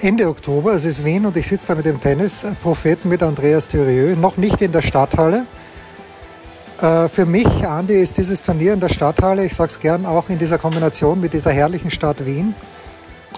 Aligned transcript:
Ende 0.00 0.28
Oktober, 0.28 0.74
es 0.74 0.84
ist 0.84 1.04
Wien 1.04 1.24
und 1.24 1.36
ich 1.36 1.48
sitze 1.48 1.68
da 1.68 1.74
mit 1.74 1.86
dem 1.86 1.98
Tennispropheten 1.98 3.08
mit 3.08 3.22
Andreas 3.22 3.68
Thürieu, 3.68 4.14
noch 4.14 4.36
nicht 4.36 4.60
in 4.60 4.72
der 4.72 4.82
Stadthalle. 4.82 5.46
Äh, 6.80 7.08
für 7.08 7.24
mich, 7.24 7.46
Andi, 7.66 7.94
ist 7.94 8.18
dieses 8.18 8.42
Turnier 8.42 8.74
in 8.74 8.80
der 8.80 8.90
Stadthalle, 8.90 9.44
ich 9.46 9.54
sage 9.54 9.70
es 9.70 9.80
gern, 9.80 10.04
auch 10.04 10.28
in 10.28 10.38
dieser 10.38 10.58
Kombination 10.58 11.18
mit 11.18 11.32
dieser 11.32 11.50
herrlichen 11.50 11.90
Stadt 11.90 12.26
Wien, 12.26 12.54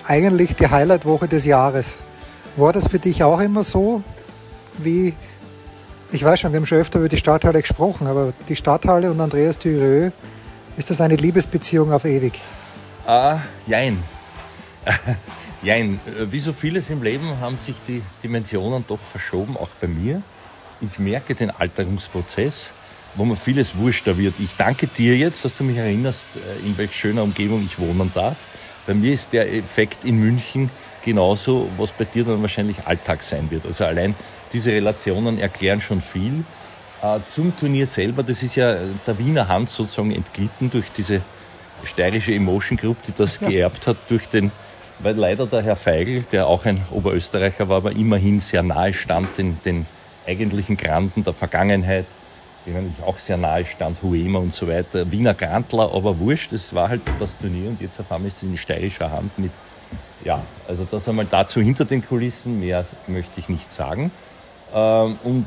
eigentlich 0.04 0.56
die 0.56 0.68
Highlight-Woche 0.68 1.28
des 1.28 1.44
Jahres. 1.44 2.00
War 2.56 2.72
das 2.72 2.88
für 2.88 2.98
dich 2.98 3.22
auch 3.22 3.38
immer 3.38 3.62
so? 3.62 4.02
Wie, 4.78 5.14
ich 6.10 6.24
weiß 6.24 6.40
schon, 6.40 6.52
wir 6.52 6.58
haben 6.58 6.66
schon 6.66 6.78
öfter 6.78 6.98
über 6.98 7.08
die 7.08 7.18
Stadthalle 7.18 7.60
gesprochen, 7.60 8.08
aber 8.08 8.32
die 8.48 8.56
Stadthalle 8.56 9.12
und 9.12 9.20
Andreas 9.20 9.58
Thürieu, 9.58 10.10
ist 10.76 10.90
das 10.90 11.00
eine 11.00 11.14
Liebesbeziehung 11.14 11.92
auf 11.92 12.04
ewig? 12.04 12.40
Ah, 13.06 13.38
jein. 13.66 14.02
jein. 15.62 16.00
Wie 16.30 16.40
so 16.40 16.52
vieles 16.52 16.90
im 16.90 17.02
Leben 17.02 17.40
haben 17.40 17.58
sich 17.58 17.76
die 17.86 18.02
Dimensionen 18.22 18.84
doch 18.86 18.98
verschoben, 19.10 19.56
auch 19.56 19.68
bei 19.80 19.88
mir. 19.88 20.22
Ich 20.80 20.98
merke 20.98 21.34
den 21.34 21.50
Alterungsprozess, 21.50 22.70
wo 23.14 23.24
mir 23.24 23.36
vieles 23.36 23.76
wurschter 23.76 24.18
wird. 24.18 24.34
Ich 24.38 24.56
danke 24.56 24.86
dir 24.86 25.16
jetzt, 25.16 25.44
dass 25.44 25.56
du 25.56 25.64
mich 25.64 25.78
erinnerst, 25.78 26.26
äh, 26.36 26.66
in 26.66 26.76
welch 26.76 26.94
schöner 26.94 27.22
Umgebung 27.22 27.64
ich 27.64 27.78
wohnen 27.78 28.10
darf. 28.14 28.36
Bei 28.86 28.94
mir 28.94 29.12
ist 29.12 29.32
der 29.32 29.52
Effekt 29.52 30.04
in 30.04 30.20
München 30.20 30.70
genauso, 31.04 31.68
was 31.76 31.92
bei 31.92 32.04
dir 32.04 32.24
dann 32.24 32.42
wahrscheinlich 32.42 32.76
Alltag 32.84 33.22
sein 33.22 33.50
wird. 33.50 33.64
Also 33.66 33.84
allein 33.84 34.14
diese 34.52 34.72
Relationen 34.72 35.38
erklären 35.38 35.80
schon 35.80 36.02
viel. 36.02 36.44
Äh, 37.02 37.18
zum 37.34 37.56
Turnier 37.58 37.86
selber, 37.86 38.22
das 38.22 38.42
ist 38.42 38.56
ja 38.56 38.76
der 39.06 39.18
Wiener 39.18 39.48
Hand 39.48 39.68
sozusagen 39.68 40.12
entglitten 40.12 40.70
durch 40.70 40.86
diese 40.96 41.20
steirische 41.84 42.34
Emotion 42.34 42.76
Group, 42.76 43.02
die 43.06 43.12
das 43.16 43.38
geerbt 43.38 43.86
hat, 43.86 43.96
durch 44.08 44.28
den, 44.28 44.50
weil 44.98 45.14
leider 45.16 45.46
der 45.46 45.62
Herr 45.62 45.76
Feigl, 45.76 46.22
der 46.22 46.46
auch 46.46 46.64
ein 46.64 46.82
Oberösterreicher 46.90 47.68
war, 47.68 47.78
aber 47.78 47.92
immerhin 47.92 48.40
sehr 48.40 48.62
nahe 48.62 48.92
stand 48.92 49.36
den, 49.38 49.58
den 49.64 49.86
eigentlichen 50.26 50.76
Granden 50.76 51.22
der 51.24 51.32
Vergangenheit, 51.32 52.06
denen 52.66 52.94
ich 52.96 53.04
auch 53.04 53.18
sehr 53.18 53.36
nahe 53.36 53.64
stand, 53.64 54.02
Huema 54.02 54.38
und 54.38 54.52
so 54.52 54.68
weiter. 54.68 55.10
Wiener 55.10 55.34
Grantler, 55.34 55.94
aber 55.94 56.18
wurscht, 56.18 56.52
das 56.52 56.74
war 56.74 56.88
halt 56.88 57.02
das 57.18 57.38
Turnier 57.38 57.68
und 57.68 57.80
jetzt 57.80 58.00
auf 58.00 58.06
ist 58.24 58.38
es 58.38 58.42
in 58.42 58.56
steirischer 58.56 59.10
Hand 59.10 59.38
mit, 59.38 59.52
ja, 60.24 60.42
also 60.66 60.86
das 60.90 61.08
einmal 61.08 61.26
dazu 61.26 61.60
hinter 61.60 61.84
den 61.84 62.04
Kulissen, 62.04 62.58
mehr 62.60 62.84
möchte 63.06 63.38
ich 63.38 63.48
nicht 63.48 63.70
sagen. 63.70 64.10
Ähm, 64.74 65.18
und 65.22 65.46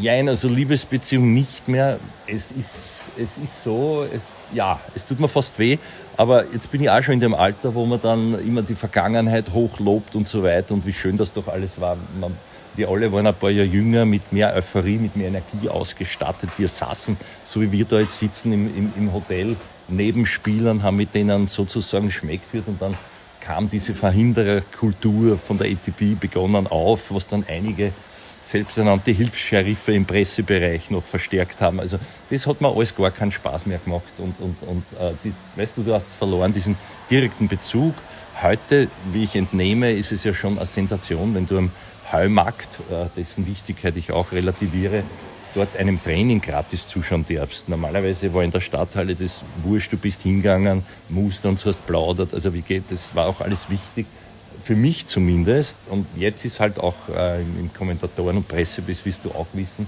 jein, 0.00 0.28
also 0.28 0.48
Liebesbeziehung 0.48 1.32
nicht 1.32 1.68
mehr. 1.68 1.98
Es 2.26 2.50
ist, 2.50 2.98
es 3.16 3.38
ist 3.38 3.62
so, 3.62 4.04
es, 4.12 4.22
ja, 4.52 4.80
es 4.94 5.06
tut 5.06 5.20
mir 5.20 5.28
fast 5.28 5.58
weh, 5.58 5.78
aber 6.18 6.46
jetzt 6.52 6.72
bin 6.72 6.82
ich 6.82 6.90
auch 6.90 7.00
schon 7.00 7.14
in 7.14 7.20
dem 7.20 7.34
Alter, 7.34 7.76
wo 7.76 7.86
man 7.86 8.02
dann 8.02 8.44
immer 8.44 8.62
die 8.62 8.74
Vergangenheit 8.74 9.52
hochlobt 9.52 10.16
und 10.16 10.26
so 10.26 10.42
weiter 10.42 10.74
und 10.74 10.84
wie 10.84 10.92
schön 10.92 11.16
das 11.16 11.32
doch 11.32 11.46
alles 11.46 11.80
war. 11.80 11.96
Man, 12.20 12.36
wir 12.74 12.88
alle 12.88 13.12
waren 13.12 13.28
ein 13.28 13.34
paar 13.34 13.50
Jahre 13.50 13.68
jünger, 13.68 14.04
mit 14.04 14.32
mehr 14.32 14.52
Euphorie, 14.52 14.98
mit 14.98 15.14
mehr 15.14 15.28
Energie 15.28 15.68
ausgestattet. 15.68 16.50
Wir 16.56 16.66
saßen, 16.66 17.16
so 17.44 17.60
wie 17.60 17.70
wir 17.70 17.84
da 17.84 18.00
jetzt 18.00 18.18
sitzen 18.18 18.52
im, 18.52 18.66
im, 18.76 18.92
im 18.96 19.12
Hotel, 19.12 19.54
neben 19.86 20.26
Spielern, 20.26 20.82
haben 20.82 20.96
mit 20.96 21.14
denen 21.14 21.46
sozusagen 21.46 22.10
Schmeck 22.10 22.42
geführt 22.42 22.64
und 22.66 22.82
dann 22.82 22.94
kam 23.40 23.70
diese 23.70 23.94
Verhindererkultur 23.94 25.38
von 25.38 25.56
der 25.56 25.68
ATP 25.68 26.18
begonnen 26.18 26.66
auf, 26.66 27.12
was 27.14 27.28
dann 27.28 27.44
einige 27.48 27.92
selbsternannte 28.48 29.10
Hilfsscherife 29.10 29.92
im 29.92 30.06
Pressebereich 30.06 30.90
noch 30.90 31.04
verstärkt 31.04 31.60
haben. 31.60 31.80
Also 31.80 31.98
das 32.30 32.46
hat 32.46 32.60
mir 32.62 32.68
alles 32.68 32.94
gar 32.94 33.10
keinen 33.10 33.30
Spaß 33.32 33.66
mehr 33.66 33.78
gemacht 33.78 34.04
und, 34.16 34.40
und, 34.40 34.56
und 34.62 34.84
äh, 34.98 35.12
die, 35.22 35.32
weißt 35.56 35.76
du, 35.76 35.82
du 35.82 35.92
hast 35.92 36.06
verloren 36.18 36.52
diesen 36.54 36.76
direkten 37.10 37.46
Bezug. 37.46 37.94
Heute, 38.42 38.88
wie 39.12 39.24
ich 39.24 39.36
entnehme, 39.36 39.92
ist 39.92 40.12
es 40.12 40.24
ja 40.24 40.32
schon 40.32 40.56
eine 40.56 40.66
Sensation, 40.66 41.34
wenn 41.34 41.46
du 41.46 41.58
am 41.58 41.70
Heumarkt, 42.10 42.68
äh, 42.90 43.06
dessen 43.16 43.46
Wichtigkeit 43.46 43.96
ich 43.98 44.12
auch 44.12 44.32
relativiere, 44.32 45.02
dort 45.54 45.76
einem 45.76 46.02
Training 46.02 46.40
gratis 46.40 46.88
zuschauen 46.88 47.26
darfst. 47.28 47.68
Normalerweise 47.68 48.32
war 48.32 48.44
in 48.44 48.50
der 48.50 48.60
Stadthalle 48.60 49.14
das 49.14 49.42
wurscht, 49.62 49.92
du 49.92 49.98
bist 49.98 50.22
hingegangen, 50.22 50.84
musst 51.10 51.44
und 51.44 51.62
hast 51.66 51.86
plaudert, 51.86 52.32
also 52.32 52.54
wie 52.54 52.62
geht, 52.62 52.84
das 52.88 53.14
war 53.14 53.26
auch 53.26 53.42
alles 53.42 53.68
wichtig 53.68 54.06
für 54.68 54.76
mich 54.76 55.06
zumindest, 55.06 55.78
und 55.88 56.06
jetzt 56.14 56.44
ist 56.44 56.60
halt 56.60 56.78
auch 56.78 57.08
äh, 57.08 57.40
im 57.40 57.70
Kommentatoren- 57.72 58.36
und 58.36 58.48
Pressebiss, 58.48 59.02
wirst 59.06 59.24
du 59.24 59.30
auch 59.30 59.46
wissen, 59.54 59.86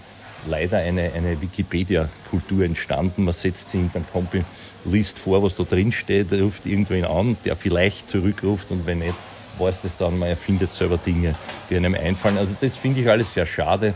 leider 0.48 0.78
eine, 0.78 1.12
eine 1.12 1.38
Wikipedia-Kultur 1.38 2.64
entstanden. 2.64 3.24
Man 3.24 3.34
setzt 3.34 3.72
sich 3.72 3.78
hinter 3.78 4.00
Kumpel, 4.10 4.42
liest 4.86 5.18
vor, 5.18 5.42
was 5.42 5.54
da 5.54 5.64
drin 5.64 5.92
steht, 5.92 6.32
ruft 6.32 6.64
irgendwen 6.64 7.04
an, 7.04 7.36
der 7.44 7.56
vielleicht 7.56 8.08
zurückruft 8.08 8.70
und 8.70 8.86
wenn 8.86 9.00
nicht, 9.00 9.12
weiß 9.58 9.82
das 9.82 9.98
dann, 9.98 10.18
man 10.18 10.30
erfindet 10.30 10.72
selber 10.72 10.96
Dinge, 10.96 11.34
die 11.68 11.76
einem 11.76 11.94
einfallen. 11.94 12.38
Also 12.38 12.56
das 12.58 12.74
finde 12.74 13.02
ich 13.02 13.10
alles 13.10 13.34
sehr 13.34 13.44
schade. 13.44 13.92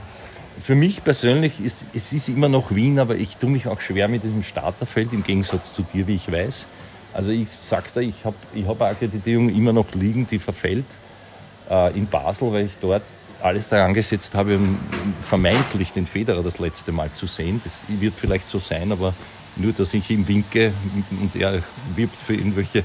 Für 0.60 0.74
mich 0.74 1.02
persönlich 1.02 1.64
ist 1.64 1.86
es 1.94 2.12
ist 2.12 2.28
immer 2.28 2.50
noch 2.50 2.74
Wien, 2.74 2.98
aber 2.98 3.16
ich 3.16 3.38
tue 3.38 3.48
mich 3.48 3.68
auch 3.68 3.80
schwer 3.80 4.06
mit 4.08 4.22
diesem 4.22 4.42
Starterfeld 4.42 5.14
im 5.14 5.24
Gegensatz 5.24 5.72
zu 5.72 5.82
dir, 5.94 6.06
wie 6.06 6.16
ich 6.16 6.30
weiß. 6.30 6.66
Also 7.14 7.30
ich 7.30 7.48
sagte, 7.48 8.02
ich 8.02 8.24
habe 8.24 8.36
ich 8.52 8.66
hab 8.66 8.80
eine 8.80 8.90
Akkreditierung 8.90 9.48
immer 9.48 9.72
noch 9.72 9.86
liegen, 9.94 10.26
die 10.26 10.40
verfällt 10.40 10.84
äh, 11.70 11.96
in 11.96 12.06
Basel, 12.06 12.52
weil 12.52 12.66
ich 12.66 12.72
dort 12.80 13.02
alles 13.40 13.68
daran 13.68 13.94
gesetzt 13.94 14.34
habe, 14.34 14.56
um 14.56 14.78
vermeintlich 15.22 15.92
den 15.92 16.06
Federer 16.06 16.42
das 16.42 16.58
letzte 16.58 16.90
Mal 16.92 17.12
zu 17.12 17.26
sehen. 17.26 17.60
Das 17.62 17.80
wird 17.88 18.14
vielleicht 18.16 18.48
so 18.48 18.58
sein, 18.58 18.90
aber 18.90 19.14
nur, 19.56 19.72
dass 19.72 19.94
ich 19.94 20.10
ihm 20.10 20.26
winke 20.26 20.72
und 21.20 21.36
er 21.40 21.62
wirbt 21.94 22.16
für 22.16 22.34
irgendwelche 22.34 22.84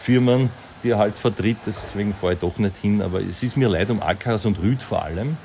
Firmen, 0.00 0.50
die 0.82 0.90
er 0.90 0.98
halt 0.98 1.16
vertritt. 1.16 1.58
Deswegen 1.64 2.14
fahre 2.14 2.32
ich 2.32 2.38
doch 2.40 2.58
nicht 2.58 2.76
hin. 2.76 3.02
Aber 3.02 3.20
es 3.20 3.42
ist 3.42 3.56
mir 3.56 3.68
leid 3.68 3.90
um 3.90 4.02
Alcaraz 4.02 4.44
und 4.44 4.58
Rüd 4.60 4.82
vor 4.82 5.02
allem. 5.02 5.36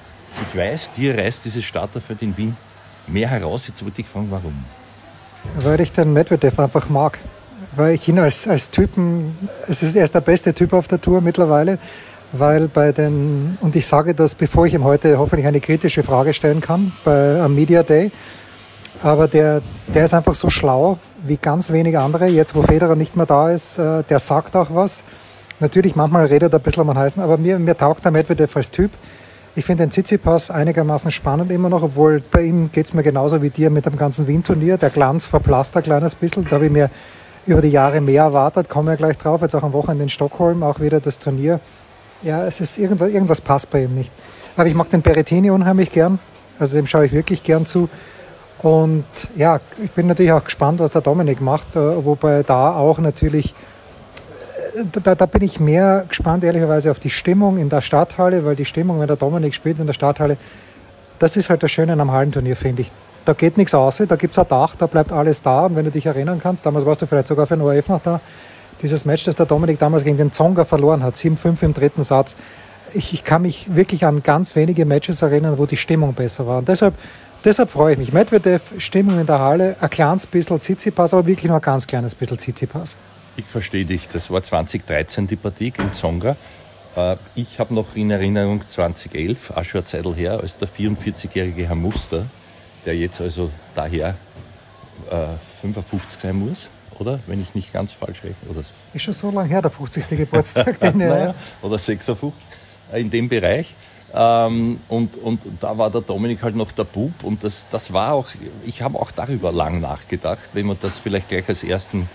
Ich 0.42 0.58
weiß, 0.58 0.92
dir 0.92 1.16
reißt 1.16 1.46
dieses 1.46 1.64
Starterfeld 1.64 2.24
in 2.24 2.36
Wien 2.38 2.58
mehr 3.06 3.28
heraus. 3.28 3.68
Jetzt 3.68 3.84
wollte 3.84 4.02
ich 4.02 4.08
fragen, 4.08 4.32
warum? 4.32 4.64
Weil 5.60 5.82
ich 5.82 5.92
den 5.92 6.14
Medvedev 6.14 6.58
einfach 6.58 6.90
mag 6.90 7.20
weil 7.76 7.96
ich 7.96 8.08
ihn 8.08 8.20
als, 8.20 8.48
als 8.48 8.70
Typen, 8.70 9.36
es 9.68 9.84
ist 9.84 9.96
er 9.96 10.04
ist 10.04 10.16
der 10.16 10.22
beste 10.22 10.54
Typ 10.54 10.74
auf 10.74 10.88
der 10.88 11.02
Tour 11.02 11.22
mittlerweile, 11.22 11.80
weil 12.32 12.68
bei 12.68 12.92
den, 12.92 13.58
und 13.62 13.76
ich 13.76 13.88
sage 13.88 14.14
das, 14.14 14.36
bevor 14.36 14.66
ich 14.66 14.74
ihm 14.74 14.84
heute 14.84 15.18
hoffentlich 15.18 15.48
eine 15.48 15.60
kritische 15.60 16.04
Frage 16.04 16.34
stellen 16.34 16.62
kann, 16.62 16.92
bei, 17.04 17.40
am 17.40 17.56
Media 17.56 17.84
Day, 17.84 18.12
aber 19.02 19.28
der, 19.28 19.62
der 19.94 20.06
ist 20.06 20.14
einfach 20.14 20.36
so 20.36 20.50
schlau 20.50 20.98
wie 21.26 21.38
ganz 21.38 21.72
wenige 21.72 22.00
andere, 22.00 22.28
jetzt 22.28 22.56
wo 22.56 22.62
Federer 22.62 22.96
nicht 22.96 23.16
mehr 23.16 23.26
da 23.26 23.50
ist, 23.50 23.78
äh, 23.78 24.04
der 24.04 24.20
sagt 24.20 24.56
auch 24.56 24.68
was. 24.72 25.04
Natürlich, 25.60 25.96
manchmal 25.96 26.26
redet 26.26 26.54
er 26.54 26.60
ein 26.60 26.64
bisschen 26.64 26.88
um 26.88 26.98
heißen, 26.98 27.22
aber 27.22 27.38
mir, 27.38 27.60
mir 27.60 27.78
taugt 27.78 28.04
der 28.04 28.12
Medvedev 28.12 28.56
als 28.56 28.72
Typ. 28.72 28.92
Ich 29.56 29.66
finde 29.66 29.84
den 29.84 29.92
Tsitsipas 29.92 30.50
einigermaßen 30.50 31.12
spannend 31.12 31.52
immer 31.52 31.70
noch, 31.70 31.84
obwohl 31.84 32.24
bei 32.32 32.42
ihm 32.42 32.72
geht 32.72 32.88
es 32.88 32.94
mir 32.94 33.04
genauso 33.04 33.42
wie 33.42 33.52
dir 33.52 33.70
mit 33.70 33.86
dem 33.86 33.98
ganzen 33.98 34.28
Wien-Turnier. 34.28 34.78
Der 34.78 34.90
Glanz 34.90 35.28
verblasst 35.28 35.78
ein 35.78 35.84
kleines 35.84 36.16
bisschen. 36.16 36.44
Da 36.46 36.56
habe 36.56 36.66
ich 36.66 36.72
mir 36.72 36.90
über 37.46 37.62
die 37.62 37.70
Jahre 37.70 38.02
mehr 38.02 38.24
erwartet, 38.24 38.70
kommen 38.70 38.88
wir 38.88 38.96
gleich 38.96 39.18
drauf. 39.18 39.42
Jetzt 39.42 39.56
auch 39.56 39.64
am 39.64 39.74
Wochenende 39.74 40.04
in 40.04 40.10
Stockholm, 40.10 40.64
auch 40.64 40.80
wieder 40.80 41.00
das 41.00 41.20
Turnier. 41.20 41.60
Ja, 42.22 42.46
es 42.46 42.62
ist 42.62 42.78
irgendwas, 42.78 43.12
irgendwas 43.12 43.42
passt 43.42 43.70
bei 43.70 43.84
ihm 43.84 43.96
nicht. 43.96 44.12
Aber 44.56 44.68
ich 44.68 44.76
mag 44.76 44.90
den 44.90 45.02
Berettini 45.02 45.50
unheimlich 45.50 45.92
gern. 45.92 46.20
Also 46.60 46.76
dem 46.76 46.88
schaue 46.88 47.06
ich 47.06 47.12
wirklich 47.12 47.44
gern 47.44 47.66
zu. 47.66 47.90
Und 48.60 49.06
ja, 49.36 49.60
ich 49.84 49.92
bin 49.92 50.08
natürlich 50.08 50.32
auch 50.32 50.44
gespannt, 50.44 50.80
was 50.80 50.92
der 50.92 51.02
Dominik 51.02 51.42
macht, 51.42 51.76
äh, 51.76 52.06
wobei 52.06 52.44
da 52.44 52.76
auch 52.76 52.98
natürlich, 53.00 53.54
äh, 54.76 54.86
da, 55.04 55.16
da 55.16 55.26
bin 55.26 55.42
ich 55.42 55.60
mehr 55.60 56.06
gespannt 56.08 56.46
ehrlicherweise 56.46 56.90
auf 56.92 57.00
die 57.00 57.10
Stimmung 57.10 57.58
in 57.58 57.68
der 57.68 57.82
Stadthalle, 57.82 58.46
weil 58.46 58.56
die 58.56 58.64
Stimmung, 58.64 59.02
wenn 59.02 59.08
der 59.08 59.18
Dominik 59.18 59.54
spielt 59.54 59.80
in 59.80 59.88
der 59.88 59.94
Stadthalle, 59.94 60.38
das 61.20 61.36
ist 61.36 61.50
halt 61.50 61.62
das 61.62 61.72
Schöne 61.72 62.00
am 62.00 62.12
Hallenturnier, 62.12 62.56
finde 62.56 62.84
ich 62.84 62.92
da 63.26 63.34
geht 63.34 63.58
nichts 63.58 63.74
aus, 63.74 63.98
da 63.98 64.16
gibt 64.16 64.34
es 64.34 64.40
ein 64.40 64.48
Dach, 64.48 64.76
da 64.76 64.88
bleibt 64.88 65.12
alles 65.12 65.42
da. 65.42 65.66
Und 65.66 65.76
wenn 65.76 65.86
du 65.86 65.92
dich 65.92 66.06
erinnern 66.06 66.40
kannst, 66.42 66.66
damals 66.66 66.86
warst 66.86 67.02
du 67.02 67.08
vielleicht 67.08 67.28
sogar 67.28 67.48
für 67.48 67.56
den 67.56 67.62
ORF 67.62 67.90
noch 67.90 68.02
da, 68.02 68.20
dieses 68.82 69.06
Match, 69.06 69.24
das 69.24 69.36
der 69.36 69.46
Dominik 69.46 69.80
damals 69.80 70.04
gegen 70.04 70.18
den 70.18 70.32
Zonga 70.32 70.66
verloren 70.66 71.04
hat, 71.04 71.16
7-5 71.16 71.64
im 71.64 71.74
dritten 71.74 72.04
Satz. 72.04 72.36
Ich, 72.94 73.14
ich, 73.14 73.24
kann 73.24 73.44
mich 73.44 73.76
wirklich 73.76 74.06
an 74.06 74.24
ganz 74.24 74.56
wenige 74.56 74.86
Matches 74.86 75.22
erinnern, 75.22 75.58
wo 75.58 75.66
die 75.66 75.78
Stimmung 75.78 76.14
besser 76.14 76.46
war. 76.46 76.60
Und 76.60 76.68
deshalb, 76.68 76.94
deshalb 77.46 77.70
freue 77.70 77.94
ich 77.94 78.00
mich. 78.00 78.14
Medvedev, 78.14 78.62
Stimmung 78.78 79.20
in 79.20 79.26
der 79.26 79.40
Halle, 79.40 79.76
ein 79.80 79.90
kleines 79.90 80.28
bisschen 80.28 80.60
Tsitsipas, 80.60 81.14
aber 81.14 81.26
wirklich 81.26 81.48
nur 81.48 81.56
ein 81.56 81.62
ganz 81.62 81.88
kleines 81.88 82.14
bisschen 82.14 82.38
Tsitsipas. 82.38 82.98
Ich 83.36 83.46
verstehe 83.46 83.86
dich. 83.86 84.10
Das 84.10 84.30
war 84.30 84.44
2013 84.44 85.28
die 85.28 85.38
Partie 85.38 85.72
gegen 85.72 85.92
Zonga. 85.94 86.36
Äh, 86.96 87.16
ich 87.36 87.60
habe 87.60 87.74
noch 87.74 87.96
in 87.96 88.12
Erinnerung 88.12 88.62
2011, 88.68 89.52
auch 89.52 89.64
schon 89.64 89.80
eine 89.80 89.86
Zeit 89.86 90.06
her, 90.18 90.40
als 90.40 90.58
der 90.58 90.68
44-jährige 90.68 91.68
Herr 91.68 91.76
Muster, 91.76 92.26
der 92.86 92.96
jetzt 92.96 93.22
also 93.22 93.50
daher 93.76 94.16
äh, 95.10 95.28
55 95.62 96.22
sein 96.22 96.36
muss, 96.36 96.70
oder? 97.00 97.20
Wenn 97.28 97.42
ich 97.42 97.56
nicht 97.56 97.74
ganz 97.74 97.94
falsch 97.94 98.24
rechne. 98.24 98.50
Oder 98.50 98.62
ist 98.94 99.02
schon 99.02 99.14
so 99.14 99.32
lange 99.32 99.50
her, 99.50 99.62
der 99.62 99.72
50. 99.72 100.08
Geburtstag. 100.10 100.80
den 100.80 100.98
naja, 100.98 101.36
oder 101.62 101.78
56, 101.78 102.32
äh, 102.92 103.02
in 103.02 103.10
dem 103.10 103.30
Bereich. 103.30 103.74
Ähm, 104.14 104.80
und, 104.90 105.18
und 105.18 105.42
da 105.60 105.78
war 105.78 105.90
der 105.90 106.02
Dominik 106.02 106.44
halt 106.44 106.56
noch 106.56 106.72
der 106.72 106.84
Bub 106.84 107.24
und 107.24 107.44
das, 107.44 107.66
das 107.72 107.92
war 107.94 108.14
auch, 108.14 108.28
ich 108.64 108.84
habe 108.84 109.00
auch 109.00 109.10
darüber 109.10 109.52
lang 109.52 109.82
nachgedacht, 109.82 110.50
wenn 110.54 110.68
wir 110.68 110.78
das 110.80 111.00
vielleicht 111.00 111.30
gleich 111.30 111.50
als 111.50 111.64
ersten 111.64 112.08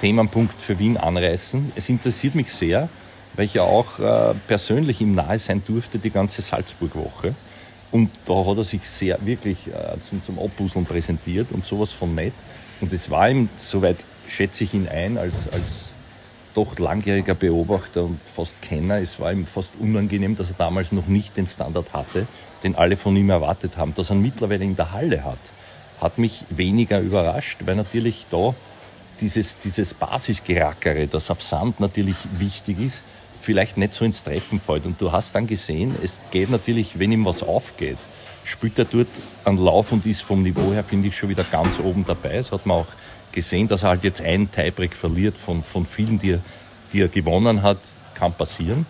Themenpunkt 0.00 0.60
für 0.60 0.80
Wien 0.80 0.96
anreißen. 0.96 1.72
Es 1.76 1.88
interessiert 1.88 2.34
mich 2.34 2.52
sehr, 2.52 2.88
weil 3.34 3.44
ich 3.44 3.54
ja 3.54 3.62
auch 3.62 4.00
äh, 4.00 4.34
persönlich 4.48 5.00
ihm 5.00 5.14
nahe 5.14 5.38
sein 5.38 5.62
durfte 5.64 6.00
die 6.00 6.10
ganze 6.10 6.42
Salzburg-Woche. 6.42 7.34
Und 7.94 8.10
da 8.24 8.44
hat 8.44 8.56
er 8.56 8.64
sich 8.64 8.88
sehr 8.88 9.24
wirklich 9.24 9.68
äh, 9.68 9.94
zum, 10.10 10.20
zum 10.24 10.40
Abbuseln 10.40 10.84
präsentiert 10.84 11.52
und 11.52 11.64
sowas 11.64 11.92
von 11.92 12.12
nett. 12.12 12.32
Und 12.80 12.92
es 12.92 13.08
war 13.08 13.30
ihm, 13.30 13.48
soweit 13.56 14.04
schätze 14.26 14.64
ich 14.64 14.74
ihn 14.74 14.88
ein, 14.88 15.16
als, 15.16 15.32
als 15.52 15.62
doch 16.54 16.76
langjähriger 16.76 17.36
Beobachter 17.36 18.02
und 18.02 18.18
fast 18.34 18.60
Kenner, 18.62 18.98
es 18.98 19.20
war 19.20 19.30
ihm 19.30 19.46
fast 19.46 19.74
unangenehm, 19.78 20.34
dass 20.34 20.50
er 20.50 20.56
damals 20.58 20.90
noch 20.90 21.06
nicht 21.06 21.36
den 21.36 21.46
Standard 21.46 21.92
hatte, 21.92 22.26
den 22.64 22.74
alle 22.74 22.96
von 22.96 23.14
ihm 23.14 23.30
erwartet 23.30 23.76
haben. 23.76 23.94
Dass 23.94 24.10
er 24.10 24.16
mittlerweile 24.16 24.64
in 24.64 24.74
der 24.74 24.90
Halle 24.90 25.22
hat, 25.22 25.38
hat 26.00 26.18
mich 26.18 26.46
weniger 26.50 26.98
überrascht, 26.98 27.58
weil 27.64 27.76
natürlich 27.76 28.26
da 28.28 28.56
dieses, 29.20 29.60
dieses 29.60 29.94
Basisgerackere, 29.94 31.06
das 31.06 31.30
auf 31.30 31.44
Sand 31.44 31.78
natürlich 31.78 32.16
wichtig 32.40 32.80
ist, 32.80 33.04
vielleicht 33.44 33.76
nicht 33.76 33.92
so 33.92 34.04
ins 34.04 34.22
Treffen 34.22 34.60
fällt. 34.60 34.86
Und 34.86 35.00
du 35.00 35.12
hast 35.12 35.34
dann 35.34 35.46
gesehen, 35.46 35.94
es 36.02 36.20
geht 36.30 36.50
natürlich, 36.50 36.98
wenn 36.98 37.12
ihm 37.12 37.24
was 37.24 37.42
aufgeht, 37.42 37.98
spielt 38.44 38.78
er 38.78 38.86
dort 38.86 39.08
einen 39.44 39.58
Lauf 39.58 39.92
und 39.92 40.06
ist 40.06 40.22
vom 40.22 40.42
Niveau 40.42 40.72
her, 40.72 40.84
finde 40.84 41.08
ich, 41.08 41.16
schon 41.16 41.28
wieder 41.28 41.44
ganz 41.44 41.78
oben 41.78 42.04
dabei. 42.06 42.36
Das 42.36 42.52
hat 42.52 42.66
man 42.66 42.78
auch 42.78 42.86
gesehen, 43.32 43.68
dass 43.68 43.82
er 43.82 43.90
halt 43.90 44.04
jetzt 44.04 44.22
einen 44.22 44.50
Tiebreak 44.50 44.94
verliert 44.94 45.36
von, 45.36 45.62
von 45.62 45.86
vielen, 45.86 46.18
die 46.18 46.32
er, 46.32 46.40
die 46.92 47.00
er 47.00 47.08
gewonnen 47.08 47.62
hat, 47.62 47.78
kann 48.14 48.32
passieren. 48.32 48.86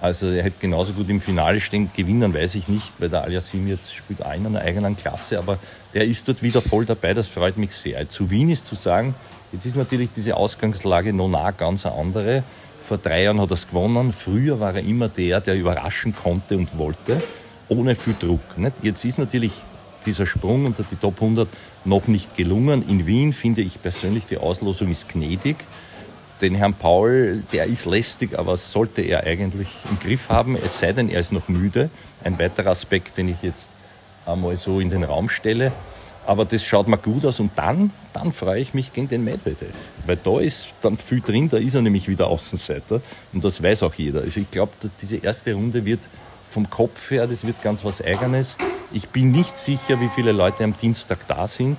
Also 0.00 0.28
er 0.28 0.44
hätte 0.44 0.58
genauso 0.60 0.92
gut 0.92 1.08
im 1.08 1.20
Finale 1.20 1.60
stehen, 1.60 1.90
gewinnen 1.94 2.32
weiß 2.32 2.54
ich 2.54 2.68
nicht, 2.68 2.92
weil 2.98 3.08
der 3.08 3.24
Aliasim 3.24 3.66
jetzt 3.66 3.92
spielt 3.92 4.24
auch 4.24 4.32
in 4.32 4.46
einer 4.46 4.60
eigenen 4.60 4.96
Klasse, 4.96 5.38
aber 5.40 5.58
der 5.92 6.04
ist 6.04 6.28
dort 6.28 6.40
wieder 6.40 6.62
voll 6.62 6.86
dabei, 6.86 7.14
das 7.14 7.26
freut 7.26 7.56
mich 7.56 7.72
sehr. 7.72 8.08
Zu 8.08 8.30
Wien 8.30 8.48
ist 8.48 8.66
zu 8.66 8.76
sagen, 8.76 9.16
jetzt 9.50 9.66
ist 9.66 9.76
natürlich 9.76 10.10
diese 10.14 10.36
Ausgangslage 10.36 11.12
noch 11.12 11.28
nah 11.28 11.50
ganz 11.50 11.84
eine 11.84 11.96
andere. 11.96 12.44
Vor 12.88 12.96
drei 12.96 13.24
Jahren 13.24 13.38
hat 13.38 13.50
er 13.50 13.52
es 13.52 13.68
gewonnen, 13.68 14.14
früher 14.14 14.60
war 14.60 14.74
er 14.74 14.82
immer 14.82 15.10
der, 15.10 15.42
der 15.42 15.56
überraschen 15.56 16.16
konnte 16.16 16.56
und 16.56 16.78
wollte, 16.78 17.22
ohne 17.68 17.94
viel 17.94 18.14
Druck. 18.18 18.56
Nicht? 18.56 18.72
Jetzt 18.80 19.04
ist 19.04 19.18
natürlich 19.18 19.52
dieser 20.06 20.24
Sprung 20.24 20.64
unter 20.64 20.84
die 20.90 20.96
Top 20.96 21.20
100 21.20 21.46
noch 21.84 22.08
nicht 22.08 22.34
gelungen. 22.34 22.88
In 22.88 23.06
Wien 23.06 23.34
finde 23.34 23.60
ich 23.60 23.82
persönlich, 23.82 24.24
die 24.24 24.38
Auslosung 24.38 24.90
ist 24.90 25.06
gnädig. 25.06 25.56
Den 26.40 26.54
Herrn 26.54 26.72
Paul, 26.72 27.42
der 27.52 27.66
ist 27.66 27.84
lästig, 27.84 28.38
aber 28.38 28.56
sollte 28.56 29.02
er 29.02 29.24
eigentlich 29.24 29.68
im 29.90 30.00
Griff 30.00 30.30
haben, 30.30 30.56
es 30.56 30.78
sei 30.78 30.94
denn, 30.94 31.10
er 31.10 31.20
ist 31.20 31.32
noch 31.32 31.46
müde. 31.48 31.90
Ein 32.24 32.38
weiterer 32.38 32.70
Aspekt, 32.70 33.18
den 33.18 33.28
ich 33.28 33.42
jetzt 33.42 33.68
einmal 34.24 34.56
so 34.56 34.80
in 34.80 34.88
den 34.88 35.04
Raum 35.04 35.28
stelle. 35.28 35.72
Aber 36.28 36.44
das 36.44 36.62
schaut 36.62 36.88
mir 36.88 36.98
gut 36.98 37.24
aus 37.24 37.40
und 37.40 37.52
dann, 37.56 37.90
dann 38.12 38.34
freue 38.34 38.60
ich 38.60 38.74
mich 38.74 38.92
gegen 38.92 39.08
den 39.08 39.24
Medvedev. 39.24 39.72
Weil 40.04 40.16
da 40.16 40.40
ist 40.40 40.74
dann 40.82 40.98
viel 40.98 41.22
drin, 41.22 41.48
da 41.48 41.56
ist 41.56 41.74
er 41.74 41.80
nämlich 41.80 42.06
wieder 42.06 42.26
Außenseiter 42.26 43.00
und 43.32 43.42
das 43.42 43.62
weiß 43.62 43.82
auch 43.84 43.94
jeder. 43.94 44.20
Also 44.20 44.40
ich 44.40 44.50
glaube, 44.50 44.72
diese 45.00 45.16
erste 45.16 45.54
Runde 45.54 45.86
wird 45.86 46.00
vom 46.46 46.68
Kopf 46.68 47.10
her, 47.10 47.26
das 47.26 47.46
wird 47.46 47.62
ganz 47.62 47.82
was 47.82 48.02
Eigenes. 48.04 48.58
Ich 48.92 49.08
bin 49.08 49.32
nicht 49.32 49.56
sicher, 49.56 49.98
wie 50.00 50.10
viele 50.14 50.32
Leute 50.32 50.64
am 50.64 50.76
Dienstag 50.76 51.26
da 51.26 51.48
sind. 51.48 51.78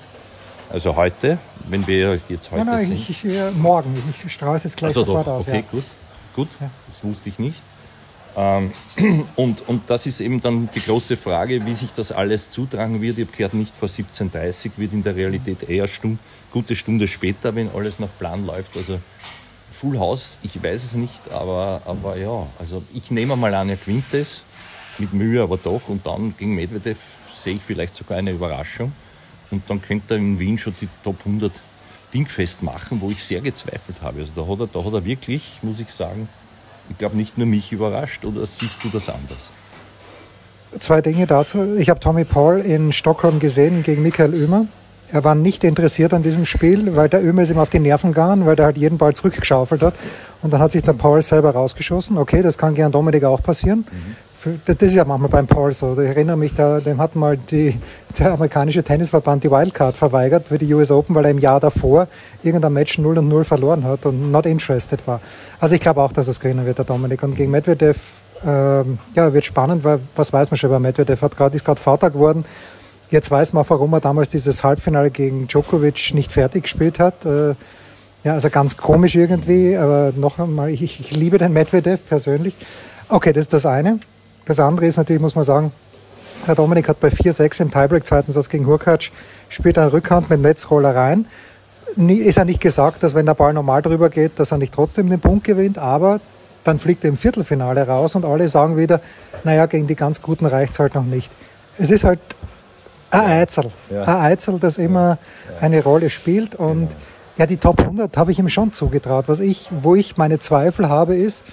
Also 0.72 0.95
heute, 0.95 1.38
wenn 1.68 1.86
wir 1.86 2.19
jetzt 2.28 2.50
heute 2.50 2.66
nein, 2.66 2.74
nein, 2.74 2.88
sind. 2.88 3.07
Ich, 3.07 3.25
ich, 3.25 3.56
morgen. 3.56 4.02
Ich 4.10 4.34
strahle 4.34 4.60
jetzt 4.63 4.75
gleich 4.75 4.90
also 4.90 5.06
sofort 5.06 5.28
doch. 5.28 5.34
aus. 5.34 5.48
Okay, 5.48 5.57
ja. 5.57 5.63
gut. 5.72 5.84
Gut, 6.36 6.50
das 6.60 7.04
wusste 7.04 7.30
ich 7.30 7.38
nicht. 7.38 7.62
Ähm, 8.36 8.72
und, 9.36 9.68
und 9.68 9.90
das 9.90 10.06
ist 10.06 10.22
eben 10.22 10.42
dann 10.42 10.70
die 10.74 10.81
große 10.81 11.18
Frage, 11.18 11.66
wie 11.66 11.74
sich 11.74 11.92
das 11.94 12.12
alles 12.12 12.52
zutragen 12.52 13.02
wird. 13.02 13.18
Ich 13.18 13.28
habe 13.28 13.38
gehört, 13.38 13.54
nicht 13.54 13.76
vor 13.76 13.90
17.30 13.90 14.72
wird 14.78 14.94
in 14.94 15.04
der 15.04 15.16
Realität 15.16 15.68
eher 15.70 15.88
Stunde, 15.88 16.20
gute 16.52 16.76
Stunde 16.76 17.08
später, 17.08 17.56
wenn 17.56 17.70
alles 17.72 18.00
nach 18.00 18.10
Plan 18.18 18.46
läuft. 18.46 18.78
Also 18.78 19.00
Full 19.74 19.98
House, 19.98 20.38
ich 20.44 20.62
weiß 20.62 20.84
es 20.84 20.94
nicht, 20.94 21.31
aber, 21.31 21.81
aber 21.86 22.18
ja, 22.18 22.48
also 22.60 22.84
ich 22.94 23.12
nehme 23.12 23.36
mal 23.36 23.54
an, 23.54 23.70
er 23.70 23.78
gewinnt 23.78 24.14
es 24.14 24.42
mit 24.98 25.14
Mühe, 25.14 25.42
aber 25.42 25.58
doch. 25.58 25.88
Und 25.88 26.06
dann 26.06 26.36
gegen 26.38 26.56
Medvedev 26.56 26.98
sehe 27.34 27.56
ich 27.56 27.62
vielleicht 27.62 27.96
sogar 27.96 28.18
eine 28.18 28.31
Überraschung. 28.31 28.92
Und 29.52 29.64
dann 29.70 29.81
könnte 29.81 30.16
er 30.16 30.18
in 30.18 30.40
Wien 30.40 30.58
schon 30.58 30.76
die 30.80 30.88
Top 31.04 31.18
100 31.20 31.52
dingfest 32.14 32.64
machen, 32.64 33.02
wo 33.02 33.10
ich 33.10 33.24
sehr 33.24 33.42
gezweifelt 33.42 34.02
habe. 34.02 34.20
Also 34.20 34.31
da 34.36 34.48
hat 34.48 34.60
er, 34.60 34.68
da 34.68 34.86
hat 34.86 34.94
er 34.94 35.06
wirklich, 35.06 35.60
muss 35.62 35.80
ich 35.80 35.90
sagen, 35.90 36.28
ich 36.89 36.97
glaube 36.97 37.15
nicht 37.15 37.38
nur 37.38 37.47
mich 37.47 37.71
überrascht, 37.71 38.25
oder 38.25 38.45
siehst 38.45 38.83
du 38.83 38.89
das 38.89 39.09
anders? 39.09 39.51
Zwei 40.80 41.01
Dinge 41.01 41.25
dazu. 41.25 41.75
Ich 41.77 41.89
habe 41.89 42.00
Tommy 42.00 42.25
Paul 42.25 42.59
in 42.59 42.91
Stockholm 42.91 43.39
gesehen 43.39 43.81
gegen 43.81 44.03
Michael 44.03 44.33
Oemer. 44.33 44.65
Er 45.12 45.24
war 45.24 45.33
nicht 45.33 45.63
interessiert 45.63 46.13
an 46.13 46.21
diesem 46.21 46.45
Spiel, 46.45 46.95
weil 46.95 47.09
der 47.09 47.21
Oemer 47.24 47.41
ist 47.41 47.50
ihm 47.50 47.57
auf 47.57 47.71
die 47.71 47.80
Nerven 47.80 48.12
gegangen, 48.12 48.45
weil 48.45 48.56
der 48.56 48.65
halt 48.65 48.77
jeden 48.77 49.00
Ball 49.00 49.15
zurückgeschaufelt 49.15 49.81
hat. 49.81 49.95
Und 50.44 50.53
dann 50.53 50.62
hat 50.62 50.71
sich 50.71 50.83
der 50.83 50.94
Paul 50.94 51.21
selber 51.24 51.51
rausgeschossen. 51.51 52.18
Okay, 52.18 52.44
das 52.44 52.59
kann 52.59 52.75
gern 52.75 52.92
Dominik 52.92 53.24
auch 53.24 53.42
passieren. 53.42 53.80
Mhm. 53.80 54.15
Das 54.65 54.77
ist 54.77 54.95
ja 54.95 55.03
manchmal 55.03 55.30
beim 55.30 55.47
Paul 55.47 55.74
so. 55.74 56.00
Ich 56.00 56.07
erinnere 56.07 56.38
mich, 56.38 56.53
da, 56.53 56.80
dem 56.80 56.97
hat 57.00 57.13
mal 57.13 57.36
die, 57.36 57.77
der 58.18 58.31
amerikanische 58.31 58.83
Tennisverband 58.83 59.44
die 59.44 59.51
Wildcard 59.51 59.97
verweigert 59.97 60.47
für 60.47 60.57
die 60.57 60.74
US 60.74 60.91
Open, 60.91 61.13
weil 61.13 61.25
er 61.25 61.31
im 61.31 61.39
Jahr 61.39 61.59
davor 61.59 62.07
irgendein 62.41 62.71
Match 62.71 62.97
0 63.00 63.18
und 63.18 63.27
0 63.27 63.44
verloren 63.44 63.83
hat 63.83 64.06
und 64.06 64.31
not 64.31 64.45
interested 64.45 65.06
war. 65.07 65.19
Also 65.59 65.75
ich 65.75 65.81
glaube 65.81 66.01
auch, 66.01 66.13
dass 66.13 66.30
es 66.30 66.39
gewinnen 66.39 66.65
wird, 66.65 66.77
der 66.77 66.86
Dominik. 66.86 67.21
Und 67.21 67.36
gegen 67.36 67.51
Medvedev, 67.51 67.97
ähm, 68.45 69.00
ja, 69.13 69.33
wird 69.33 69.44
spannend, 69.44 69.83
weil 69.83 70.00
was 70.15 70.31
weiß 70.31 70.51
man 70.51 70.57
schon 70.57 70.69
über 70.69 70.80
Medvedev? 70.80 71.21
Hat 71.21 71.35
grad, 71.35 71.53
ist 71.53 71.65
gerade 71.65 71.81
Vater 71.81 72.09
geworden. 72.09 72.45
Jetzt 73.09 73.30
weiß 73.30 73.51
man 73.51 73.65
auch, 73.65 73.69
warum 73.69 73.92
er 73.92 74.00
damals 74.00 74.30
dieses 74.30 74.63
Halbfinale 74.63 75.12
gegen 75.12 75.47
Djokovic 75.47 76.13
nicht 76.13 76.31
fertig 76.31 76.63
gespielt 76.63 77.00
hat. 77.00 77.25
Äh, 77.25 77.56
ja, 78.24 78.33
also 78.35 78.50
ganz 78.50 78.77
komisch 78.77 79.15
irgendwie, 79.15 79.75
aber 79.75 80.13
noch 80.15 80.39
einmal, 80.39 80.69
ich, 80.69 80.81
ich 80.81 81.12
liebe 81.12 81.38
den 81.38 81.51
Medvedev 81.51 82.00
persönlich. 82.07 82.56
Okay, 83.09 83.33
das 83.33 83.44
ist 83.44 83.53
das 83.53 83.65
eine. 83.65 84.00
Das 84.50 84.60
andere 84.60 84.88
ist 84.88 84.98
natürlich, 84.98 85.21
muss 85.21 85.35
man 85.35 85.44
sagen, 85.44 85.71
Herr 86.44 86.56
Dominik 86.56 86.90
hat 86.90 87.00
bei 87.00 87.09
4-6 87.09 87.62
im 87.62 87.69
Tiebreak, 87.69 88.04
zweiten 88.04 88.31
Satz 88.31 88.50
gegen 88.50 88.66
Hurkacz, 88.66 89.12
spielt 89.47 89.78
eine 89.78 89.94
Rückhand 89.94 90.31
mit 90.31 90.42
Netzroller 90.42 90.95
rein. 90.95 91.28
Ist 91.95 92.38
ja 92.38 92.45
nicht 92.45 92.59
gesagt, 92.59 93.04
dass 93.04 93.14
wenn 93.14 93.28
der 93.28 93.35
Ball 93.35 93.54
normal 93.54 93.83
drüber 93.83 94.09
geht, 94.09 94.40
dass 94.40 94.52
er 94.52 94.57
nicht 94.57 94.73
trotzdem 94.73 95.07
den 95.07 95.19
Punkt 95.19 95.44
gewinnt, 95.44 95.78
aber 95.78 96.19
dann 96.64 96.80
fliegt 96.80 97.04
er 97.04 97.12
im 97.12 97.18
Viertelfinale 97.18 97.85
raus 97.85 98.16
und 98.16 98.26
alle 98.26 98.50
sagen 98.50 98.76
wieder, 98.76 99.02
naja, 99.44 99.68
gegen 99.68 99.85
die 99.85 99.94
ganz 99.94 100.19
Guten 100.19 100.47
reicht 100.47 100.73
es 100.73 100.80
halt 100.80 100.95
noch 100.95 101.06
nicht. 101.06 101.31
Es 101.78 101.92
ist 101.92 102.04
halt 102.04 102.19
ein 103.12 103.21
Eizel, 103.21 103.66
ja. 103.92 104.02
ein 104.02 104.31
Eizel, 104.31 104.57
das 104.57 104.80
immer 104.80 105.19
ja. 105.47 105.62
eine 105.62 105.83
Rolle 105.83 106.09
spielt 106.09 106.56
und 106.56 106.88
genau. 106.88 107.02
ja, 107.38 107.45
die 107.45 107.57
Top 107.57 107.81
100 107.81 108.18
habe 108.18 108.31
ich 108.31 108.40
ihm 108.40 108.50
schon 108.50 108.73
zugetraut. 108.73 109.26
Was 109.28 109.42
ich, 109.42 109.68
wo 109.69 109.94
ich 109.94 110.18
meine 110.18 110.40
Zweifel 110.40 110.90
habe, 110.90 111.16
ist, 111.16 111.44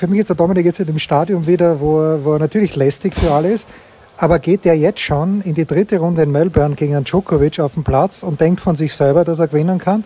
für 0.00 0.06
mich 0.06 0.20
ist 0.20 0.30
der 0.30 0.36
Dominik 0.36 0.64
jetzt 0.64 0.80
in 0.80 0.86
dem 0.86 0.98
Stadium 0.98 1.46
wieder, 1.46 1.78
wo 1.78 2.00
er, 2.00 2.24
wo 2.24 2.32
er 2.32 2.38
natürlich 2.38 2.74
lästig 2.74 3.14
für 3.14 3.32
alle 3.32 3.50
ist. 3.50 3.68
Aber 4.16 4.38
geht 4.38 4.64
der 4.64 4.74
jetzt 4.74 5.00
schon 5.00 5.42
in 5.42 5.52
die 5.52 5.66
dritte 5.66 5.98
Runde 5.98 6.22
in 6.22 6.32
Melbourne 6.32 6.74
gegen 6.74 6.96
einen 6.96 7.04
Djokovic 7.04 7.60
auf 7.60 7.74
den 7.74 7.84
Platz 7.84 8.22
und 8.22 8.40
denkt 8.40 8.62
von 8.62 8.76
sich 8.76 8.94
selber, 8.94 9.24
dass 9.24 9.40
er 9.40 9.48
gewinnen 9.48 9.78
kann? 9.78 10.04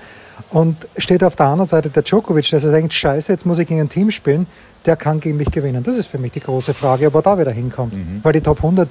Und 0.51 0.77
steht 0.97 1.23
auf 1.23 1.37
der 1.37 1.47
anderen 1.47 1.69
Seite 1.69 1.91
der 1.91 2.03
Djokovic, 2.03 2.51
der 2.51 2.59
denkt, 2.59 2.93
scheiße, 2.93 3.31
jetzt 3.31 3.47
muss 3.47 3.61
ich 3.61 3.69
gegen 3.69 3.83
ein 3.83 3.89
Team 3.89 4.11
spielen, 4.11 4.49
der 4.85 4.97
kann 4.97 5.21
gegen 5.21 5.37
mich 5.37 5.53
gewinnen. 5.53 5.85
Das 5.85 5.97
ist 5.97 6.09
für 6.09 6.19
mich 6.19 6.33
die 6.33 6.41
große 6.41 6.75
Frage, 6.75 7.07
ob 7.07 7.15
er 7.15 7.23
da 7.23 7.39
wieder 7.39 7.53
hinkommt. 7.53 7.93
Mhm. 7.93 8.19
Weil 8.25 8.33
die 8.33 8.41
Top 8.41 8.57
100 8.57 8.89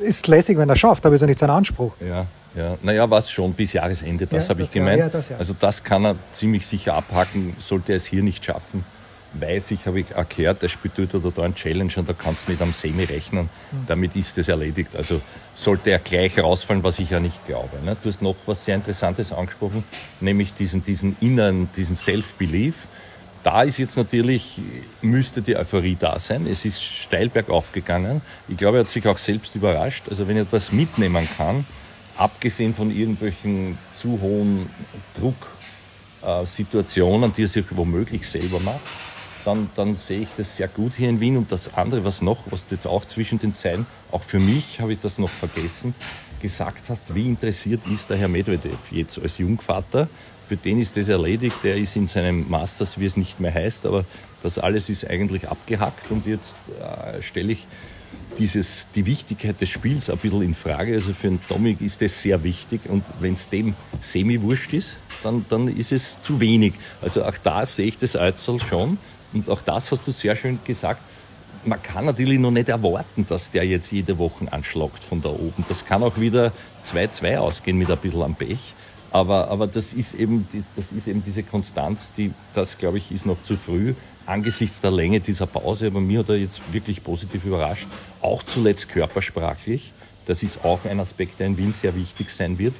ist 0.00 0.26
lässig, 0.26 0.58
wenn 0.58 0.68
er 0.68 0.76
schafft, 0.76 1.06
aber 1.06 1.14
ist 1.14 1.20
ja 1.20 1.28
nicht 1.28 1.38
sein 1.38 1.50
Anspruch. 1.50 1.92
Ja, 2.00 2.26
ja. 2.56 2.76
Naja, 2.82 3.08
was 3.08 3.30
schon 3.30 3.52
bis 3.52 3.74
Jahresende, 3.74 4.26
das 4.26 4.48
ja, 4.48 4.50
habe 4.50 4.62
ich 4.62 4.72
gemeint. 4.72 4.98
Ja, 4.98 5.08
das, 5.08 5.28
ja. 5.28 5.36
Also 5.38 5.54
das 5.56 5.84
kann 5.84 6.04
er 6.04 6.16
ziemlich 6.32 6.66
sicher 6.66 6.94
abhaken, 6.94 7.54
sollte 7.60 7.92
er 7.92 7.96
es 7.98 8.06
hier 8.06 8.24
nicht 8.24 8.44
schaffen 8.44 8.84
weiß 9.34 9.70
ich, 9.70 9.86
habe 9.86 10.00
ich 10.00 10.10
erklärt, 10.10 10.62
der 10.62 10.68
spielt 10.68 10.94
dort 10.96 11.14
oder 11.14 11.30
da 11.30 11.42
ein 11.42 11.54
Challenge 11.54 11.92
und 11.96 12.08
da 12.08 12.12
kannst 12.12 12.46
du 12.46 12.52
mit 12.52 12.62
einem 12.62 12.72
Semi 12.72 13.04
rechnen. 13.04 13.44
Mhm. 13.44 13.86
Damit 13.86 14.16
ist 14.16 14.36
das 14.38 14.48
erledigt. 14.48 14.94
Also 14.96 15.20
sollte 15.54 15.90
er 15.90 15.98
gleich 15.98 16.38
rausfallen, 16.38 16.82
was 16.82 16.98
ich 16.98 17.10
ja 17.10 17.20
nicht 17.20 17.46
glaube. 17.46 17.78
Ne? 17.84 17.96
Du 18.02 18.08
hast 18.08 18.22
noch 18.22 18.36
was 18.46 18.64
sehr 18.64 18.74
Interessantes 18.74 19.32
angesprochen, 19.32 19.84
nämlich 20.20 20.52
diesen, 20.54 20.84
diesen 20.84 21.16
inneren, 21.20 21.68
diesen 21.76 21.96
Self-Belief. 21.96 22.74
Da 23.42 23.62
ist 23.62 23.78
jetzt 23.78 23.96
natürlich, 23.96 24.60
müsste 25.00 25.42
die 25.42 25.56
Euphorie 25.56 25.96
da 25.98 26.18
sein. 26.20 26.46
Es 26.46 26.64
ist 26.64 26.82
steil 26.82 27.28
bergauf 27.28 27.72
gegangen. 27.72 28.20
Ich 28.48 28.56
glaube, 28.56 28.78
er 28.78 28.80
hat 28.84 28.90
sich 28.90 29.06
auch 29.08 29.18
selbst 29.18 29.56
überrascht. 29.56 30.04
Also 30.08 30.28
wenn 30.28 30.36
er 30.36 30.44
das 30.44 30.70
mitnehmen 30.70 31.28
kann, 31.36 31.66
abgesehen 32.16 32.74
von 32.74 32.94
irgendwelchen 32.96 33.78
zu 33.94 34.20
hohen 34.20 34.70
Drucksituationen, 36.22 37.32
die 37.32 37.42
er 37.42 37.48
sich 37.48 37.64
womöglich 37.70 38.28
selber 38.28 38.60
macht, 38.60 38.80
dann, 39.44 39.70
dann 39.74 39.96
sehe 39.96 40.20
ich 40.20 40.28
das 40.36 40.56
sehr 40.56 40.68
gut 40.68 40.92
hier 40.96 41.08
in 41.08 41.20
Wien. 41.20 41.36
Und 41.36 41.52
das 41.52 41.74
andere, 41.74 42.04
was 42.04 42.22
noch, 42.22 42.38
was 42.50 42.66
du 42.66 42.74
jetzt 42.74 42.86
auch 42.86 43.04
zwischen 43.04 43.38
den 43.38 43.54
Zeilen, 43.54 43.86
auch 44.10 44.22
für 44.22 44.38
mich 44.38 44.80
habe 44.80 44.92
ich 44.92 45.00
das 45.00 45.18
noch 45.18 45.30
vergessen, 45.30 45.94
gesagt 46.40 46.88
hast, 46.88 47.14
wie 47.14 47.28
interessiert 47.28 47.80
ist 47.92 48.10
der 48.10 48.16
Herr 48.16 48.28
Medvedev 48.28 48.90
jetzt 48.90 49.18
als 49.20 49.38
Jungvater? 49.38 50.08
Für 50.48 50.56
den 50.56 50.80
ist 50.80 50.96
das 50.96 51.08
erledigt, 51.08 51.56
der 51.62 51.76
ist 51.76 51.96
in 51.96 52.08
seinem 52.08 52.48
Masters, 52.50 52.98
wie 52.98 53.06
es 53.06 53.16
nicht 53.16 53.40
mehr 53.40 53.54
heißt, 53.54 53.86
aber 53.86 54.04
das 54.42 54.58
alles 54.58 54.90
ist 54.90 55.08
eigentlich 55.08 55.48
abgehackt 55.48 56.10
und 56.10 56.26
jetzt 56.26 56.56
äh, 56.80 57.22
stelle 57.22 57.52
ich 57.52 57.66
dieses, 58.38 58.88
die 58.94 59.06
Wichtigkeit 59.06 59.60
des 59.60 59.68
Spiels 59.68 60.10
ein 60.10 60.18
bisschen 60.18 60.42
in 60.42 60.54
Frage. 60.54 60.94
Also 60.94 61.12
für 61.12 61.28
einen 61.28 61.40
Dominik 61.48 61.80
ist 61.80 62.00
das 62.00 62.20
sehr 62.20 62.42
wichtig 62.42 62.82
und 62.88 63.04
wenn 63.20 63.34
es 63.34 63.48
dem 63.48 63.74
semi-wurscht 64.00 64.72
ist, 64.72 64.96
dann, 65.22 65.44
dann 65.48 65.68
ist 65.68 65.92
es 65.92 66.20
zu 66.20 66.40
wenig. 66.40 66.74
Also 67.00 67.24
auch 67.24 67.36
da 67.42 67.64
sehe 67.64 67.86
ich 67.86 67.98
das 67.98 68.16
Eizel 68.16 68.60
schon 68.60 68.98
und 69.32 69.48
auch 69.48 69.62
das 69.62 69.90
hast 69.90 70.06
du 70.06 70.12
sehr 70.12 70.36
schön 70.36 70.58
gesagt. 70.64 71.02
Man 71.64 71.80
kann 71.82 72.04
natürlich 72.04 72.38
noch 72.38 72.50
nicht 72.50 72.68
erwarten, 72.68 73.24
dass 73.26 73.52
der 73.52 73.64
jetzt 73.64 73.92
jede 73.92 74.18
Woche 74.18 74.52
anschlagt 74.52 75.04
von 75.04 75.20
da 75.20 75.28
oben. 75.28 75.64
Das 75.68 75.84
kann 75.84 76.02
auch 76.02 76.18
wieder 76.18 76.52
2-2 76.84 77.38
ausgehen 77.38 77.78
mit 77.78 77.90
ein 77.90 77.98
bisschen 77.98 78.22
am 78.22 78.34
Pech. 78.34 78.74
Aber, 79.12 79.48
aber 79.48 79.66
das, 79.66 79.92
ist 79.92 80.14
eben 80.14 80.48
das 80.74 80.86
ist 80.90 81.06
eben 81.06 81.22
diese 81.22 81.42
Konstanz, 81.42 82.10
die, 82.16 82.32
das 82.54 82.78
glaube 82.78 82.98
ich, 82.98 83.12
ist 83.12 83.26
noch 83.26 83.42
zu 83.42 83.56
früh 83.56 83.94
angesichts 84.26 84.80
der 84.80 84.90
Länge 84.90 85.20
dieser 85.20 85.46
Pause. 85.46 85.88
Aber 85.88 86.00
mir 86.00 86.20
hat 86.20 86.30
er 86.30 86.36
jetzt 86.36 86.60
wirklich 86.72 87.04
positiv 87.04 87.44
überrascht. 87.44 87.86
Auch 88.20 88.42
zuletzt 88.42 88.88
körpersprachlich. 88.88 89.92
Das 90.24 90.42
ist 90.42 90.64
auch 90.64 90.84
ein 90.84 91.00
Aspekt, 91.00 91.40
der 91.40 91.48
in 91.48 91.56
Wien 91.56 91.72
sehr 91.72 91.94
wichtig 91.94 92.30
sein 92.30 92.58
wird. 92.58 92.74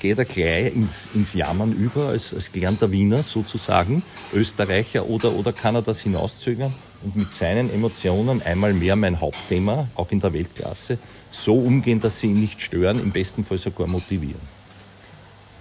Geht 0.00 0.18
er 0.18 0.24
gleich 0.24 0.74
ins, 0.74 1.08
ins 1.14 1.34
Jammern 1.34 1.72
über 1.72 2.08
als, 2.08 2.32
als 2.32 2.52
gelernter 2.52 2.90
Wiener 2.92 3.22
sozusagen, 3.22 4.02
Österreicher, 4.32 5.08
oder, 5.08 5.32
oder 5.32 5.52
kann 5.52 5.74
er 5.74 5.82
das 5.82 6.00
hinauszögern 6.00 6.72
und 7.02 7.16
mit 7.16 7.32
seinen 7.32 7.72
Emotionen 7.72 8.40
einmal 8.42 8.72
mehr 8.74 8.94
mein 8.94 9.20
Hauptthema, 9.20 9.88
auch 9.96 10.10
in 10.10 10.20
der 10.20 10.32
Weltklasse, 10.32 10.98
so 11.30 11.54
umgehen, 11.54 12.00
dass 12.00 12.20
sie 12.20 12.28
ihn 12.28 12.40
nicht 12.40 12.60
stören, 12.60 13.02
im 13.02 13.10
besten 13.10 13.44
Fall 13.44 13.58
sogar 13.58 13.88
motivieren? 13.88 14.40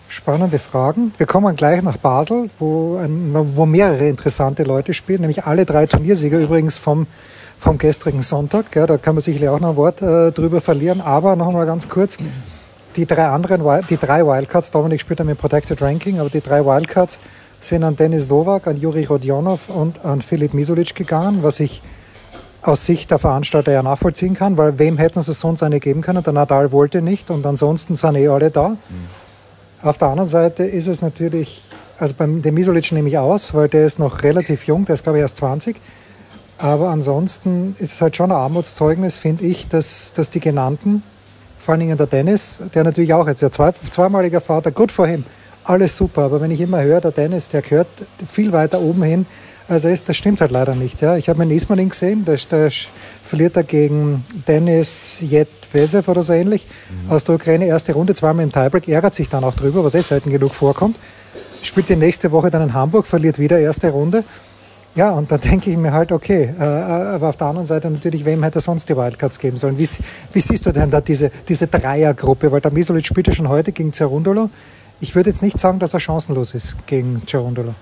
Spannende 0.10 0.58
Fragen. 0.60 1.14
Wir 1.18 1.26
kommen 1.26 1.56
gleich 1.56 1.82
nach 1.82 1.98
Basel, 1.98 2.50
wo, 2.60 2.98
ein, 2.98 3.32
wo 3.56 3.66
mehrere 3.66 4.08
interessante 4.08 4.64
Leute 4.64 4.94
spielen, 4.94 5.22
nämlich 5.22 5.46
alle 5.46 5.66
drei 5.66 5.86
Turniersieger 5.86 6.40
übrigens 6.40 6.78
vom, 6.78 7.08
vom 7.60 7.78
gestrigen 7.78 8.22
Sonntag. 8.22 8.74
Ja, 8.76 8.86
da 8.88 8.98
kann 8.98 9.16
man 9.16 9.22
sicherlich 9.22 9.50
auch 9.50 9.60
noch 9.60 9.72
ein 9.72 9.76
Wort 9.76 10.02
äh, 10.02 10.32
drüber 10.32 10.62
verlieren. 10.62 11.02
Aber 11.02 11.36
noch 11.36 11.48
einmal 11.50 11.66
ganz 11.66 11.90
kurz, 11.90 12.18
die 12.98 13.06
drei 13.06 13.28
anderen, 13.28 13.62
die 13.90 13.98
drei 13.98 14.26
Wildcards, 14.26 14.72
Dominik 14.72 15.00
spielt 15.00 15.24
mit 15.24 15.38
Protected 15.38 15.82
Ranking, 15.82 16.20
aber 16.20 16.30
die 16.30 16.42
drei 16.42 16.66
Wildcards 16.66 17.20
sind 17.60 17.84
an 17.84 17.96
Denis 17.96 18.28
Novak, 18.28 18.68
an 18.68 18.78
Juri 18.78 19.06
Rodionov 19.06 19.70
und 19.70 20.04
an 20.04 20.22
Filip 20.22 20.54
Misulic 20.54 20.96
gegangen, 20.96 21.40
was 21.44 21.60
ich 21.60 21.82
aus 22.64 22.86
Sicht 22.86 23.12
der 23.12 23.20
Veranstalter 23.20 23.72
ja 23.72 23.84
nachvollziehen 23.84 24.34
kann, 24.34 24.58
weil 24.58 24.80
wem 24.80 24.98
hätten 24.98 25.22
sie 25.22 25.34
sonst 25.34 25.64
eine 25.64 25.80
geben 25.80 26.02
können? 26.02 26.24
Der 26.24 26.34
Nadal 26.34 26.72
wollte 26.72 27.02
nicht 27.02 27.30
und 27.30 27.46
ansonsten 27.46 27.96
sind 27.96 28.16
eh 28.16 28.28
alle 28.28 28.52
da. 28.52 28.70
Mhm. 28.70 28.78
Auf 29.84 29.98
der 30.00 30.10
anderen 30.10 30.28
Seite 30.28 30.64
ist 30.64 30.88
es 30.88 31.02
natürlich, 31.02 31.62
also 32.00 32.16
beim 32.18 32.42
dem 32.42 32.56
Misolic 32.56 32.92
nehme 32.92 33.10
ich 33.10 33.18
aus, 33.18 33.54
weil 33.54 33.70
der 33.70 33.86
ist 33.86 34.00
noch 34.00 34.24
relativ 34.24 34.66
jung, 34.66 34.86
der 34.86 34.96
ist 34.96 35.04
glaube 35.04 35.20
ich 35.20 35.22
erst 35.22 35.38
20. 35.38 35.78
Aber 36.58 36.90
ansonsten 36.90 37.76
ist 37.78 37.94
es 37.94 38.02
halt 38.02 38.16
schon 38.16 38.32
ein 38.32 38.38
Armutszeugnis, 38.38 39.18
finde 39.18 39.46
ich, 39.46 39.68
dass, 39.68 40.14
dass 40.14 40.32
die 40.32 40.40
genannten, 40.40 41.04
vor 41.68 41.74
allen 41.74 41.82
Dingen 41.82 41.98
der 41.98 42.08
Dennis, 42.08 42.62
der 42.74 42.86
natürlich 42.86 43.14
auch 43.14 43.28
jetzt 43.28 43.42
der 43.42 43.52
zwei, 43.52 43.74
zweimaliger 43.92 44.40
Vater, 44.40 44.72
gut 44.72 44.90
vor 44.90 45.06
ihm, 45.06 45.26
alles 45.66 45.98
super. 45.98 46.22
Aber 46.22 46.40
wenn 46.40 46.50
ich 46.50 46.62
immer 46.62 46.82
höre, 46.82 47.02
der 47.02 47.12
Dennis, 47.12 47.50
der 47.50 47.62
gehört 47.62 47.90
viel 48.26 48.54
weiter 48.54 48.80
oben 48.80 49.04
hin, 49.04 49.26
als 49.68 49.84
er 49.84 49.92
ist, 49.92 50.08
das 50.08 50.16
stimmt 50.16 50.40
halt 50.40 50.52
leider 50.52 50.76
nicht. 50.76 51.02
Ja. 51.02 51.18
Ich 51.18 51.28
habe 51.28 51.40
meinen 51.40 51.52
Ismaning 51.52 51.90
gesehen, 51.90 52.24
der, 52.24 52.38
der 52.50 52.72
verliert 53.26 53.58
er 53.58 53.64
gegen 53.64 54.24
Dennis 54.48 55.18
Jedvesev 55.20 56.08
oder 56.08 56.24
so 56.24 56.32
ähnlich 56.32 56.66
mhm. 56.90 57.12
aus 57.12 57.26
der 57.26 57.36
Ukraine. 57.36 57.66
Erste 57.66 57.92
Runde, 57.92 58.16
zweimal 58.16 58.46
im 58.46 58.52
Tiebreak, 58.54 58.88
ärgert 58.88 59.14
sich 59.14 59.28
dann 59.28 59.44
auch 59.44 59.54
drüber, 59.54 59.84
was 59.84 59.94
eh 59.94 60.00
selten 60.00 60.32
genug 60.32 60.54
vorkommt. 60.54 60.96
Spielt 61.64 61.90
die 61.90 61.98
nächste 61.98 62.32
Woche 62.32 62.50
dann 62.50 62.62
in 62.62 62.74
Hamburg, 62.74 63.06
verliert 63.06 63.40
wieder 63.40 63.60
erste 63.60 63.90
Runde. 63.90 64.24
Ja, 64.98 65.12
und 65.12 65.32
da 65.32 65.38
denke 65.38 65.70
ich 65.70 65.78
mir 65.78 65.94
halt, 65.94 66.12
okay, 66.12 66.56
äh, 66.60 66.64
aber 66.64 67.30
auf 67.30 67.38
der 67.38 67.46
anderen 67.46 67.68
Seite 67.68 67.88
natürlich, 67.88 68.26
wem 68.26 68.42
hätte 68.42 68.58
er 68.58 68.62
sonst 68.62 68.90
die 68.90 68.98
Wildcards 68.98 69.38
geben 69.38 69.58
sollen? 69.58 69.78
Wie, 69.78 69.88
wie 70.34 70.40
siehst 70.40 70.66
du 70.66 70.72
denn 70.72 70.90
da 70.90 71.02
diese, 71.02 71.30
diese 71.48 71.68
Dreiergruppe? 71.68 72.52
Weil 72.52 72.62
der 72.62 72.72
Misolic 72.72 73.06
spielt 73.06 73.28
ja 73.28 73.34
schon 73.36 73.48
heute 73.48 73.72
gegen 73.72 73.94
Cerundolo. 73.94 74.50
Ich 75.00 75.14
würde 75.14 75.30
jetzt 75.30 75.44
nicht 75.44 75.60
sagen, 75.60 75.78
dass 75.78 75.94
er 75.94 76.00
chancenlos 76.00 76.56
ist 76.56 76.76
gegen 76.88 77.22
Cerundolo. 77.28 77.76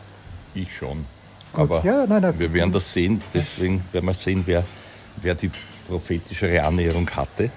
Ich 0.54 0.76
schon. 0.76 1.06
Aber 1.54 1.82
ja, 1.86 2.06
nein, 2.06 2.22
nein. 2.22 2.34
wir 2.38 2.52
werden 2.52 2.74
das 2.74 2.92
sehen. 2.92 3.22
Deswegen 3.34 3.82
werden 3.94 4.08
wir 4.08 4.14
sehen, 4.14 4.44
wer, 4.46 4.66
wer 5.22 5.36
die 5.36 5.50
prophetischere 5.88 6.62
Annäherung 6.62 7.10
hatte. 7.10 7.50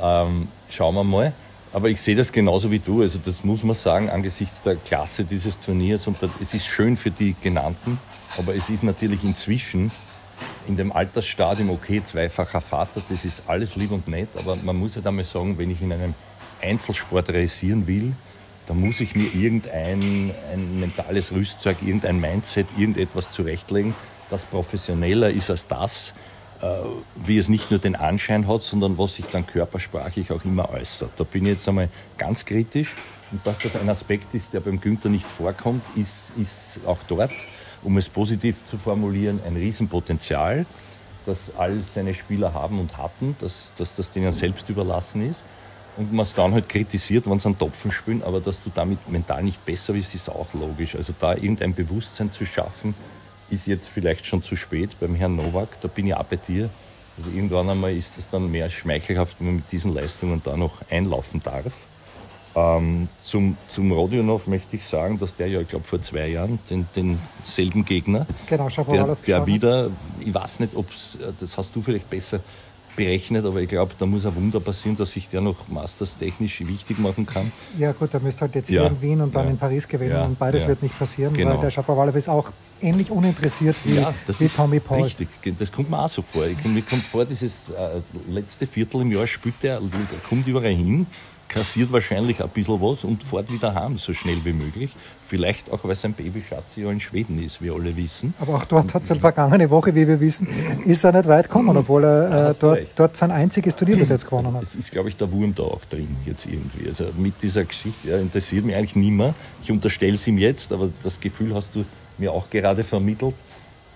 Ähm, 0.00 0.46
schauen 0.70 0.94
wir 0.94 1.02
mal. 1.02 1.32
Aber 1.72 1.88
ich 1.88 2.00
sehe 2.00 2.14
das 2.14 2.32
genauso 2.32 2.70
wie 2.70 2.78
du. 2.78 3.02
Also 3.02 3.18
das 3.24 3.44
muss 3.44 3.62
man 3.62 3.74
sagen 3.74 4.10
angesichts 4.10 4.62
der 4.62 4.76
Klasse 4.76 5.24
dieses 5.24 5.58
Turniers. 5.58 6.06
Und 6.06 6.18
es 6.40 6.52
ist 6.54 6.66
schön 6.66 6.96
für 6.96 7.10
die 7.10 7.34
Genannten. 7.40 7.98
Aber 8.38 8.54
es 8.54 8.68
ist 8.68 8.82
natürlich 8.82 9.24
inzwischen 9.24 9.90
in 10.68 10.76
dem 10.76 10.92
Altersstadium, 10.92 11.70
okay, 11.70 12.02
zweifacher 12.04 12.60
Vater, 12.60 13.02
das 13.08 13.24
ist 13.24 13.42
alles 13.46 13.76
lieb 13.76 13.90
und 13.90 14.06
nett. 14.06 14.28
Aber 14.38 14.56
man 14.56 14.76
muss 14.76 14.92
ja 14.92 14.96
halt 14.96 15.06
einmal 15.06 15.24
sagen, 15.24 15.56
wenn 15.58 15.70
ich 15.70 15.80
in 15.80 15.92
einem 15.92 16.14
Einzelsport 16.60 17.30
realisieren 17.30 17.86
will, 17.86 18.12
da 18.66 18.74
muss 18.74 19.00
ich 19.00 19.14
mir 19.16 19.34
irgendein 19.34 20.30
ein 20.52 20.78
mentales 20.78 21.32
Rüstzeug, 21.32 21.78
irgendein 21.82 22.20
Mindset, 22.20 22.66
irgendetwas 22.76 23.30
zurechtlegen, 23.30 23.94
das 24.30 24.42
professioneller 24.42 25.30
ist 25.30 25.50
als 25.50 25.66
das, 25.66 26.12
wie 27.16 27.38
es 27.38 27.48
nicht 27.48 27.70
nur 27.70 27.80
den 27.80 27.96
Anschein 27.96 28.46
hat, 28.46 28.62
sondern 28.62 28.98
was 28.98 29.16
sich 29.16 29.26
dann 29.26 29.46
körpersprachlich 29.46 30.30
auch 30.30 30.44
immer 30.44 30.70
äußert. 30.70 31.10
Da 31.16 31.24
bin 31.24 31.44
ich 31.44 31.52
jetzt 31.52 31.68
einmal 31.68 31.88
ganz 32.18 32.44
kritisch. 32.44 32.94
Und 33.32 33.44
dass 33.46 33.58
das 33.58 33.76
ein 33.76 33.88
Aspekt 33.88 34.34
ist, 34.34 34.52
der 34.52 34.60
beim 34.60 34.80
Günther 34.80 35.08
nicht 35.08 35.26
vorkommt, 35.26 35.82
ist, 35.96 36.36
ist 36.36 36.86
auch 36.86 36.98
dort, 37.08 37.32
um 37.82 37.96
es 37.96 38.08
positiv 38.08 38.56
zu 38.68 38.76
formulieren, 38.76 39.40
ein 39.46 39.56
Riesenpotenzial, 39.56 40.66
das 41.24 41.56
all 41.56 41.82
seine 41.94 42.14
Spieler 42.14 42.52
haben 42.52 42.78
und 42.78 42.98
hatten, 42.98 43.34
dass, 43.40 43.72
dass 43.78 43.96
das 43.96 44.10
denen 44.10 44.32
selbst 44.32 44.68
überlassen 44.68 45.28
ist 45.28 45.42
und 45.96 46.12
man 46.12 46.24
es 46.24 46.34
dann 46.34 46.52
halt 46.52 46.68
kritisiert, 46.68 47.28
wenn 47.28 47.38
sie 47.38 47.46
einen 47.46 47.58
Topfen 47.58 47.92
spielen, 47.92 48.22
aber 48.22 48.40
dass 48.40 48.62
du 48.62 48.70
damit 48.74 49.08
mental 49.10 49.42
nicht 49.42 49.64
besser 49.64 49.92
bist, 49.92 50.14
ist 50.14 50.28
auch 50.28 50.52
logisch. 50.54 50.94
Also 50.96 51.14
da 51.18 51.34
irgendein 51.34 51.74
Bewusstsein 51.74 52.32
zu 52.32 52.46
schaffen, 52.46 52.94
ist 53.52 53.66
jetzt 53.66 53.88
vielleicht 53.88 54.26
schon 54.26 54.42
zu 54.42 54.56
spät 54.56 54.90
beim 55.00 55.14
Herrn 55.14 55.36
Nowak, 55.36 55.80
da 55.80 55.88
bin 55.88 56.06
ich 56.06 56.14
auch 56.14 56.24
bei 56.24 56.36
dir. 56.36 56.70
Also 57.18 57.30
irgendwann 57.30 57.68
einmal 57.68 57.94
ist 57.94 58.16
es 58.18 58.30
dann 58.30 58.50
mehr 58.50 58.70
schmeichelhaft, 58.70 59.38
wenn 59.38 59.46
man 59.46 59.56
mit 59.56 59.70
diesen 59.70 59.92
Leistungen 59.92 60.40
da 60.42 60.56
noch 60.56 60.78
einlaufen 60.90 61.42
darf. 61.42 61.72
Ähm, 62.54 63.08
zum, 63.22 63.56
zum 63.66 63.92
Rodionov 63.92 64.46
möchte 64.46 64.76
ich 64.76 64.84
sagen, 64.84 65.18
dass 65.18 65.36
der 65.36 65.48
ja, 65.48 65.60
ich 65.60 65.68
glaube, 65.68 65.84
vor 65.84 66.02
zwei 66.02 66.28
Jahren 66.28 66.58
den, 66.68 66.86
denselben 66.94 67.84
Gegner, 67.84 68.26
genau, 68.46 68.68
der, 68.68 69.16
der 69.26 69.46
wieder, 69.46 69.90
ich 70.20 70.34
weiß 70.34 70.60
nicht, 70.60 70.74
ob 70.74 70.86
das 71.40 71.56
hast 71.56 71.74
du 71.74 71.80
vielleicht 71.80 72.10
besser 72.10 72.40
berechnet, 72.96 73.44
aber 73.44 73.60
ich 73.60 73.68
glaube, 73.68 73.92
da 73.98 74.06
muss 74.06 74.26
ein 74.26 74.34
Wunder 74.34 74.60
passieren, 74.60 74.96
dass 74.96 75.12
sich 75.12 75.28
der 75.28 75.40
noch 75.40 75.68
Masters 75.68 76.18
technisch 76.18 76.60
wichtig 76.60 76.98
machen 76.98 77.26
kann. 77.26 77.50
Ja 77.78 77.92
gut, 77.92 78.12
er 78.12 78.20
müsste 78.20 78.42
halt 78.42 78.54
jetzt 78.54 78.70
ja. 78.70 78.82
hier 78.82 78.90
in 78.90 79.02
Wien 79.02 79.20
und 79.20 79.34
dann 79.34 79.46
ja. 79.46 79.50
in 79.50 79.58
Paris 79.58 79.88
gewinnen 79.88 80.12
ja. 80.12 80.24
und 80.24 80.38
beides 80.38 80.66
wird 80.66 80.82
nicht 80.82 80.98
passieren, 80.98 81.34
genau. 81.34 81.54
weil 81.54 81.60
der 81.60 81.70
Shapovalov 81.70 82.14
ist 82.16 82.28
auch 82.28 82.50
ähnlich 82.80 83.10
uninteressiert 83.10 83.76
wie, 83.84 84.04
wie 84.38 84.48
Tommy 84.48 84.80
Paul. 84.80 85.02
Richtig, 85.02 85.28
das 85.58 85.70
kommt 85.70 85.90
mir 85.90 85.98
auch 85.98 86.08
so 86.08 86.22
vor. 86.22 86.46
Ich, 86.46 86.62
mir 86.64 86.82
kommt 86.82 87.02
vor, 87.04 87.24
dieses 87.24 87.52
äh, 87.70 88.00
letzte 88.30 88.66
Viertel 88.66 89.02
im 89.02 89.12
Jahr 89.12 89.26
spielt 89.26 89.62
der, 89.62 89.80
der 89.80 90.18
kommt 90.28 90.46
überall 90.46 90.74
hin, 90.74 91.06
kassiert 91.52 91.92
wahrscheinlich 91.92 92.42
ein 92.42 92.48
bisschen 92.48 92.80
was 92.80 93.04
und 93.04 93.22
fährt 93.22 93.52
wieder 93.52 93.74
heim, 93.74 93.98
so 93.98 94.14
schnell 94.14 94.38
wie 94.44 94.52
möglich. 94.52 94.90
Vielleicht 95.26 95.70
auch, 95.70 95.84
weil 95.84 95.94
sein 95.94 96.14
Babyschatz 96.14 96.64
ja 96.76 96.90
in 96.90 97.00
Schweden 97.00 97.42
ist, 97.42 97.62
wie 97.62 97.70
alle 97.70 97.96
wissen. 97.96 98.34
Aber 98.40 98.54
auch 98.54 98.64
dort 98.64 98.92
hat 98.94 99.08
es 99.08 99.18
vergangene 99.18 99.68
Woche, 99.70 99.94
wie 99.94 100.08
wir 100.08 100.20
wissen, 100.20 100.48
ist 100.84 101.04
er 101.04 101.12
nicht 101.12 101.28
weit 101.28 101.48
gekommen, 101.48 101.76
obwohl 101.76 102.04
er 102.04 102.50
äh, 102.50 102.54
dort, 102.58 102.80
dort, 102.96 103.16
sein 103.16 103.30
einziges 103.30 103.76
Turnier 103.76 103.96
bis 103.96 104.08
jetzt 104.08 104.24
gewonnen 104.24 104.52
hat. 104.54 104.62
Es 104.62 104.74
ist, 104.74 104.90
glaube 104.90 105.10
ich, 105.10 105.16
der 105.16 105.30
Wurm 105.30 105.54
da 105.54 105.62
auch 105.62 105.84
drin 105.84 106.16
jetzt 106.26 106.46
irgendwie. 106.46 106.88
Also 106.88 107.06
mit 107.16 107.34
dieser 107.42 107.64
Geschichte 107.64 108.08
ja, 108.08 108.18
interessiert 108.18 108.64
mich 108.64 108.74
eigentlich 108.74 108.96
nicht 108.96 109.12
mehr. 109.12 109.34
Ich 109.62 109.70
unterstelle 109.70 110.14
es 110.14 110.26
ihm 110.26 110.38
jetzt, 110.38 110.72
aber 110.72 110.90
das 111.02 111.20
Gefühl 111.20 111.54
hast 111.54 111.74
du 111.74 111.84
mir 112.18 112.32
auch 112.32 112.48
gerade 112.50 112.82
vermittelt. 112.82 113.34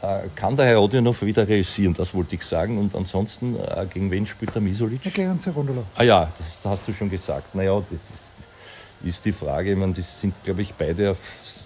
Äh, 0.02 0.28
kann 0.34 0.56
der 0.56 0.66
Herr 0.66 0.76
Rodionov 0.76 1.22
wieder 1.22 1.48
realisieren, 1.48 1.94
das 1.94 2.14
wollte 2.14 2.34
ich 2.34 2.42
sagen. 2.42 2.78
Und 2.78 2.94
ansonsten, 2.94 3.56
äh, 3.56 3.86
gegen 3.92 4.10
wen 4.10 4.26
spielt 4.26 4.54
der 4.54 4.60
Misolic? 4.60 5.04
Ja, 5.04 5.10
gegen 5.10 5.40
Cerundolo. 5.40 5.84
Ah 5.94 6.02
ja, 6.02 6.30
das 6.38 6.70
hast 6.70 6.86
du 6.86 6.92
schon 6.92 7.08
gesagt. 7.08 7.54
Naja, 7.54 7.82
das 7.90 7.98
ist, 7.98 9.08
ist 9.08 9.24
die 9.24 9.32
Frage. 9.32 9.72
Ich 9.72 9.78
meine, 9.78 9.94
die 9.94 10.02
sind, 10.02 10.34
glaube 10.44 10.62
ich, 10.62 10.74
beide 10.74 11.12
auf, 11.12 11.18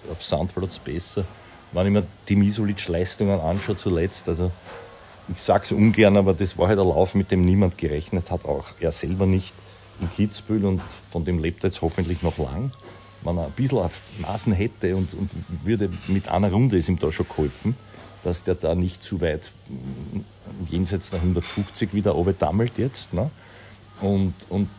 auf 0.09 0.23
Soundplatz 0.23 0.79
besser. 0.79 1.25
Wenn 1.73 1.87
ich 1.87 1.93
mir 1.93 2.03
die 2.29 2.37
Misolic-Leistungen 2.37 3.39
anschaue 3.39 3.75
zuletzt, 3.75 4.27
also 4.29 4.51
ich 5.27 5.41
sage 5.41 5.65
es 5.65 5.71
ungern, 5.73 6.15
aber 6.15 6.33
das 6.33 6.57
war 6.57 6.69
halt 6.69 6.79
ein 6.79 6.87
Lauf, 6.87 7.15
mit 7.15 7.31
dem 7.31 7.43
niemand 7.43 7.77
gerechnet 7.77 8.31
hat, 8.31 8.45
auch 8.45 8.65
er 8.79 8.91
selber 8.91 9.25
nicht 9.25 9.53
in 9.99 10.09
Kitzbühel 10.11 10.65
und 10.65 10.81
von 11.11 11.25
dem 11.25 11.39
lebt 11.39 11.63
er 11.63 11.69
jetzt 11.69 11.81
hoffentlich 11.81 12.23
noch 12.23 12.37
lang. 12.37 12.71
Wenn 13.23 13.37
er 13.37 13.45
ein 13.45 13.51
bisschen 13.51 13.77
auf 13.77 14.01
Nasen 14.19 14.51
hätte 14.51 14.95
und, 14.95 15.13
und 15.13 15.29
würde 15.63 15.89
mit 16.07 16.27
einer 16.27 16.51
Runde 16.51 16.77
ist 16.77 16.89
ihm 16.89 16.97
da 16.97 17.11
schon 17.11 17.27
geholfen 17.27 17.75
dass 18.23 18.43
der 18.43 18.55
da 18.55 18.75
nicht 18.75 19.03
zu 19.03 19.21
weit 19.21 19.51
jenseits 20.69 21.09
der 21.09 21.19
150 21.19 21.93
wieder 21.93 22.15
dammelt 22.37 22.77
jetzt. 22.77 23.13
Ne? 23.13 23.29
Und, 24.01 24.33
und 24.49 24.69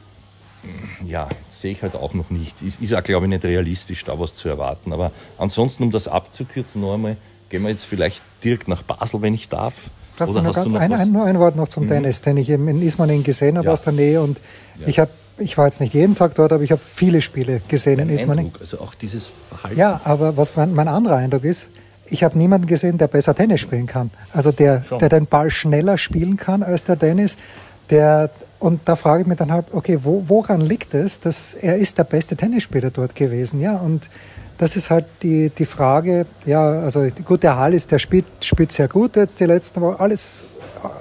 ja, 1.05 1.29
sehe 1.51 1.73
ich 1.73 1.83
halt 1.83 1.95
auch 1.95 2.15
noch 2.15 2.31
nicht. 2.31 2.63
Ist, 2.63 2.81
ist 2.81 2.95
auch, 2.95 3.03
glaube 3.03 3.27
ich, 3.27 3.31
nicht 3.31 3.45
realistisch, 3.45 4.05
da 4.05 4.19
was 4.19 4.35
zu 4.35 4.49
erwarten. 4.49 4.93
Aber 4.93 5.11
ansonsten, 5.39 5.83
um 5.85 5.91
das 5.91 6.09
abzukürzen, 6.09 6.81
noch 6.81 6.95
einmal, 6.95 7.17
gehen 7.49 7.63
wir 7.63 7.71
jetzt 7.71 7.85
vielleicht 7.85 8.23
direkt 8.45 8.69
nach 8.69 8.83
Basel, 8.83 9.23
wenn 9.23 9.35
ich 9.35 9.49
darf. 9.49 9.75
Lass 10.19 10.29
Oder 10.29 10.45
hast 10.45 10.65
du 10.65 10.71
noch 10.71 10.81
ein, 10.81 10.93
ein, 10.93 11.11
nur 11.11 11.25
ein 11.25 11.39
Wort 11.39 11.57
noch 11.57 11.69
zum 11.69 11.85
mhm. 11.85 11.89
Tennis, 11.89 12.23
den 12.23 12.37
ich 12.37 12.49
eben 12.49 12.69
in 12.69 12.83
Ismaning 12.83 13.23
gesehen 13.23 13.59
habe 13.59 13.67
ja. 13.67 13.73
aus 13.73 13.83
der 13.83 13.93
Nähe. 13.93 14.23
Und 14.23 14.41
ja. 14.79 14.87
ich, 14.87 14.99
hab, 14.99 15.11
ich 15.39 15.59
war 15.59 15.67
jetzt 15.67 15.81
nicht 15.81 15.95
jeden 15.95 16.15
Tag 16.15 16.35
dort, 16.35 16.53
aber 16.53 16.63
ich 16.63 16.71
habe 16.71 16.83
viele 16.95 17.21
Spiele 17.23 17.61
gesehen 17.67 17.99
in 17.99 18.09
Ismaning. 18.09 18.53
Also 18.61 18.81
auch 18.81 18.95
dieses 18.95 19.31
Verhalten. 19.49 19.79
Ja, 19.79 20.01
aber 20.05 20.37
was 20.37 20.55
mein, 20.55 20.75
mein 20.75 20.89
anderer 20.89 21.17
Eindruck 21.17 21.45
ist, 21.45 21.71
ich 22.13 22.23
habe 22.23 22.37
niemanden 22.37 22.67
gesehen, 22.67 22.99
der 22.99 23.09
besser 23.09 23.35
Tennis 23.35 23.61
spielen 23.61 23.87
kann. 23.87 24.11
Also 24.33 24.53
der, 24.53 24.85
der 25.01 25.09
den 25.09 25.27
Ball 25.27 25.51
schneller 25.51 25.97
spielen 25.97 26.37
kann 26.37 26.63
als 26.63 26.85
der 26.85 26.97
Dennis. 26.97 27.37
Der, 27.91 28.31
und 28.59 28.81
da 28.85 28.97
frage 28.97 29.23
ich 29.23 29.29
mich 29.29 29.39
dann 29.39 29.51
halt, 29.51 29.67
okay, 29.73 29.99
wo, 30.03 30.25
woran 30.29 30.61
liegt 30.61 30.95
es, 30.95 31.21
dass 31.21 31.55
er 31.55 31.77
ist 31.77 31.99
der 31.99 32.05
beste 32.05 32.37
Tennisspieler 32.37 32.91
dort 32.91 33.15
gewesen, 33.15 33.61
ja? 33.61 33.77
Und 33.77 34.09
das 34.59 34.77
ist 34.77 34.91
halt 34.91 35.07
die, 35.23 35.51
die 35.51 35.67
Frage, 35.67 36.27
ja, 36.45 36.63
also 36.63 37.07
gut, 37.25 37.43
der 37.43 37.57
Hall 37.59 37.75
ist, 37.75 37.91
der 37.91 37.99
spielt, 37.99 38.27
spielt 38.41 38.71
sehr 38.71 38.89
gut 38.89 39.17
jetzt 39.17 39.41
die 39.41 39.47
letzten 39.47 39.81
Wochen, 39.81 40.01
alles, 40.01 40.45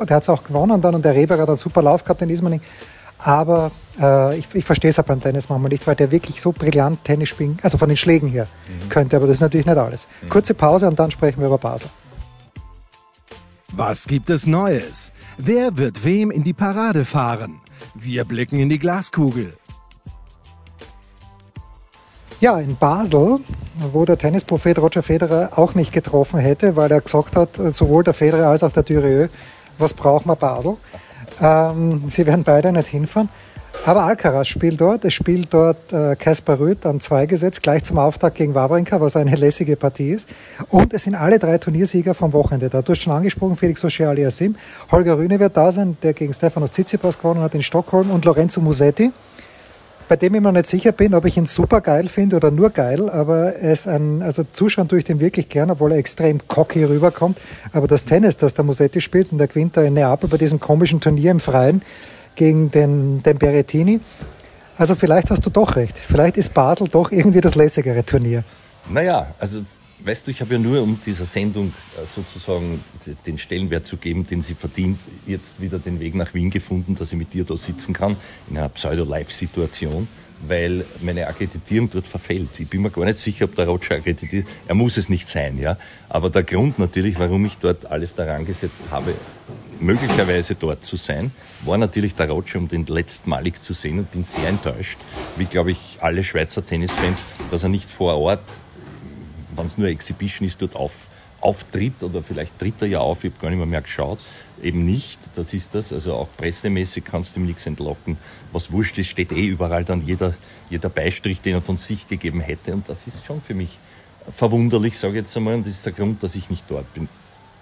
der 0.08 0.15
hat 0.15 0.24
es 0.24 0.30
auch 0.30 0.44
gewonnen 0.44 0.82
dann 0.82 0.96
und 0.96 1.06
der 1.06 1.13
Reber 1.13 1.38
hat 1.38 1.48
einen 1.48 1.58
super 1.58 1.82
Lauf 1.82 2.03
gehabt 2.03 2.22
in 2.22 2.30
Ismaning. 2.30 2.62
Aber 3.20 3.72
äh, 4.00 4.38
ich, 4.38 4.48
ich 4.53 4.65
verstehe 4.65 4.89
es 4.89 5.00
auch 5.00 5.03
beim 5.03 5.21
Tennis 5.21 5.50
manchmal 5.50 5.69
nicht, 5.69 5.86
weil 5.88 5.95
der 5.95 6.12
wirklich 6.12 6.41
so 6.41 6.51
brillant 6.51 7.03
Tennis 7.03 7.29
spielen, 7.29 7.57
also 7.62 7.77
von 7.77 7.89
den 7.89 7.98
Schlägen 7.98 8.29
her 8.29 8.48
mhm. 8.67 8.89
könnte, 8.89 9.15
aber 9.15 9.27
das 9.27 9.36
ist 9.38 9.41
natürlich 9.41 9.65
nicht 9.65 9.77
alles. 9.77 10.07
Mhm. 10.21 10.29
Kurze 10.29 10.53
Pause 10.53 10.88
und 10.88 11.00
dann 11.00 11.12
sprechen 11.12 11.39
wir 11.39 11.48
über 11.48 11.57
Basel. 11.57 11.89
Was 13.74 14.05
gibt 14.05 14.29
es 14.29 14.45
Neues? 14.48 15.13
Wer 15.38 15.77
wird 15.77 16.03
wem 16.03 16.29
in 16.29 16.43
die 16.43 16.53
Parade 16.53 17.05
fahren? 17.05 17.62
Wir 17.95 18.25
blicken 18.25 18.60
in 18.60 18.69
die 18.69 18.79
Glaskugel. 18.79 19.53
Ja, 22.41 22.60
in 22.60 22.75
Basel, 22.75 23.39
wo 23.93 24.03
der 24.03 24.17
Tennisprophet 24.17 24.79
Roger 24.79 25.03
Federer 25.03 25.51
auch 25.55 25.75
nicht 25.75 25.93
getroffen 25.93 26.39
hätte, 26.39 26.75
weil 26.75 26.91
er 26.91 27.00
gesagt 27.00 27.36
hat, 27.36 27.55
sowohl 27.55 28.03
der 28.03 28.13
Federer 28.13 28.48
als 28.48 28.63
auch 28.63 28.71
der 28.71 28.83
Dürieu, 28.83 29.27
was 29.77 29.93
braucht 29.93 30.25
man 30.25 30.38
Basel? 30.38 30.77
Ähm, 31.39 32.10
sie 32.10 32.25
werden 32.25 32.43
beide 32.43 32.71
nicht 32.71 32.88
hinfahren. 32.88 33.29
Aber 33.84 34.04
Alcaraz 34.04 34.48
spielt 34.48 34.80
dort. 34.80 35.06
Es 35.06 35.14
spielt 35.16 35.52
dort 35.52 35.90
Kaspar 36.20 36.60
äh, 36.60 36.64
Rüth 36.64 36.86
am 36.86 37.00
Zweigesetz, 37.00 37.62
gleich 37.62 37.84
zum 37.84 37.98
Auftakt 37.98 38.36
gegen 38.36 38.54
Wawrinka, 38.54 39.02
was 39.02 39.16
eine 39.16 39.36
lässige 39.36 39.76
Partie 39.76 40.12
ist. 40.12 40.30
Und 40.70 40.94
es 40.94 41.04
sind 41.04 41.16
alle 41.16 41.40
drei 41.40 41.58
Turniersieger 41.58 42.14
vom 42.14 42.32
Wochenende 42.32 42.70
da. 42.70 42.84
Du 42.84 42.92
hast 42.92 43.02
schon 43.02 43.14
angesprochen, 43.14 43.58
Felix 43.58 43.84
Auger-Aliassime. 43.84 44.54
Holger 44.92 45.18
Rühne 45.18 45.40
wird 45.40 45.58
da 45.58 45.72
sein, 45.72 45.98
der 46.04 46.14
gegen 46.14 46.32
Stefanos 46.32 46.72
Tsitsipas 46.72 47.18
gewonnen 47.18 47.42
hat 47.42 47.56
in 47.56 47.64
Stockholm. 47.64 48.12
Und 48.12 48.24
Lorenzo 48.24 48.62
Musetti 48.62 49.12
bei 50.08 50.18
dem 50.18 50.36
ich 50.36 50.42
mir 50.42 50.52
nicht 50.52 50.68
sicher 50.68 50.92
bin, 50.92 51.14
ob 51.14 51.24
ich 51.24 51.38
ihn 51.38 51.46
super 51.46 51.80
geil 51.80 52.10
finde 52.10 52.36
oder 52.36 52.52
nur 52.52 52.72
geil, 52.72 53.10
aber 53.10 53.54
er 53.54 53.72
ist 53.72 53.88
ein, 53.88 54.22
also 54.22 54.44
zuschauen 54.44 54.90
tue 54.90 55.00
ich 55.00 55.06
den 55.06 55.22
wirklich 55.22 55.48
gern, 55.48 55.72
obwohl 55.72 55.94
er 55.94 56.00
extrem 56.00 56.46
cocky 56.50 56.84
rüberkommt. 56.84 57.40
Aber 57.72 57.88
das 57.88 58.04
Tennis, 58.04 58.36
das 58.36 58.54
der 58.54 58.66
Musetti 58.66 59.00
spielt 59.00 59.32
und 59.32 59.38
der 59.38 59.48
gewinnt 59.48 59.78
da 59.78 59.84
in 59.84 59.94
Neapel 59.94 60.28
bei 60.28 60.36
diesem 60.36 60.60
komischen 60.60 61.00
Turnier 61.00 61.32
im 61.32 61.40
Freien 61.40 61.82
gegen 62.36 62.72
den, 62.72 63.22
den 63.24 63.38
Berrettini. 63.38 64.00
Also 64.78 64.96
vielleicht 64.96 65.30
hast 65.30 65.46
du 65.46 65.50
doch 65.50 65.76
recht. 65.76 65.98
Vielleicht 65.98 66.38
ist 66.38 66.54
Basel 66.54 66.88
doch 66.88 67.12
irgendwie 67.12 67.42
das 67.42 67.56
lässigere 67.56 68.04
Turnier. 68.06 68.44
Naja, 68.90 69.34
also 69.40 69.62
weißt 70.04 70.28
du, 70.28 70.32
ich 70.32 70.42
habe 70.42 70.54
ja 70.54 70.60
nur 70.60 70.82
um 70.82 71.00
dieser 71.06 71.26
Sendung 71.26 71.68
äh, 71.68 72.02
sozusagen 72.16 72.84
den 73.26 73.38
Stellenwert 73.38 73.86
zu 73.86 73.98
geben, 73.98 74.26
den 74.26 74.42
sie 74.42 74.56
verdient, 74.56 75.00
jetzt 75.26 75.62
wieder 75.62 75.80
den 75.80 76.00
Weg 76.00 76.16
nach 76.16 76.34
Wien 76.34 76.50
gefunden, 76.50 76.96
dass 76.96 77.12
ich 77.12 77.18
mit 77.18 77.34
dir 77.34 77.44
da 77.44 77.56
sitzen 77.56 77.94
kann, 77.94 78.16
in 78.50 78.58
einer 78.58 78.70
Pseudo-Live-Situation, 78.70 80.08
weil 80.48 80.86
meine 81.02 81.28
Akkreditierung 81.28 81.89
dort 81.91 82.08
verfällt. 82.08 82.60
Ich 82.60 82.67
bin 82.67 82.82
mir 82.82 82.89
gar 82.89 83.06
nicht 83.06 83.20
sicher, 83.20 83.46
ob 83.46 83.56
der 83.56 83.67
Roger 83.67 83.96
akkreditiert. 83.96 84.48
Er 84.67 84.76
muss 84.76 84.98
es 84.98 85.10
nicht 85.10 85.28
sein, 85.28 85.60
ja. 85.60 85.78
Aber 86.10 86.30
der 86.30 86.44
Grund 86.44 86.80
natürlich, 86.80 87.20
warum 87.20 87.46
ich 87.46 87.58
dort 87.58 87.86
alles 87.86 88.15
daran 88.15 88.46
gesetzt 88.46 88.82
habe, 88.89 89.13
möglicherweise 89.82 90.56
dort 90.56 90.84
zu 90.84 90.96
sein, 90.96 91.32
war 91.65 91.78
natürlich 91.78 92.15
der 92.15 92.30
Roger, 92.30 92.60
um 92.60 92.67
den 92.67 92.86
letztmalig 92.86 93.62
zu 93.62 93.74
sehen 93.74 94.00
und 94.00 94.12
bin 94.12 94.24
sehr 94.24 94.50
enttäuscht, 94.50 95.00
wie 95.38 95.46
glaube 95.46 95.72
ich 95.72 95.98
alle 96.00 96.24
Schweizer 96.24 96.65
Tennisfans, 96.65 97.24
dass 97.50 97.63
er 97.63 97.70
nicht 97.70 97.89
vor 97.89 98.17
Ort 98.17 98.41
wenn 99.56 99.65
es 99.65 99.78
nur 99.78 99.88
Exhibition 99.88 100.48
ist, 100.48 100.62
dort 100.62 100.76
auf, 100.76 101.08
auftritt 101.39 102.02
oder 102.02 102.24
vielleicht 102.24 102.58
tritt 102.60 102.82
er 102.82 102.88
ja 102.88 103.00
auf, 103.00 103.24
ich 103.24 103.32
habe 103.32 103.41
gar 103.41 103.50
nicht 103.50 103.58
mehr, 103.58 103.67
mehr 103.67 103.82
geschaut, 103.82 104.20
eben 104.62 104.86
nicht, 104.86 105.20
das 105.36 105.54
ist 105.54 105.74
das, 105.76 105.91
also 105.91 106.15
auch 106.15 106.28
pressemäßig 106.38 107.04
kannst 107.04 107.36
du 107.36 107.39
ihm 107.39 107.48
nichts 107.48 107.65
entlocken, 107.65 108.17
was 108.52 108.72
wurscht 108.72 108.98
ist, 108.98 109.08
steht 109.08 109.32
eh 109.32 109.48
überall 109.48 109.84
dann 109.84 110.06
jeder, 110.06 110.34
jeder 110.70 110.89
Beistrich, 110.89 111.41
den 111.41 111.56
er 111.56 111.62
von 111.62 111.78
sich 111.78 112.08
gegeben 112.08 112.41
hätte. 112.41 112.74
Und 112.74 112.88
das 112.88 113.08
ist 113.08 113.26
schon 113.26 113.41
für 113.41 113.54
mich 113.54 113.78
verwunderlich, 114.32 114.98
sage 114.98 115.13
ich 115.13 115.22
jetzt 115.22 115.36
einmal, 115.36 115.56
und 115.56 115.65
das 115.65 115.74
ist 115.74 115.86
der 115.86 115.94
Grund, 115.94 116.22
dass 116.22 116.36
ich 116.36 116.50
nicht 116.50 116.65
dort 116.70 116.91
bin. 116.94 117.10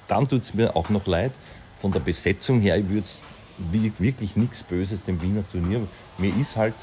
Dann 0.08 0.28
tut 0.28 0.44
es 0.44 0.54
mir 0.54 0.76
auch 0.76 0.90
noch 0.90 1.06
leid, 1.06 1.32
von 1.82 1.92
der 1.92 2.00
Besetzung 2.00 2.62
her, 2.62 2.78
ich 2.78 2.90
würde 2.90 3.08
wirklich 3.72 4.36
nichts 4.36 4.64
Böses 4.64 5.04
dem 5.04 5.22
Wiener 5.22 5.44
Turnier, 5.52 5.82
mir 6.18 6.36
ist 6.36 6.56
halt 6.56 6.74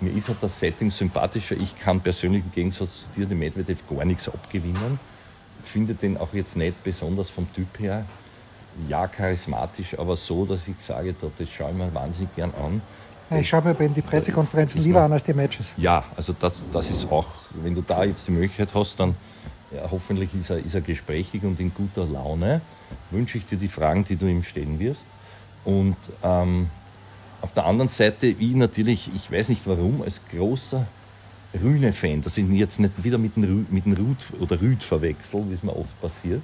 mir 0.00 0.12
ist 0.12 0.28
halt 0.28 0.38
das 0.40 0.58
Setting 0.58 0.90
sympathischer. 0.90 1.56
Ich 1.56 1.78
kann 1.78 2.00
persönlich 2.00 2.42
im 2.44 2.52
Gegensatz 2.52 3.00
zu 3.00 3.06
dir 3.16 3.26
dem 3.26 3.38
Medvedev 3.38 3.82
gar 3.88 4.04
nichts 4.04 4.28
abgewinnen. 4.28 4.98
Finde 5.62 5.94
den 5.94 6.16
auch 6.16 6.32
jetzt 6.32 6.56
nicht 6.56 6.82
besonders 6.82 7.28
vom 7.28 7.52
Typ 7.52 7.78
her. 7.78 8.04
Ja, 8.88 9.06
charismatisch, 9.06 9.98
aber 9.98 10.16
so, 10.16 10.46
dass 10.46 10.66
ich 10.68 10.76
sage, 10.80 11.14
das 11.20 11.48
schaue 11.50 11.72
ich 11.72 11.76
mir 11.76 11.92
wahnsinnig 11.92 12.34
gern 12.34 12.52
an. 12.54 12.80
ich 13.38 13.48
schaue 13.48 13.62
mir 13.62 13.78
eben 13.80 13.92
die 13.92 14.00
Pressekonferenzen 14.00 14.82
lieber 14.82 15.02
an 15.02 15.12
als 15.12 15.24
die 15.24 15.34
Matches. 15.34 15.74
Ja, 15.76 16.04
also 16.16 16.34
das, 16.38 16.62
das 16.72 16.88
ist 16.88 17.10
auch, 17.10 17.26
wenn 17.62 17.74
du 17.74 17.82
da 17.82 18.04
jetzt 18.04 18.26
die 18.26 18.30
Möglichkeit 18.30 18.72
hast, 18.72 18.98
dann 19.00 19.16
ja, 19.70 19.90
hoffentlich 19.90 20.30
ist 20.34 20.50
er, 20.50 20.58
ist 20.58 20.74
er 20.74 20.80
gesprächig 20.80 21.42
und 21.44 21.60
in 21.60 21.72
guter 21.72 22.06
Laune. 22.06 22.60
Wünsche 23.10 23.38
ich 23.38 23.46
dir 23.46 23.56
die 23.56 23.68
Fragen, 23.68 24.04
die 24.04 24.16
du 24.16 24.26
ihm 24.26 24.42
stellen 24.42 24.78
wirst. 24.78 25.04
Und 25.64 25.96
ähm, 26.22 26.68
auf 27.40 27.52
der 27.52 27.66
anderen 27.66 27.88
Seite, 27.88 28.26
ich 28.26 28.54
natürlich, 28.54 29.10
ich 29.14 29.30
weiß 29.30 29.48
nicht 29.48 29.66
warum, 29.66 30.02
als 30.02 30.20
großer 30.30 30.86
Rühne-Fan, 31.62 32.22
das 32.22 32.34
sind 32.34 32.54
jetzt 32.54 32.78
nicht 32.80 33.02
wieder 33.02 33.18
mit 33.18 33.36
dem, 33.36 33.66
mit 33.70 33.84
dem 33.84 33.92
Rüd 33.92 34.18
oder 34.40 34.60
Rüd 34.60 34.82
verwechseln, 34.82 35.50
wie 35.50 35.54
es 35.54 35.62
mir 35.62 35.76
oft 35.76 36.00
passiert, 36.00 36.42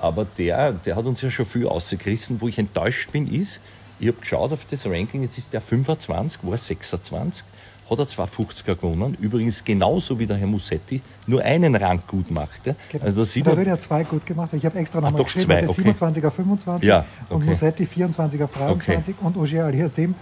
aber 0.00 0.26
der, 0.38 0.72
der 0.72 0.96
hat 0.96 1.04
uns 1.04 1.20
ja 1.20 1.30
schon 1.30 1.46
viel 1.46 1.66
ausgerissen. 1.66 2.40
Wo 2.40 2.48
ich 2.48 2.58
enttäuscht 2.58 3.10
bin, 3.12 3.32
ist, 3.32 3.60
ich 3.98 4.08
habe 4.08 4.18
geschaut 4.18 4.52
auf 4.52 4.66
das 4.70 4.86
Ranking, 4.86 5.22
jetzt 5.22 5.38
ist 5.38 5.52
der 5.52 5.60
25, 5.60 6.40
war 6.42 6.56
26 6.56 7.44
hat 7.88 7.98
er 7.98 8.04
250er 8.04 8.74
gewonnen. 8.74 9.16
Übrigens 9.20 9.62
genauso 9.62 10.18
wie 10.18 10.26
der 10.26 10.36
Herr 10.36 10.46
Musetti 10.46 11.00
nur 11.26 11.42
einen 11.42 11.74
Rang 11.74 12.02
gut 12.06 12.30
machte. 12.30 12.76
Also 13.00 13.20
das 13.20 13.32
sieht 13.32 13.46
der 13.46 13.56
Röder 13.56 13.72
hat 13.72 13.82
zwei 13.82 14.04
gut 14.04 14.26
gemacht. 14.26 14.52
Ich 14.52 14.64
habe 14.64 14.78
extra 14.78 15.00
nochmal 15.00 15.22
geschrieben, 15.22 15.46
zwei, 15.46 15.62
okay. 15.64 15.72
27 15.72 16.24
auf 16.24 16.34
25 16.34 16.88
ja, 16.88 17.04
okay. 17.24 17.34
und 17.34 17.46
Musetti 17.46 17.86
24 17.86 18.42
auf 18.42 18.52
23 18.52 19.14
okay. 19.14 19.26
und 19.26 19.36
Ogier 19.36 19.64
Al-Hirsim 19.64 20.14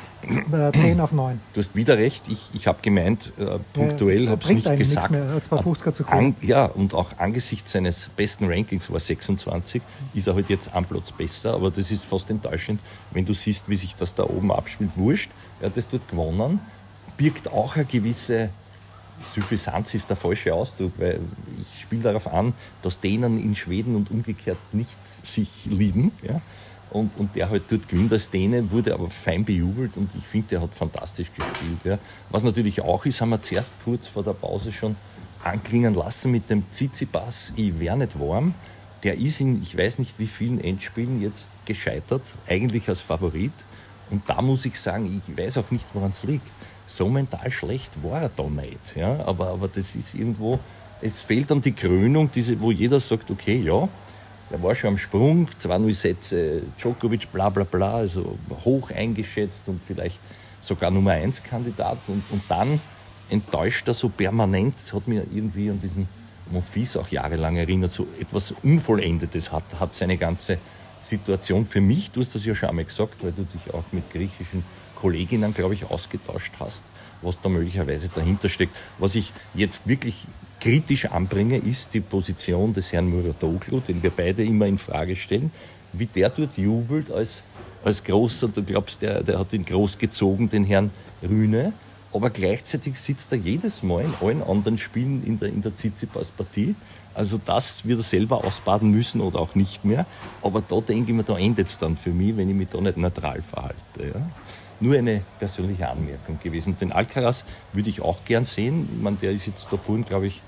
äh, 0.52 0.72
10 0.72 1.00
auf 1.00 1.12
9. 1.12 1.40
Du 1.52 1.60
hast 1.60 1.74
wieder 1.74 1.96
recht. 1.96 2.24
Ich, 2.28 2.50
ich 2.52 2.66
habe 2.66 2.78
gemeint, 2.82 3.32
äh, 3.38 3.58
punktuell 3.72 4.24
ja, 4.24 4.30
habe 4.30 4.42
es 4.42 4.50
nicht 4.50 4.76
gesagt. 4.76 5.10
Mehr, 5.10 5.40
250er 5.40 5.92
zu 5.92 6.06
an, 6.06 6.34
ja, 6.40 6.66
und 6.66 6.94
auch 6.94 7.18
angesichts 7.18 7.72
seines 7.72 8.10
besten 8.16 8.46
Rankings 8.46 8.90
war 8.90 9.00
26, 9.00 9.82
ist 10.14 10.26
er 10.26 10.34
halt 10.34 10.48
jetzt 10.48 10.74
am 10.74 10.84
Platz 10.84 11.12
besser. 11.12 11.54
Aber 11.54 11.70
das 11.70 11.90
ist 11.90 12.04
fast 12.04 12.30
enttäuschend, 12.30 12.80
wenn 13.12 13.24
du 13.24 13.34
siehst, 13.34 13.68
wie 13.68 13.76
sich 13.76 13.96
das 13.96 14.14
da 14.14 14.24
oben 14.24 14.52
abspielt. 14.52 14.90
Wurscht, 14.96 15.30
er 15.60 15.66
hat 15.66 15.76
das 15.76 15.88
dort 15.88 16.08
gewonnen 16.08 16.60
birgt 17.16 17.48
auch 17.48 17.76
eine 17.76 17.84
gewisse 17.84 18.50
Suffisanz 19.22 19.94
ist 19.94 20.08
der 20.08 20.16
falsche 20.16 20.52
Ausdruck, 20.52 20.92
weil 20.98 21.20
ich 21.60 21.82
spiele 21.82 22.02
darauf 22.02 22.26
an, 22.32 22.52
dass 22.82 23.00
denen 23.00 23.42
in 23.42 23.54
Schweden 23.54 23.94
und 23.94 24.10
umgekehrt 24.10 24.58
nicht 24.72 24.96
sich 25.22 25.66
lieben. 25.66 26.12
Ja? 26.22 26.40
Und, 26.90 27.16
und 27.16 27.34
der 27.34 27.50
halt 27.50 27.64
dort 27.70 27.88
gewinnt 27.88 28.12
als 28.12 28.30
Däne, 28.30 28.70
wurde 28.70 28.94
aber 28.94 29.08
fein 29.10 29.44
bejubelt 29.44 29.96
und 29.96 30.10
ich 30.16 30.24
finde, 30.24 30.48
der 30.48 30.60
hat 30.60 30.74
fantastisch 30.74 31.28
gespielt. 31.28 31.78
Ja? 31.84 31.98
Was 32.30 32.42
natürlich 32.42 32.80
auch 32.82 33.04
ist, 33.06 33.20
haben 33.20 33.30
wir 33.30 33.42
zuerst 33.42 33.70
kurz 33.84 34.06
vor 34.06 34.22
der 34.22 34.32
Pause 34.32 34.72
schon 34.72 34.96
anklingen 35.42 35.94
lassen 35.94 36.30
mit 36.30 36.48
dem 36.50 36.70
Tsitsipas, 36.70 37.52
ich 37.56 37.78
wäre 37.78 37.96
nicht 37.96 38.18
warm. 38.18 38.54
Der 39.02 39.18
ist 39.18 39.40
in, 39.40 39.62
ich 39.62 39.76
weiß 39.76 39.98
nicht 39.98 40.18
wie 40.18 40.26
vielen 40.26 40.60
Endspielen 40.60 41.20
jetzt 41.20 41.46
gescheitert, 41.66 42.22
eigentlich 42.46 42.88
als 42.88 43.02
Favorit. 43.02 43.52
Und 44.10 44.28
da 44.28 44.40
muss 44.40 44.64
ich 44.64 44.78
sagen, 44.78 45.22
ich 45.26 45.36
weiß 45.36 45.58
auch 45.58 45.70
nicht, 45.70 45.84
woran 45.92 46.10
es 46.10 46.24
liegt 46.24 46.48
so 46.86 47.08
mental 47.08 47.50
schlecht 47.50 47.90
war 48.02 48.22
er 48.22 48.30
da 48.34 48.44
nicht. 48.44 48.96
Ja? 48.96 49.24
Aber, 49.26 49.48
aber 49.48 49.68
das 49.68 49.94
ist 49.94 50.14
irgendwo, 50.14 50.58
es 51.00 51.20
fehlt 51.20 51.50
dann 51.50 51.60
die 51.60 51.72
Krönung, 51.72 52.30
diese, 52.30 52.60
wo 52.60 52.70
jeder 52.70 53.00
sagt, 53.00 53.30
okay, 53.30 53.60
ja, 53.60 53.88
der 54.50 54.62
war 54.62 54.74
schon 54.74 54.90
am 54.90 54.98
Sprung, 54.98 55.48
2-0 55.60 55.94
Sätze, 55.94 56.62
Djokovic, 56.78 57.32
bla 57.32 57.48
bla 57.48 57.64
bla, 57.64 57.94
also 57.94 58.38
hoch 58.64 58.90
eingeschätzt 58.90 59.62
und 59.66 59.80
vielleicht 59.84 60.20
sogar 60.60 60.90
Nummer 60.90 61.12
1 61.12 61.42
Kandidat 61.42 61.98
und, 62.08 62.22
und 62.30 62.42
dann 62.48 62.80
enttäuscht 63.30 63.88
er 63.88 63.94
so 63.94 64.08
permanent. 64.08 64.74
Das 64.76 64.92
hat 64.92 65.08
mir 65.08 65.24
irgendwie 65.32 65.70
an 65.70 65.80
diesen 65.80 66.06
Monfils 66.50 66.96
auch 66.96 67.08
jahrelang 67.08 67.56
erinnert, 67.56 67.90
so 67.90 68.06
etwas 68.20 68.54
Unvollendetes 68.62 69.50
hat, 69.50 69.64
hat 69.80 69.94
seine 69.94 70.16
ganze 70.16 70.58
Situation 71.00 71.66
für 71.66 71.80
mich, 71.80 72.10
du 72.10 72.20
hast 72.20 72.34
das 72.34 72.44
ja 72.44 72.54
schon 72.54 72.68
einmal 72.68 72.84
gesagt, 72.84 73.22
weil 73.22 73.32
du 73.32 73.44
dich 73.44 73.74
auch 73.74 73.84
mit 73.92 74.10
griechischen 74.10 74.64
Kolleginnen, 75.04 75.52
glaube 75.52 75.74
ich, 75.74 75.84
ausgetauscht 75.90 76.54
hast, 76.58 76.82
was 77.20 77.38
da 77.42 77.50
möglicherweise 77.50 78.08
dahinter 78.08 78.48
steckt. 78.48 78.74
Was 78.98 79.14
ich 79.14 79.34
jetzt 79.52 79.86
wirklich 79.86 80.26
kritisch 80.60 81.04
anbringe, 81.04 81.58
ist 81.58 81.92
die 81.92 82.00
Position 82.00 82.72
des 82.72 82.90
Herrn 82.90 83.10
Muratoglu, 83.10 83.80
den 83.80 84.02
wir 84.02 84.08
beide 84.08 84.42
immer 84.42 84.64
in 84.64 84.78
Frage 84.78 85.14
stellen, 85.14 85.52
wie 85.92 86.06
der 86.06 86.30
dort 86.30 86.56
jubelt 86.56 87.10
als, 87.10 87.42
als 87.84 88.02
großer, 88.02 88.48
du 88.48 88.62
glaubst, 88.62 89.02
der, 89.02 89.22
der 89.22 89.38
hat 89.38 89.52
ihn 89.52 89.66
groß 89.66 89.98
gezogen, 89.98 90.48
den 90.48 90.64
Herrn 90.64 90.90
Rühne, 91.22 91.74
aber 92.10 92.30
gleichzeitig 92.30 92.98
sitzt 92.98 93.30
er 93.30 93.36
jedes 93.36 93.82
Mal 93.82 94.06
in 94.06 94.14
allen 94.26 94.42
anderen 94.42 94.78
Spielen 94.78 95.22
in 95.22 95.38
der, 95.38 95.50
in 95.50 95.60
der 95.60 95.76
Tsitsipas-Partie 95.76 96.74
also 97.14 97.40
das 97.42 97.86
wird 97.86 98.00
er 98.00 98.02
selber 98.02 98.44
ausbaden 98.44 98.90
müssen 98.90 99.20
oder 99.20 99.38
auch 99.38 99.54
nicht 99.54 99.84
mehr. 99.84 100.04
Aber 100.42 100.60
da 100.60 100.80
denke 100.80 101.12
ich 101.12 101.16
mir, 101.16 101.22
da 101.22 101.38
endet 101.38 101.68
es 101.68 101.78
dann 101.78 101.96
für 101.96 102.10
mich, 102.10 102.36
wenn 102.36 102.48
ich 102.48 102.56
mich 102.56 102.68
da 102.68 102.80
nicht 102.80 102.96
neutral 102.96 103.40
verhalte. 103.40 103.74
Ja. 103.98 104.26
Nur 104.84 104.98
eine 104.98 105.22
persönliche 105.38 105.88
Anmerkung 105.88 106.38
gewesen. 106.42 106.76
Den 106.78 106.92
Alcaraz 106.92 107.44
würde 107.72 107.88
ich 107.88 108.02
auch 108.02 108.18
gern 108.26 108.44
sehen. 108.44 108.88
Ich 108.94 109.02
meine, 109.02 109.16
der 109.16 109.32
ist 109.32 109.46
jetzt 109.46 109.72
da 109.72 109.78
vorhin, 109.78 110.04
glaube 110.04 110.26
ich, 110.26 110.42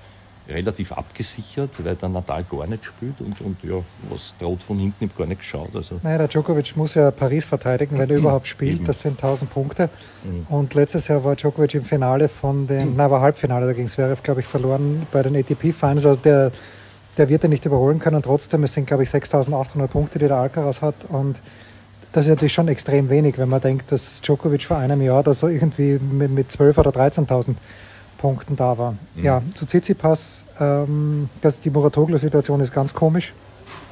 relativ 0.48 0.92
abgesichert, 0.92 1.70
weil 1.82 1.94
der 1.94 2.08
Natal 2.08 2.44
gar 2.44 2.66
nicht 2.66 2.84
spielt 2.84 3.20
und, 3.20 3.40
und 3.40 3.56
ja, 3.64 3.76
was 4.10 4.34
droht 4.38 4.62
von 4.62 4.78
hinten, 4.78 5.04
ich 5.04 5.10
habe 5.10 5.18
gar 5.18 5.26
nicht 5.26 5.40
geschaut. 5.40 5.70
Also. 5.74 5.98
Nein, 6.02 6.18
der 6.18 6.28
Djokovic 6.28 6.76
muss 6.76 6.94
ja 6.94 7.10
Paris 7.10 7.44
verteidigen, 7.44 7.98
wenn 7.98 8.10
er 8.10 8.16
überhaupt 8.18 8.46
spielt. 8.46 8.76
Eben. 8.76 8.84
Das 8.84 9.00
sind 9.00 9.12
1000 9.12 9.50
Punkte. 9.50 9.88
Mhm. 10.22 10.54
Und 10.54 10.74
letztes 10.74 11.08
Jahr 11.08 11.24
war 11.24 11.34
Djokovic 11.34 11.74
im 11.74 11.84
Finale 11.84 12.28
von 12.28 12.66
den, 12.66 12.90
mhm. 12.90 12.96
nein, 12.96 13.10
war 13.10 13.20
Halbfinale, 13.22 13.66
da 13.66 13.72
ging 13.72 13.88
Zverev, 13.88 14.22
glaube 14.22 14.40
ich, 14.40 14.46
verloren 14.46 15.06
bei 15.10 15.22
den 15.22 15.34
ATP-Finals. 15.34 16.06
Also 16.06 16.16
der, 16.16 16.52
der 17.16 17.28
wird 17.28 17.42
er 17.42 17.48
nicht 17.48 17.64
überholen 17.64 17.98
können. 17.98 18.22
Trotzdem, 18.22 18.62
es 18.64 18.74
sind, 18.74 18.86
glaube 18.86 19.02
ich, 19.02 19.10
6800 19.10 19.90
Punkte, 19.90 20.18
die 20.18 20.28
der 20.28 20.36
Alcaraz 20.36 20.82
hat. 20.82 21.06
Und 21.08 21.40
das 22.16 22.24
ist 22.24 22.30
natürlich 22.30 22.54
schon 22.54 22.68
extrem 22.68 23.10
wenig, 23.10 23.36
wenn 23.36 23.50
man 23.50 23.60
denkt, 23.60 23.92
dass 23.92 24.22
Djokovic 24.22 24.62
vor 24.62 24.78
einem 24.78 25.02
Jahr 25.02 25.22
da 25.22 25.34
so 25.34 25.48
irgendwie 25.48 25.98
mit, 25.98 26.30
mit 26.30 26.50
12.000 26.50 26.78
oder 26.78 26.90
13.000 26.90 27.56
Punkten 28.16 28.56
da 28.56 28.78
war. 28.78 28.92
Mhm. 28.92 29.22
Ja, 29.22 29.42
zu 29.52 29.66
Tsitsipas, 29.66 30.44
ähm, 30.58 31.28
das, 31.42 31.60
die 31.60 31.68
Muratoglu-Situation 31.68 32.62
ist 32.62 32.72
ganz 32.72 32.94
komisch. 32.94 33.34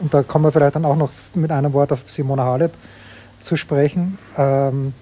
Und 0.01 0.15
da 0.15 0.23
kommen 0.23 0.47
wir 0.47 0.53
vielleicht 0.53 0.75
dann 0.75 0.87
auch 0.87 0.97
noch 0.97 1.11
mit 1.35 1.53
einem 1.53 1.75
Wort 1.75 1.93
auf 1.93 1.99
Simona 2.07 2.47
Halep 2.47 2.73
zu 3.41 3.57
sprechen. 3.57 4.17
Ähm, 4.39 4.95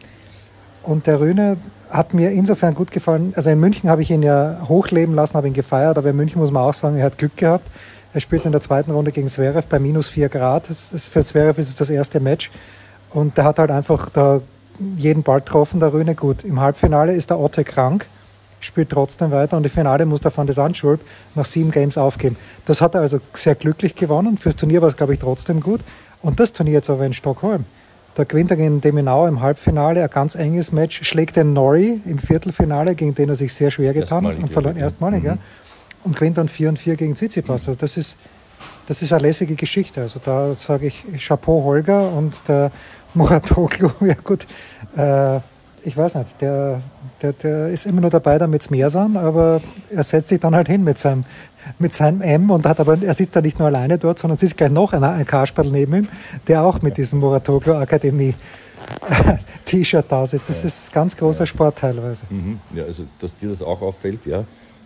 und 0.82 1.06
der 1.06 1.20
Rühne 1.20 1.58
hat 1.90 2.14
mir 2.14 2.32
insofern 2.32 2.74
gut 2.74 2.90
gefallen. 2.90 3.34
Also 3.36 3.50
in 3.50 3.60
München 3.60 3.88
habe 3.88 4.02
ich 4.02 4.10
ihn 4.10 4.24
ja 4.24 4.66
hochleben 4.68 5.14
lassen, 5.14 5.34
habe 5.34 5.46
ihn 5.46 5.54
gefeiert, 5.54 5.96
aber 5.96 6.10
in 6.10 6.16
München 6.16 6.40
muss 6.40 6.50
man 6.50 6.64
auch 6.64 6.74
sagen, 6.74 6.96
er 6.96 7.04
hat 7.04 7.18
Glück 7.18 7.36
gehabt. 7.36 7.68
Er 8.14 8.20
spielt 8.20 8.44
in 8.46 8.50
der 8.50 8.60
zweiten 8.60 8.90
Runde 8.90 9.12
gegen 9.12 9.28
Zverev 9.28 9.68
bei 9.68 9.78
minus 9.78 10.08
4 10.08 10.28
Grad. 10.28 10.66
für 10.66 11.24
Zverev 11.24 11.60
ist 11.60 11.68
es 11.68 11.76
das 11.76 11.88
erste 11.88 12.18
Match. 12.18 12.50
Und 13.14 13.36
der 13.36 13.44
hat 13.44 13.58
halt 13.58 13.70
einfach 13.70 14.08
da 14.10 14.40
jeden 14.96 15.22
Ball 15.22 15.40
getroffen, 15.40 15.80
der 15.80 15.92
Rühne. 15.92 16.14
Gut, 16.14 16.44
im 16.44 16.60
Halbfinale 16.60 17.14
ist 17.14 17.30
der 17.30 17.38
Otte 17.38 17.64
krank 17.64 18.06
spielt 18.64 18.90
trotzdem 18.90 19.30
weiter 19.30 19.56
und 19.56 19.64
im 19.64 19.70
Finale 19.70 20.06
muss 20.06 20.20
der 20.20 20.36
Van 20.36 20.46
de 20.46 20.54
Sandschulp 20.54 21.00
nach 21.34 21.44
sieben 21.44 21.70
Games 21.70 21.98
aufgeben. 21.98 22.36
Das 22.64 22.80
hat 22.80 22.94
er 22.94 23.00
also 23.02 23.20
sehr 23.34 23.54
glücklich 23.54 23.94
gewonnen. 23.94 24.38
Fürs 24.38 24.56
Turnier 24.56 24.80
war 24.80 24.88
es, 24.88 24.96
glaube 24.96 25.12
ich, 25.12 25.18
trotzdem 25.18 25.60
gut. 25.60 25.80
Und 26.22 26.40
das 26.40 26.52
Turnier 26.52 26.74
jetzt 26.74 26.88
aber 26.88 27.04
in 27.04 27.12
Stockholm. 27.12 27.64
Da 28.14 28.24
gewinnt 28.24 28.50
er 28.50 28.56
gegen 28.56 28.80
Deminau 28.80 29.26
im 29.26 29.40
Halbfinale 29.40 30.02
ein 30.02 30.10
ganz 30.10 30.34
enges 30.34 30.70
Match, 30.70 31.02
schlägt 31.02 31.36
den 31.36 31.54
Nori 31.54 32.00
im 32.04 32.18
Viertelfinale, 32.18 32.94
gegen 32.94 33.14
den 33.14 33.30
er 33.30 33.36
sich 33.36 33.54
sehr 33.54 33.70
schwer 33.70 33.94
getan 33.94 34.26
hat 34.26 34.36
und 34.36 34.50
verloren 34.50 34.76
erstmalig, 34.76 35.20
mhm. 35.20 35.26
ja. 35.26 35.38
Und 36.04 36.16
gewinnt 36.16 36.36
dann 36.36 36.48
4 36.48 36.70
und 36.70 36.78
4 36.78 36.96
gegen 36.96 37.14
Tsitsipas. 37.14 37.68
Also 37.68 37.78
das 37.78 37.96
ist, 37.96 38.16
das 38.86 39.02
ist 39.02 39.12
eine 39.12 39.22
lässige 39.22 39.54
Geschichte. 39.54 40.02
Also 40.02 40.20
da 40.22 40.54
sage 40.54 40.86
ich 40.88 41.04
Chapeau 41.24 41.62
Holger 41.64 42.10
und 42.10 42.34
der 42.48 42.70
Muratoglu, 43.14 43.90
ja 44.00 44.14
gut, 44.22 44.46
äh, 44.96 45.40
ich 45.84 45.96
weiß 45.96 46.14
nicht, 46.16 46.40
der, 46.40 46.80
der, 47.20 47.32
der 47.32 47.68
ist 47.68 47.86
immer 47.86 48.00
nur 48.00 48.10
dabei, 48.10 48.38
damit 48.38 48.62
es 48.62 48.70
mehr 48.70 48.90
sind, 48.90 49.16
aber 49.16 49.60
er 49.90 50.04
setzt 50.04 50.28
sich 50.28 50.40
dann 50.40 50.54
halt 50.54 50.68
hin 50.68 50.84
mit 50.84 50.98
seinem, 50.98 51.24
mit 51.78 51.92
seinem 51.92 52.22
M 52.22 52.50
und 52.50 52.66
hat 52.66 52.80
aber, 52.80 53.02
er 53.02 53.14
sitzt 53.14 53.34
da 53.34 53.40
nicht 53.40 53.58
nur 53.58 53.68
alleine 53.68 53.98
dort, 53.98 54.18
sondern 54.18 54.36
es 54.36 54.42
ist 54.42 54.56
gleich 54.56 54.70
noch 54.70 54.92
ein, 54.92 55.02
ein 55.02 55.26
Kasperl 55.26 55.68
neben 55.68 55.94
ihm, 55.94 56.08
der 56.46 56.62
auch 56.62 56.82
mit 56.82 56.96
diesem 56.96 57.20
Moratoglu 57.20 57.74
Akademie 57.74 58.34
T-Shirt 59.64 60.06
da 60.08 60.26
sitzt. 60.26 60.48
Das 60.48 60.64
ist 60.64 60.90
ein 60.90 60.94
ganz 60.94 61.16
großer 61.16 61.46
Sport 61.46 61.78
teilweise. 61.78 62.24
Mhm. 62.30 62.60
Ja, 62.74 62.84
also 62.84 63.04
dass 63.20 63.36
dir 63.36 63.50
das 63.50 63.62
auch 63.62 63.80
auffällt, 63.80 64.26
ja. 64.26 64.44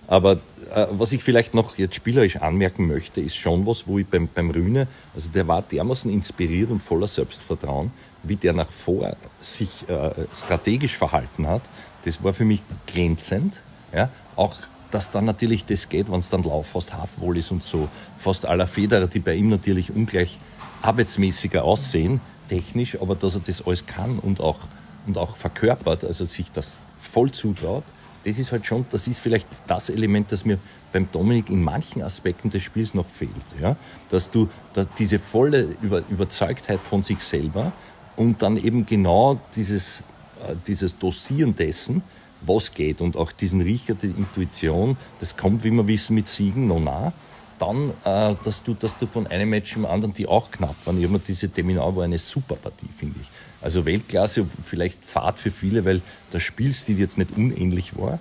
Aber 0.09 0.35
äh, 0.75 0.87
was 0.93 1.13
ich 1.13 1.23
vielleicht 1.23 1.55
noch 1.55 1.79
jetzt 1.79 1.97
spielerisch 1.97 2.37
anmerken 2.37 2.87
möchte, 2.87 3.21
ist 3.21 3.37
schon 3.37 3.67
was, 3.67 3.89
wo 3.89 3.99
ich 3.99 4.07
beim, 4.07 4.29
beim 4.33 4.51
Rühne, 4.51 4.87
also 5.15 5.31
der 5.31 5.49
war 5.49 5.63
dermaßen 5.63 6.11
inspiriert 6.11 6.71
und 6.71 6.81
voller 6.81 7.09
Selbstvertrauen, 7.09 7.91
wie 8.23 8.37
der 8.37 8.53
nach 8.53 8.71
vor 8.71 9.17
sich 9.41 9.89
äh, 9.89 10.11
strategisch 10.35 10.97
verhalten 10.97 11.47
hat, 11.47 11.63
das 12.05 12.23
war 12.23 12.35
für 12.35 12.45
mich 12.45 12.63
glänzend. 12.87 13.61
Ja? 13.93 14.11
Auch 14.37 14.57
dass 14.91 15.11
dann 15.11 15.25
natürlich 15.25 15.65
das 15.65 15.89
geht, 15.89 16.11
wenn 16.11 16.21
es 16.21 16.31
dann 16.31 16.43
Lauf 16.45 16.69
fast 16.69 16.95
Halfwall 16.95 17.37
ist 17.37 17.51
und 17.51 17.63
so. 17.63 17.89
Fast 18.19 18.47
aller 18.47 18.67
Federer, 18.67 19.07
die 19.07 19.19
bei 19.19 19.35
ihm 19.35 19.49
natürlich 19.49 19.95
ungleich 19.95 20.39
arbeitsmäßiger 20.83 21.65
aussehen, 21.65 22.21
technisch, 22.49 23.01
aber 23.01 23.15
dass 23.15 23.35
er 23.35 23.41
das 23.41 23.67
alles 23.67 23.87
kann 23.87 24.19
und 24.19 24.41
auch, 24.41 24.61
und 25.07 25.19
auch 25.19 25.37
verkörpert, 25.37 26.05
also 26.05 26.25
sich 26.25 26.53
das 26.53 26.79
voll 26.99 27.31
zutraut, 27.33 27.85
das 28.25 28.39
ist 28.39 28.53
halt 28.53 28.67
schon, 28.67 28.87
das 28.91 29.07
ist 29.07 29.21
vielleicht 29.21 29.47
das 29.67 29.89
Element, 29.89 30.33
das 30.33 30.45
mir 30.45 30.59
beim 30.93 31.09
Dominik 31.13 31.49
in 31.49 31.63
manchen 31.63 32.03
Aspekten 32.03 32.51
des 32.51 32.63
Spiels 32.63 32.95
noch 32.95 33.09
fehlt. 33.09 33.31
Ja? 33.61 33.77
Dass 34.11 34.31
du 34.31 34.49
dass 34.73 34.89
diese 34.99 35.19
volle 35.19 35.77
Über 35.83 36.03
Überzeugtheit 36.09 36.81
von 36.81 37.03
sich 37.03 37.21
selber, 37.21 37.73
und 38.17 38.43
dann 38.43 38.57
eben 38.57 38.87
genau 38.87 39.39
dieses, 39.55 40.01
äh, 40.47 40.55
dieses 40.67 40.99
Dosieren 40.99 41.55
dessen, 41.55 42.03
was 42.41 42.73
geht 42.73 43.01
und 43.01 43.17
auch 43.17 43.33
diesen 43.33 43.61
Riecher, 43.61 43.95
die 43.95 44.07
Intuition, 44.07 44.97
das 45.21 45.37
kommt, 45.37 45.65
wie 45.65 45.71
wir 45.71 45.87
wissen, 45.87 46.15
mit 46.15 46.27
Siegen 46.27 46.67
noch 46.67 46.81
nah. 46.81 47.13
Dann, 47.59 47.91
äh, 48.05 48.35
dass, 48.45 48.63
du, 48.65 48.75
dass 48.75 48.99
du 48.99 49.07
von 49.07 49.27
einem 49.27 49.49
Match 49.49 49.77
im 49.77 49.87
anderen, 49.87 50.13
die 50.13 50.27
auch 50.27 50.51
knapp 50.51 50.77
waren, 50.85 51.03
immer 51.03 51.19
diese 51.19 51.49
Terminal 51.49 51.97
war 51.97 52.05
eine 52.05 52.19
super 52.19 52.57
Partie, 52.57 52.89
finde 52.95 53.19
ich. 53.23 53.29
Also 53.63 53.87
Weltklasse, 53.87 54.47
vielleicht 54.63 55.03
Fahrt 55.05 55.39
für 55.39 55.51
viele, 55.51 55.85
weil 55.85 56.03
der 56.33 56.41
Spielstil 56.41 56.99
jetzt 56.99 57.17
nicht 57.17 57.35
unähnlich 57.37 57.97
war. 57.97 58.19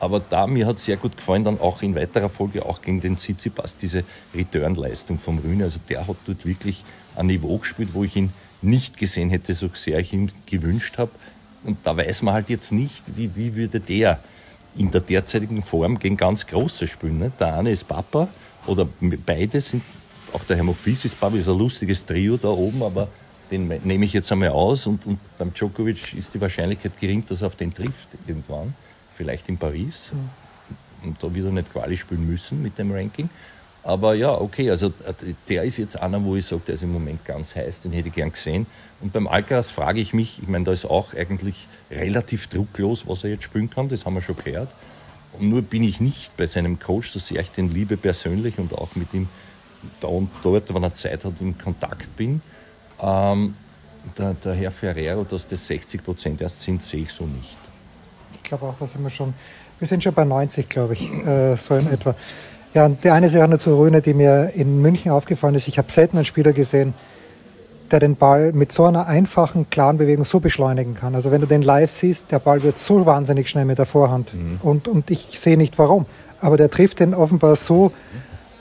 Aber 0.00 0.18
da, 0.18 0.48
mir 0.48 0.66
hat 0.66 0.78
sehr 0.78 0.96
gut 0.96 1.16
gefallen, 1.16 1.44
dann 1.44 1.60
auch 1.60 1.80
in 1.80 1.94
weiterer 1.94 2.28
Folge, 2.28 2.66
auch 2.66 2.82
gegen 2.82 3.00
den 3.00 3.16
Tsitsipas, 3.16 3.76
diese 3.76 4.02
Return-Leistung 4.34 5.20
vom 5.20 5.38
Rühne. 5.38 5.62
Also 5.62 5.78
der 5.88 6.08
hat 6.08 6.16
dort 6.26 6.44
wirklich 6.44 6.84
ein 7.14 7.26
Niveau 7.26 7.58
gespielt, 7.58 7.90
wo 7.92 8.02
ich 8.02 8.16
ihn 8.16 8.32
nicht 8.62 8.96
gesehen 8.96 9.30
hätte, 9.30 9.54
so 9.54 9.68
sehr 9.72 9.98
ich 9.98 10.12
ihm 10.12 10.28
gewünscht 10.46 10.98
habe. 10.98 11.10
Und 11.64 11.78
da 11.82 11.96
weiß 11.96 12.22
man 12.22 12.34
halt 12.34 12.48
jetzt 12.48 12.72
nicht, 12.72 13.02
wie, 13.14 13.30
wie 13.34 13.54
würde 13.54 13.80
der 13.80 14.18
in 14.76 14.90
der 14.90 15.00
derzeitigen 15.00 15.62
Form 15.62 15.98
gegen 15.98 16.16
ganz 16.16 16.46
Große 16.46 16.86
spielen. 16.86 17.18
Ne? 17.18 17.32
Der 17.38 17.58
eine 17.58 17.70
ist 17.70 17.86
Papa 17.86 18.28
oder 18.66 18.88
beide 19.26 19.60
sind, 19.60 19.82
auch 20.32 20.44
der 20.44 20.56
Hermofis 20.56 21.04
ist 21.04 21.20
Papa, 21.20 21.36
ist 21.36 21.48
ein 21.48 21.58
lustiges 21.58 22.06
Trio 22.06 22.36
da 22.36 22.48
oben, 22.48 22.82
aber 22.82 23.08
den 23.50 23.68
nehme 23.84 24.04
ich 24.06 24.14
jetzt 24.14 24.32
einmal 24.32 24.48
aus 24.48 24.86
und, 24.86 25.06
und 25.06 25.18
beim 25.36 25.52
Djokovic 25.52 26.14
ist 26.14 26.32
die 26.32 26.40
Wahrscheinlichkeit 26.40 26.98
gering, 26.98 27.24
dass 27.26 27.42
er 27.42 27.48
auf 27.48 27.56
den 27.56 27.72
trifft 27.74 28.08
irgendwann, 28.26 28.74
vielleicht 29.14 29.48
in 29.50 29.58
Paris. 29.58 30.10
Mhm. 30.12 31.08
Und 31.08 31.22
da 31.22 31.34
wird 31.34 31.46
er 31.46 31.52
nicht 31.52 31.70
Quali 31.70 31.96
spielen 31.96 32.26
müssen 32.26 32.62
mit 32.62 32.78
dem 32.78 32.92
Ranking. 32.92 33.28
Aber 33.84 34.14
ja, 34.14 34.32
okay, 34.32 34.70
also 34.70 34.88
äh, 34.88 35.34
der 35.48 35.64
ist 35.64 35.76
jetzt 35.76 36.00
einer, 36.00 36.22
wo 36.22 36.36
ich 36.36 36.46
sage, 36.46 36.62
der 36.66 36.76
ist 36.76 36.82
im 36.82 36.92
Moment 36.92 37.24
ganz 37.24 37.56
heiß, 37.56 37.82
den 37.82 37.92
hätte 37.92 38.08
ich 38.08 38.14
gern 38.14 38.30
gesehen. 38.30 38.66
Und 39.00 39.12
beim 39.12 39.26
Alcaraz 39.26 39.70
frage 39.70 40.00
ich 40.00 40.14
mich, 40.14 40.40
ich 40.40 40.48
meine, 40.48 40.64
da 40.64 40.72
ist 40.72 40.84
auch 40.84 41.14
eigentlich 41.14 41.66
relativ 41.90 42.46
drucklos, 42.46 43.08
was 43.08 43.24
er 43.24 43.30
jetzt 43.30 43.44
spielen 43.44 43.68
kann, 43.70 43.88
das 43.88 44.06
haben 44.06 44.14
wir 44.14 44.22
schon 44.22 44.36
gehört. 44.36 44.68
Und 45.38 45.48
nur 45.48 45.62
bin 45.62 45.82
ich 45.82 46.00
nicht 46.00 46.36
bei 46.36 46.46
seinem 46.46 46.78
Coach, 46.78 47.10
so 47.10 47.18
sehr 47.18 47.40
ich 47.40 47.50
den 47.50 47.72
liebe 47.72 47.96
persönlich 47.96 48.58
und 48.58 48.72
auch 48.74 48.94
mit 48.94 49.12
ihm 49.14 49.28
da 50.00 50.08
und 50.08 50.30
dort, 50.42 50.72
wenn 50.72 50.82
er 50.82 50.94
Zeit 50.94 51.24
hat, 51.24 51.32
in 51.40 51.58
Kontakt 51.58 52.14
bin. 52.16 52.40
Ähm, 53.00 53.54
der, 54.16 54.34
der, 54.34 54.54
Herr 54.54 54.70
Ferrero, 54.70 55.24
dass 55.24 55.48
das 55.48 55.66
60 55.66 56.04
Prozent 56.04 56.40
erst 56.40 56.62
sind, 56.62 56.82
sehe 56.82 57.02
ich 57.02 57.12
so 57.12 57.24
nicht. 57.24 57.56
Ich 58.34 58.42
glaube 58.42 58.66
auch, 58.66 58.74
da 58.78 58.86
sind 58.86 59.02
wir 59.02 59.10
schon, 59.10 59.34
wir 59.78 59.88
sind 59.88 60.04
schon 60.04 60.14
bei 60.14 60.24
90, 60.24 60.68
glaube 60.68 60.94
ich, 60.94 61.10
äh, 61.10 61.56
so 61.56 61.74
in 61.76 61.90
etwa. 61.90 62.14
Ja, 62.74 62.86
und 62.86 63.04
die 63.04 63.10
eine 63.10 63.28
Sache 63.28 63.48
noch 63.48 63.58
zu 63.58 63.76
Röhne, 63.76 64.00
die 64.00 64.14
mir 64.14 64.52
in 64.54 64.80
München 64.80 65.12
aufgefallen 65.12 65.54
ist. 65.54 65.68
Ich 65.68 65.78
habe 65.78 65.92
selten 65.92 66.16
einen 66.16 66.24
Spieler 66.24 66.52
gesehen, 66.52 66.94
der 67.90 68.00
den 68.00 68.16
Ball 68.16 68.52
mit 68.52 68.72
so 68.72 68.84
einer 68.84 69.06
einfachen, 69.06 69.68
klaren 69.68 69.98
Bewegung 69.98 70.24
so 70.24 70.40
beschleunigen 70.40 70.94
kann. 70.94 71.14
Also 71.14 71.30
wenn 71.30 71.42
du 71.42 71.46
den 71.46 71.60
live 71.60 71.90
siehst, 71.90 72.32
der 72.32 72.38
Ball 72.38 72.62
wird 72.62 72.78
so 72.78 73.04
wahnsinnig 73.04 73.50
schnell 73.50 73.66
mit 73.66 73.78
der 73.78 73.84
Vorhand. 73.84 74.32
Mhm. 74.32 74.58
Und, 74.62 74.88
und 74.88 75.10
ich 75.10 75.38
sehe 75.38 75.58
nicht 75.58 75.78
warum. 75.78 76.06
Aber 76.40 76.56
der 76.56 76.70
trifft 76.70 77.00
den 77.00 77.14
offenbar 77.14 77.56
so 77.56 77.92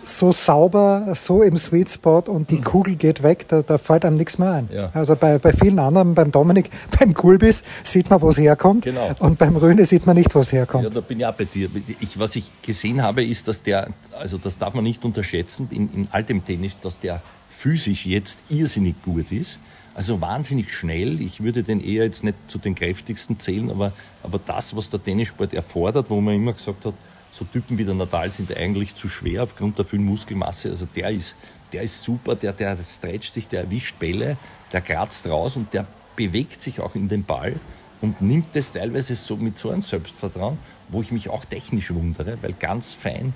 so 0.03 0.31
sauber, 0.31 1.13
so 1.15 1.43
im 1.43 1.57
Sweet 1.57 1.89
Spot 1.89 2.23
und 2.27 2.49
die 2.49 2.57
mhm. 2.57 2.63
Kugel 2.63 2.95
geht 2.95 3.23
weg, 3.23 3.47
da, 3.47 3.61
da 3.61 3.77
fällt 3.77 4.05
einem 4.05 4.17
nichts 4.17 4.37
mehr 4.37 4.51
ein. 4.51 4.69
Ja. 4.73 4.91
Also 4.93 5.15
bei, 5.15 5.37
bei 5.37 5.53
vielen 5.53 5.79
anderen, 5.79 6.15
beim 6.15 6.31
Dominik, 6.31 6.69
beim 6.99 7.13
Kulbis 7.13 7.63
sieht 7.83 8.09
man, 8.09 8.21
wo 8.21 8.29
es 8.29 8.37
herkommt. 8.37 8.85
Genau. 8.85 9.11
Und 9.19 9.37
beim 9.37 9.55
Röhne 9.55 9.85
sieht 9.85 10.05
man 10.05 10.15
nicht, 10.15 10.33
wo 10.33 10.39
es 10.39 10.51
herkommt. 10.51 10.83
Ja, 10.83 10.89
da 10.89 11.01
bin 11.01 11.19
ich 11.19 11.25
auch 11.25 11.33
bei 11.33 11.45
dir. 11.45 11.69
Ich, 11.99 12.19
was 12.19 12.35
ich 12.35 12.51
gesehen 12.61 13.01
habe, 13.01 13.23
ist, 13.23 13.47
dass 13.47 13.63
der, 13.63 13.89
also 14.19 14.37
das 14.37 14.57
darf 14.57 14.73
man 14.73 14.83
nicht 14.83 15.03
unterschätzen, 15.03 15.67
in, 15.71 15.91
in 15.93 16.07
altem 16.11 16.43
Tennis, 16.43 16.73
dass 16.81 16.99
der 16.99 17.21
physisch 17.49 18.05
jetzt 18.05 18.39
irrsinnig 18.49 18.95
gut 19.03 19.31
ist. 19.31 19.59
Also 19.93 20.21
wahnsinnig 20.21 20.73
schnell. 20.73 21.21
Ich 21.21 21.43
würde 21.43 21.63
den 21.63 21.81
eher 21.81 22.05
jetzt 22.05 22.23
nicht 22.23 22.37
zu 22.47 22.57
den 22.57 22.75
kräftigsten 22.75 23.37
zählen, 23.37 23.69
aber, 23.69 23.91
aber 24.23 24.39
das, 24.45 24.75
was 24.75 24.89
der 24.89 25.03
Tennissport 25.03 25.53
erfordert, 25.53 26.09
wo 26.09 26.21
man 26.21 26.35
immer 26.35 26.53
gesagt 26.53 26.85
hat, 26.85 26.93
so 27.41 27.45
Typen 27.45 27.79
wie 27.79 27.85
der 27.85 27.95
Nadal 27.95 28.29
sind 28.29 28.55
eigentlich 28.55 28.93
zu 28.93 29.09
schwer 29.09 29.41
aufgrund 29.41 29.79
der 29.79 29.85
vielen 29.85 30.05
Muskelmasse. 30.05 30.69
Also 30.69 30.85
der 30.95 31.09
ist, 31.09 31.33
der 31.73 31.81
ist 31.81 32.03
super, 32.03 32.35
der, 32.35 32.53
der 32.53 32.77
stretcht 32.77 33.33
sich, 33.33 33.47
der 33.47 33.61
erwischt 33.61 33.97
Bälle, 33.97 34.37
der 34.71 34.81
kratzt 34.81 35.27
raus 35.27 35.57
und 35.57 35.73
der 35.73 35.87
bewegt 36.15 36.61
sich 36.61 36.79
auch 36.79 36.93
in 36.93 37.07
den 37.07 37.23
Ball 37.23 37.55
und 37.99 38.21
nimmt 38.21 38.55
es 38.55 38.71
teilweise 38.73 39.15
so 39.15 39.37
mit 39.37 39.57
so 39.57 39.71
einem 39.71 39.81
Selbstvertrauen, 39.81 40.59
wo 40.89 41.01
ich 41.01 41.11
mich 41.11 41.29
auch 41.29 41.43
technisch 41.43 41.91
wundere, 41.91 42.37
weil 42.43 42.53
ganz 42.53 42.93
fein 42.93 43.33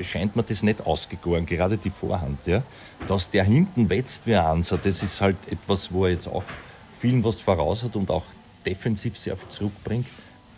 scheint 0.00 0.36
mir 0.36 0.42
das 0.42 0.62
nicht 0.62 0.84
ausgegoren, 0.84 1.46
gerade 1.46 1.78
die 1.78 1.88
Vorhand. 1.88 2.46
Ja? 2.46 2.62
Dass 3.06 3.30
der 3.30 3.44
hinten 3.44 3.88
wetzt 3.88 4.26
wie 4.26 4.34
ein 4.34 4.44
Anser, 4.44 4.76
das 4.76 5.02
ist 5.02 5.22
halt 5.22 5.38
etwas, 5.50 5.90
wo 5.92 6.04
er 6.04 6.12
jetzt 6.12 6.28
auch 6.28 6.44
vielen 7.00 7.24
was 7.24 7.40
voraus 7.40 7.84
hat 7.84 7.96
und 7.96 8.10
auch 8.10 8.24
defensiv 8.66 9.16
sehr 9.16 9.38
viel 9.38 9.48
zurückbringt. 9.48 10.06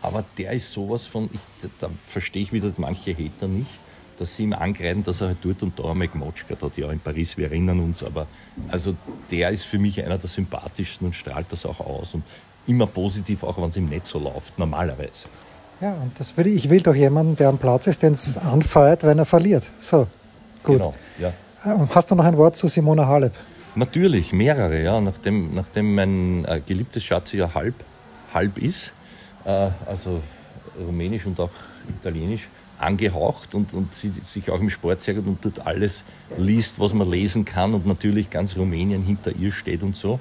Aber 0.00 0.24
der 0.37 0.52
ist 0.52 0.72
sowas 0.72 1.06
von, 1.06 1.28
ich, 1.32 1.40
da 1.80 1.90
verstehe 2.06 2.42
ich 2.42 2.52
wieder 2.52 2.72
manche 2.76 3.12
Hater 3.12 3.48
nicht, 3.48 3.70
dass 4.18 4.37
sie 4.37 4.44
ihm 4.44 4.52
angreifen, 4.52 5.02
dass 5.02 5.20
er 5.20 5.28
halt 5.28 5.38
dort 5.42 5.62
und 5.62 5.78
da 5.78 5.90
einmal 5.90 6.08
gemotschert 6.08 6.62
hat. 6.62 6.76
Ja, 6.76 6.90
in 6.90 7.00
Paris, 7.00 7.37
wir 7.37 7.46
erinnern 7.46 7.80
uns, 7.80 8.02
aber 8.02 8.26
also 8.68 8.94
der 9.30 9.50
ist 9.50 9.64
für 9.64 9.78
mich 9.78 10.04
einer 10.04 10.18
der 10.18 10.28
sympathischsten 10.28 11.08
und 11.08 11.14
strahlt 11.14 11.46
das 11.50 11.66
auch 11.66 11.80
aus 11.80 12.14
und 12.14 12.24
immer 12.66 12.87
positiv, 12.87 13.42
auch 13.42 13.61
wenn 13.61 13.70
es 13.70 13.76
ihm 13.76 13.87
nicht 13.87 14.06
so 14.06 14.18
läuft, 14.18 14.58
normalerweise. 14.58 15.28
Ja, 15.80 15.92
und 15.92 16.18
das 16.18 16.37
will 16.37 16.48
ich, 16.48 16.64
ich 16.64 16.70
will 16.70 16.80
doch 16.80 16.94
jemanden, 16.94 17.37
der 17.37 17.48
am 17.48 17.58
Platz 17.58 17.87
ist, 17.87 18.02
den 18.02 18.12
es 18.12 18.37
anfeuert, 18.37 19.04
wenn 19.04 19.18
er 19.18 19.24
verliert. 19.24 19.68
So, 19.80 20.08
gut. 20.64 20.76
Genau, 20.76 20.94
ja. 21.18 21.32
Ähm, 21.64 21.88
hast 21.94 22.11
du 22.11 22.14
noch 22.14 22.24
ein 22.24 22.37
Wort 22.37 22.56
zu 22.56 22.66
Simona 22.66 23.06
Halep? 23.06 23.32
Natürlich, 23.74 24.32
mehrere, 24.32 24.82
ja. 24.82 25.00
Nachdem, 25.00 25.54
nachdem 25.54 25.94
mein 25.94 26.44
äh, 26.44 26.61
geliebtes 26.66 27.04
Schatz 27.04 27.32
ja 27.32 27.54
halb, 27.54 27.74
halb 28.34 28.58
ist, 28.58 28.92
also 29.44 30.22
rumänisch 30.79 31.27
und 31.27 31.40
auch 31.40 31.51
italienisch, 31.88 32.48
angehaucht 32.79 33.55
und, 33.55 33.74
und 33.74 33.94
sie 33.94 34.12
sich 34.22 34.51
auch 34.51 34.61
im 34.61 34.70
Sport 34.70 35.01
sehr 35.01 35.14
gut 35.14 35.27
und 35.27 35.44
dort 35.44 35.66
alles 35.66 36.05
liest, 36.37 36.79
was 36.79 36.94
man 36.94 37.11
lesen 37.11 37.44
kann 37.44 37.74
und 37.74 37.87
natürlich 37.87 38.31
ganz 38.31 38.57
Rumänien 38.57 39.03
hinter 39.03 39.33
ihr 39.35 39.53
steht 39.53 39.83
und 39.83 39.96
so, 39.96 40.20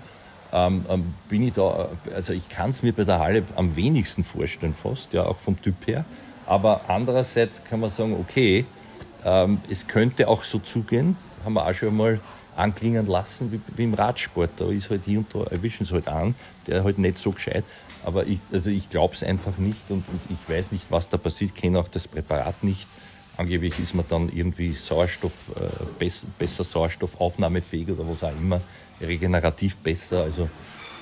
ähm, 0.51 0.85
ähm, 0.89 1.13
bin 1.29 1.43
ich 1.43 1.53
da, 1.53 1.89
also 2.15 2.33
ich 2.33 2.49
kann 2.49 2.69
es 2.69 2.81
mir 2.81 2.93
bei 2.93 3.03
der 3.03 3.19
Halle 3.19 3.43
am 3.55 3.75
wenigsten 3.75 4.23
vorstellen 4.23 4.73
fast, 4.73 5.13
ja 5.13 5.25
auch 5.25 5.37
vom 5.37 5.61
Typ 5.61 5.75
her. 5.87 6.05
Aber 6.45 6.81
andererseits 6.87 7.61
kann 7.63 7.81
man 7.81 7.91
sagen, 7.91 8.15
okay, 8.19 8.65
ähm, 9.25 9.59
es 9.69 9.87
könnte 9.87 10.27
auch 10.27 10.43
so 10.43 10.59
zugehen, 10.59 11.17
haben 11.43 11.53
wir 11.53 11.67
auch 11.67 11.73
schon 11.73 11.95
mal 11.95 12.19
anklingen 12.55 13.05
lassen 13.07 13.51
wie, 13.51 13.59
wie 13.75 13.83
im 13.83 13.93
Radsport. 13.93 14.51
Da 14.57 14.65
ist 14.71 14.89
halt 14.89 15.01
hier 15.05 15.19
und 15.19 15.33
da 15.33 15.43
erwischen 15.43 15.85
sie 15.85 15.93
halt 15.93 16.07
an, 16.07 16.33
der 16.65 16.83
halt 16.83 16.97
nicht 16.97 17.17
so 17.17 17.31
gescheit. 17.31 17.65
Aber 18.07 18.25
ich, 18.25 18.39
also 18.53 18.69
ich 18.69 18.89
glaube 18.89 19.15
es 19.15 19.21
einfach 19.21 19.57
nicht 19.57 19.81
und, 19.89 20.05
und, 20.07 20.21
ich 20.29 20.49
weiß 20.49 20.71
nicht, 20.71 20.85
was 20.89 21.09
da 21.09 21.17
passiert, 21.17 21.53
kenne 21.55 21.77
auch 21.77 21.89
das 21.89 22.07
Präparat 22.07 22.63
nicht. 22.63 22.87
Angeblich 23.35 23.77
ist 23.79 23.95
man 23.95 24.05
dann 24.07 24.29
irgendwie 24.33 24.73
Sauerstoff, 24.73 25.33
äh, 25.57 25.83
besser, 25.99 26.25
besser 26.39 26.63
sauerstoffaufnahmefähig 26.63 27.89
oder 27.89 28.07
was 28.07 28.23
auch 28.23 28.31
immer, 28.31 28.61
regenerativ 29.01 29.75
besser. 29.75 30.23
Also 30.23 30.47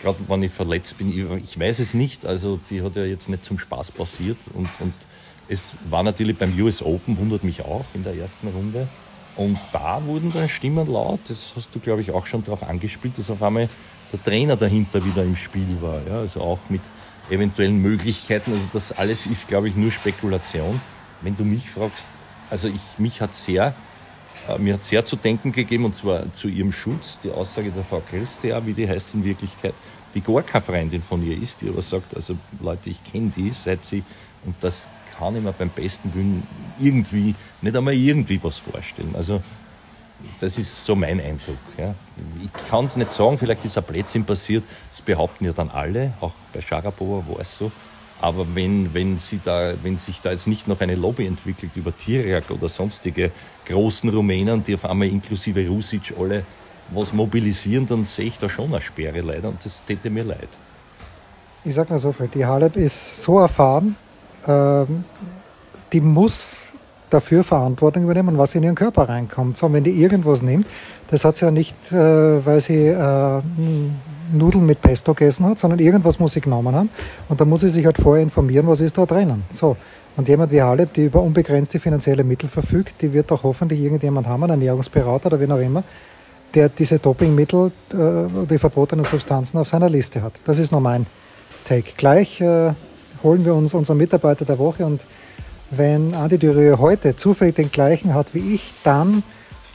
gerade 0.01 0.17
wenn 0.27 0.41
ich 0.41 0.51
verletzt 0.51 0.97
bin, 0.97 1.09
ich, 1.09 1.43
ich, 1.43 1.59
weiß 1.59 1.77
es 1.77 1.93
nicht. 1.93 2.25
Also 2.25 2.59
die 2.71 2.81
hat 2.81 2.95
ja 2.95 3.05
jetzt 3.05 3.29
nicht 3.29 3.45
zum 3.45 3.59
Spaß 3.59 3.91
passiert 3.91 4.37
und, 4.55 4.67
und 4.79 4.93
es 5.47 5.75
war 5.91 6.01
natürlich 6.01 6.35
beim 6.35 6.59
US 6.59 6.81
Open, 6.81 7.17
wundert 7.19 7.43
mich 7.43 7.63
auch 7.63 7.85
in 7.93 8.03
der 8.03 8.15
ersten 8.15 8.47
Runde. 8.47 8.87
Und 9.35 9.59
da 9.71 10.03
wurden 10.07 10.31
dann 10.33 10.49
Stimmen 10.49 10.91
laut, 10.91 11.19
das 11.27 11.53
hast 11.55 11.69
du, 11.75 11.79
glaube 11.79 12.01
ich, 12.01 12.09
auch 12.09 12.25
schon 12.25 12.43
darauf 12.43 12.63
angespielt, 12.63 13.15
dass 13.19 13.29
auf 13.29 13.43
einmal 13.43 13.69
der 14.11 14.23
Trainer 14.23 14.55
dahinter 14.55 15.05
wieder 15.05 15.23
im 15.23 15.35
Spiel 15.35 15.77
war. 15.81 16.01
Ja? 16.07 16.19
Also 16.19 16.41
auch 16.41 16.59
mit 16.69 16.81
eventuellen 17.29 17.81
Möglichkeiten. 17.81 18.53
Also 18.53 18.67
das 18.73 18.91
alles 18.91 19.25
ist, 19.25 19.47
glaube 19.47 19.69
ich, 19.69 19.75
nur 19.75 19.91
Spekulation. 19.91 20.79
Wenn 21.21 21.35
du 21.35 21.43
mich 21.43 21.69
fragst, 21.69 22.05
also 22.49 22.67
ich, 22.67 22.81
mich 22.97 23.21
hat 23.21 23.33
sehr, 23.33 23.73
äh, 24.47 24.57
mir 24.59 24.75
hat 24.75 24.83
sehr 24.83 25.05
zu 25.05 25.15
denken 25.15 25.51
gegeben, 25.51 25.85
und 25.85 25.95
zwar 25.95 26.31
zu 26.33 26.47
ihrem 26.47 26.71
Schutz, 26.71 27.19
die 27.23 27.31
Aussage 27.31 27.71
der 27.71 27.83
Frau 27.83 28.01
Kelstea, 28.01 28.65
wie 28.65 28.73
die 28.73 28.87
heißt 28.87 29.13
in 29.15 29.23
Wirklichkeit, 29.23 29.73
die 30.13 30.21
gar 30.21 30.43
keine 30.43 30.63
Freundin 30.63 31.01
von 31.01 31.25
ihr 31.25 31.41
ist, 31.41 31.61
die 31.61 31.69
aber 31.69 31.81
sagt, 31.81 32.15
also 32.15 32.37
Leute, 32.61 32.89
ich 32.89 33.03
kenne 33.03 33.31
die, 33.35 33.51
seit 33.51 33.83
sie, 33.85 34.03
und 34.45 34.55
das 34.61 34.87
kann 35.17 35.35
ich 35.35 35.43
mir 35.43 35.53
beim 35.53 35.69
besten 35.69 36.13
Willen 36.13 36.43
irgendwie, 36.79 37.35
nicht 37.61 37.75
einmal 37.75 37.93
irgendwie 37.93 38.41
was 38.43 38.57
vorstellen. 38.57 39.15
Also 39.15 39.41
das 40.39 40.57
ist 40.57 40.85
so 40.85 40.95
mein 40.95 41.19
Eindruck. 41.19 41.57
Ja. 41.77 41.93
Ich 42.43 42.69
kann 42.69 42.85
es 42.85 42.95
nicht 42.95 43.11
sagen, 43.11 43.37
vielleicht 43.37 43.65
ist 43.65 43.77
ein 43.77 43.83
Blödsinn 43.83 44.25
passiert, 44.25 44.63
das 44.89 45.01
behaupten 45.01 45.45
ja 45.45 45.53
dann 45.53 45.69
alle, 45.69 46.13
auch 46.21 46.33
bei 46.53 46.61
Sharapova 46.61 47.23
war 47.27 47.39
es 47.39 47.57
so. 47.57 47.71
Aber 48.21 48.45
wenn, 48.55 48.93
wenn, 48.93 49.17
sie 49.17 49.39
da, 49.43 49.73
wenn 49.83 49.97
sich 49.97 50.21
da 50.21 50.31
jetzt 50.31 50.47
nicht 50.47 50.67
noch 50.67 50.79
eine 50.79 50.95
Lobby 50.95 51.25
entwickelt 51.27 51.71
über 51.75 51.95
Tiriak 51.95 52.49
oder 52.49 52.69
sonstige 52.69 53.31
großen 53.67 54.09
Rumänen, 54.09 54.63
die 54.63 54.75
auf 54.75 54.85
einmal 54.85 55.09
inklusive 55.09 55.67
Rusic 55.67 56.13
alle 56.17 56.43
was 56.91 57.13
mobilisieren, 57.13 57.87
dann 57.87 58.05
sehe 58.05 58.27
ich 58.27 58.39
da 58.39 58.47
schon 58.47 58.71
eine 58.73 58.81
Sperre 58.81 59.21
leider 59.21 59.49
und 59.49 59.63
das 59.65 59.83
täte 59.85 60.09
mir 60.09 60.23
leid. 60.23 60.49
Ich 61.63 61.73
sage 61.73 61.91
mal 61.91 61.99
so 61.99 62.11
viel, 62.11 62.27
die 62.27 62.45
Halep 62.45 62.75
ist 62.77 63.21
so 63.21 63.39
erfahren, 63.39 63.95
ähm, 64.47 65.03
die 65.91 66.01
muss 66.01 66.64
dafür 67.09 67.43
Verantwortung 67.43 68.03
übernehmen, 68.03 68.37
was 68.37 68.55
in 68.55 68.63
ihren 68.63 68.75
Körper 68.75 69.09
reinkommt. 69.09 69.57
So, 69.57 69.71
wenn 69.71 69.83
die 69.83 70.01
irgendwas 70.01 70.41
nimmt, 70.41 70.67
das 71.09 71.25
hat 71.25 71.37
sie 71.37 71.45
ja 71.45 71.51
nicht, 71.51 71.75
äh, 71.91 72.45
weil 72.45 72.61
sie 72.61 72.87
äh, 72.87 73.41
Nudeln 74.33 74.65
mit 74.65 74.81
Pesto 74.81 75.13
gegessen 75.13 75.45
hat, 75.45 75.59
sondern 75.59 75.79
irgendwas 75.79 76.19
muss 76.19 76.33
sie 76.33 76.41
genommen 76.41 76.75
haben. 76.75 76.89
Und 77.29 77.39
da 77.39 77.45
muss 77.45 77.61
sie 77.61 77.69
sich 77.69 77.85
halt 77.85 77.97
vorher 77.97 78.23
informieren, 78.23 78.67
was 78.67 78.79
ist 78.79 78.97
da 78.97 79.05
drinnen. 79.05 79.43
So. 79.49 79.77
Und 80.17 80.27
jemand 80.29 80.51
wie 80.51 80.61
Haleb, 80.61 80.93
die 80.93 81.05
über 81.05 81.21
unbegrenzte 81.21 81.79
finanzielle 81.79 82.23
Mittel 82.23 82.47
verfügt, 82.47 83.01
die 83.01 83.11
wird 83.11 83.31
auch 83.31 83.43
hoffentlich 83.43 83.81
irgendjemand 83.81 84.27
haben, 84.27 84.43
einen 84.43 84.51
Ernährungsberater 84.51 85.27
oder 85.27 85.39
wen 85.39 85.51
auch 85.51 85.59
immer, 85.59 85.83
der 86.53 86.69
diese 86.69 86.99
Dopingmittel, 86.99 87.71
äh, 87.93 88.45
die 88.49 88.57
verbotenen 88.57 89.05
Substanzen 89.05 89.57
auf 89.57 89.67
seiner 89.67 89.89
Liste 89.89 90.21
hat. 90.21 90.33
Das 90.45 90.57
ist 90.57 90.71
nur 90.71 90.81
mein 90.81 91.05
Take. 91.65 91.91
Gleich 91.97 92.39
äh, 92.39 92.71
holen 93.23 93.43
wir 93.43 93.53
uns 93.55 93.73
unseren 93.73 93.97
Mitarbeiter 93.97 94.45
der 94.45 94.57
Woche 94.57 94.85
und 94.85 95.01
wenn 95.71 96.13
Andi 96.13 96.37
Dürre 96.37 96.79
heute 96.79 97.15
zufällig 97.15 97.55
den 97.55 97.71
gleichen 97.71 98.13
hat 98.13 98.33
wie 98.33 98.53
ich, 98.53 98.73
dann 98.83 99.23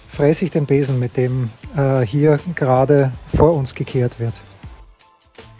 fresse 0.08 0.44
ich 0.44 0.50
den 0.50 0.66
Besen, 0.66 0.98
mit 0.98 1.16
dem 1.16 1.50
äh, 1.76 2.00
hier 2.00 2.40
gerade 2.54 3.12
vor 3.36 3.54
uns 3.54 3.74
gekehrt 3.74 4.18
wird. 4.20 4.34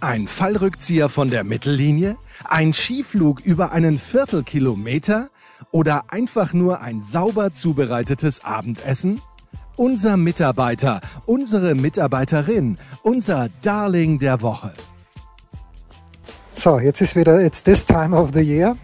Ein 0.01 0.29
Fallrückzieher 0.29 1.09
von 1.09 1.31
der 1.31 1.45
Mittellinie? 1.45 2.17
Ein 2.45 2.73
Skiflug 2.73 3.41
über 3.41 3.73
einen 3.73 3.99
Viertelkilometer? 3.99 5.29
Oder 5.73 6.05
einfach 6.09 6.53
nur 6.53 6.81
ein 6.81 7.03
sauber 7.03 7.53
zubereitetes 7.53 8.43
Abendessen? 8.45 9.21
Unser 9.77 10.17
Mitarbeiter, 10.17 11.01
unsere 11.27 11.75
Mitarbeiterin, 11.75 12.79
unser 13.03 13.49
Darling 13.63 14.19
der 14.19 14.41
Woche. 14.43 14.73
So, 16.55 16.79
jetzt 16.79 17.01
ist 17.01 17.17
wieder, 17.17 17.43
it's 17.43 17.63
this 17.63 17.85
time 17.85 18.17
of 18.17 18.31
the 18.35 18.41
year. 18.41 18.77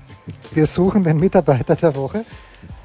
Wir 0.52 0.66
suchen 0.66 1.04
den 1.04 1.18
Mitarbeiter 1.18 1.76
der 1.76 1.94
Woche. 1.94 2.24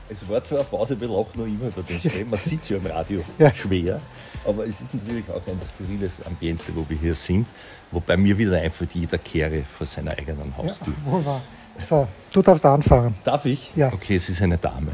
Es 0.10 0.28
war 0.28 0.44
zwar 0.44 0.60
eine 0.60 0.68
Pause, 0.68 1.00
wir 1.00 1.08
lachen 1.08 1.40
noch 1.40 1.46
immer 1.46 1.68
über 1.68 1.82
den 1.82 2.02
Schwäben. 2.02 2.30
Man 2.30 2.40
sieht 2.40 2.64
es 2.64 2.70
ja 2.70 2.78
im 2.78 2.86
Radio 2.86 3.24
ja. 3.38 3.54
schwer. 3.54 4.02
Aber 4.46 4.64
es 4.68 4.82
ist 4.82 4.94
natürlich 4.94 5.30
auch 5.30 5.42
ein 5.48 5.60
skurriles 5.74 6.12
Ambiente, 6.26 6.76
wo 6.76 6.86
wir 6.88 6.98
hier 6.98 7.16
sind. 7.16 7.48
Wobei 7.92 8.18
mir 8.18 8.38
wieder 8.38 8.60
einfach 8.60 8.86
jeder 8.94 9.18
kehre 9.18 9.64
vor 9.64 9.88
seiner 9.88 10.12
eigenen 10.12 10.56
Haustür. 10.58 10.94
Ja, 11.06 11.42
so, 11.88 12.08
du 12.32 12.42
darfst 12.42 12.66
anfangen. 12.66 13.16
Darf 13.24 13.46
ich? 13.46 13.72
Ja. 13.76 13.92
Okay, 13.94 14.16
es 14.16 14.30
ist 14.30 14.42
eine 14.42 14.58
Dame. 14.58 14.92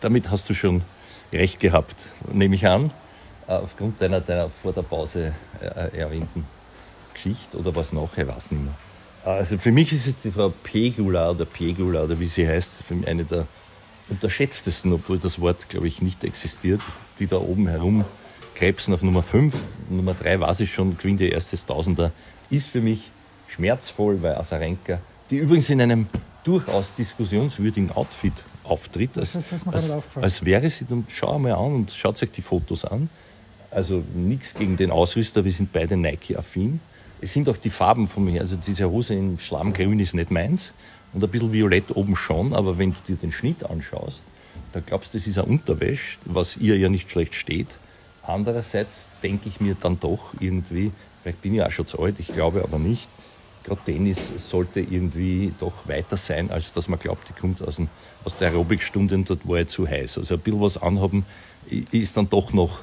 Damit 0.00 0.30
hast 0.30 0.48
du 0.48 0.54
schon 0.54 0.82
recht 1.32 1.60
gehabt, 1.60 1.96
nehme 2.32 2.54
ich 2.54 2.66
an, 2.66 2.90
aufgrund 3.46 4.00
deiner, 4.00 4.20
deiner 4.20 4.48
vor 4.48 4.72
der 4.72 4.82
Pause 4.82 5.34
äh, 5.60 5.98
erwähnten 5.98 6.46
Geschichte 7.12 7.56
oder 7.58 7.74
was 7.74 7.92
nachher, 7.92 8.28
weiß 8.28 8.50
nicht 8.52 8.64
mehr. 8.64 8.74
Also 9.24 9.58
für 9.58 9.70
mich 9.70 9.92
ist 9.92 10.06
es 10.06 10.20
die 10.22 10.30
Frau 10.30 10.48
Pegula 10.48 11.30
oder 11.30 11.44
Pegula 11.44 12.04
oder 12.04 12.18
wie 12.18 12.26
sie 12.26 12.48
heißt, 12.48 12.82
für 12.82 12.94
mich 12.94 13.08
eine 13.08 13.24
der 13.24 13.46
unterschätztesten, 14.08 14.92
obwohl 14.92 15.18
das 15.18 15.40
Wort, 15.40 15.68
glaube 15.68 15.88
ich, 15.88 16.02
nicht 16.02 16.24
existiert, 16.24 16.80
die 17.18 17.26
da 17.26 17.36
oben 17.36 17.68
herum 17.68 18.04
krebsen 18.54 18.92
auf 18.92 19.02
Nummer 19.02 19.22
5. 19.22 19.54
Nummer 19.88 20.14
3 20.14 20.40
weiß 20.40 20.60
ich 20.60 20.72
schon, 20.72 20.96
gewinnt 20.98 21.20
ihr 21.20 21.32
erstes 21.32 21.64
Tausender, 21.64 22.12
ist 22.50 22.68
für 22.68 22.80
mich 22.80 23.10
schmerzvoll, 23.48 24.20
weil 24.22 24.34
Asarenka, 24.34 25.00
die 25.30 25.36
übrigens 25.36 25.70
in 25.70 25.80
einem 25.80 26.08
durchaus 26.44 26.94
diskussionswürdigen 26.94 27.92
Outfit 27.92 28.32
auftritt, 28.64 29.16
als, 29.16 29.36
als, 29.36 29.94
als 30.14 30.44
wäre 30.44 30.68
sie, 30.70 30.86
dann 30.86 31.06
schau 31.08 31.38
mal 31.38 31.52
an 31.52 31.74
und 31.74 31.92
schaut 31.92 32.22
euch 32.22 32.30
die 32.30 32.42
Fotos 32.42 32.84
an. 32.84 33.08
Also 33.70 34.02
nichts 34.14 34.54
gegen 34.54 34.76
den 34.76 34.90
Ausrüster, 34.90 35.44
wir 35.44 35.52
sind 35.52 35.72
beide 35.72 35.96
Nike-affin. 35.96 36.80
Es 37.22 37.32
sind 37.34 37.48
auch 37.48 37.56
die 37.58 37.70
Farben 37.70 38.08
von 38.08 38.24
mir, 38.24 38.40
also 38.40 38.56
diese 38.56 38.90
Hose 38.90 39.14
in 39.14 39.38
Schlammgrün 39.38 40.00
ist 40.00 40.14
nicht 40.14 40.30
meins 40.30 40.72
und 41.12 41.22
ein 41.22 41.28
bisschen 41.28 41.52
violett 41.52 41.94
oben 41.94 42.16
schon, 42.16 42.54
aber 42.54 42.78
wenn 42.78 42.92
du 42.92 42.98
dir 43.06 43.16
den 43.16 43.32
Schnitt 43.32 43.68
anschaust, 43.68 44.22
da 44.72 44.80
glaubst 44.80 45.12
du, 45.12 45.18
das 45.18 45.26
ist 45.26 45.36
ein 45.36 45.44
Unterwäsch, 45.44 46.18
was 46.24 46.56
ihr 46.56 46.78
ja 46.78 46.88
nicht 46.88 47.10
schlecht 47.10 47.34
steht. 47.34 47.68
Andererseits 48.22 49.08
denke 49.22 49.48
ich 49.48 49.60
mir 49.60 49.76
dann 49.78 50.00
doch 50.00 50.32
irgendwie, 50.40 50.92
vielleicht 51.22 51.42
bin 51.42 51.54
ich 51.54 51.62
auch 51.62 51.70
schon 51.70 51.86
zu 51.86 52.00
alt, 52.00 52.16
ich 52.18 52.28
glaube 52.28 52.62
aber 52.62 52.78
nicht, 52.78 53.08
gerade 53.64 53.80
Tennis 53.84 54.18
sollte 54.38 54.80
irgendwie 54.80 55.52
doch 55.60 55.86
weiter 55.86 56.16
sein, 56.16 56.50
als 56.50 56.72
dass 56.72 56.88
man 56.88 56.98
glaubt, 56.98 57.28
die 57.28 57.38
kommt 57.38 57.60
aus, 57.60 57.76
dem, 57.76 57.88
aus 58.24 58.38
der 58.38 58.48
Aerobikstunde 58.48 59.14
und 59.14 59.28
dort 59.28 59.46
war 59.46 59.58
ja 59.58 59.66
zu 59.66 59.86
heiß. 59.86 60.18
Also 60.18 60.34
ein 60.34 60.40
bisschen 60.40 60.60
was 60.60 60.80
anhaben 60.80 61.26
ist 61.90 62.16
dann 62.16 62.30
doch 62.30 62.54
noch 62.54 62.80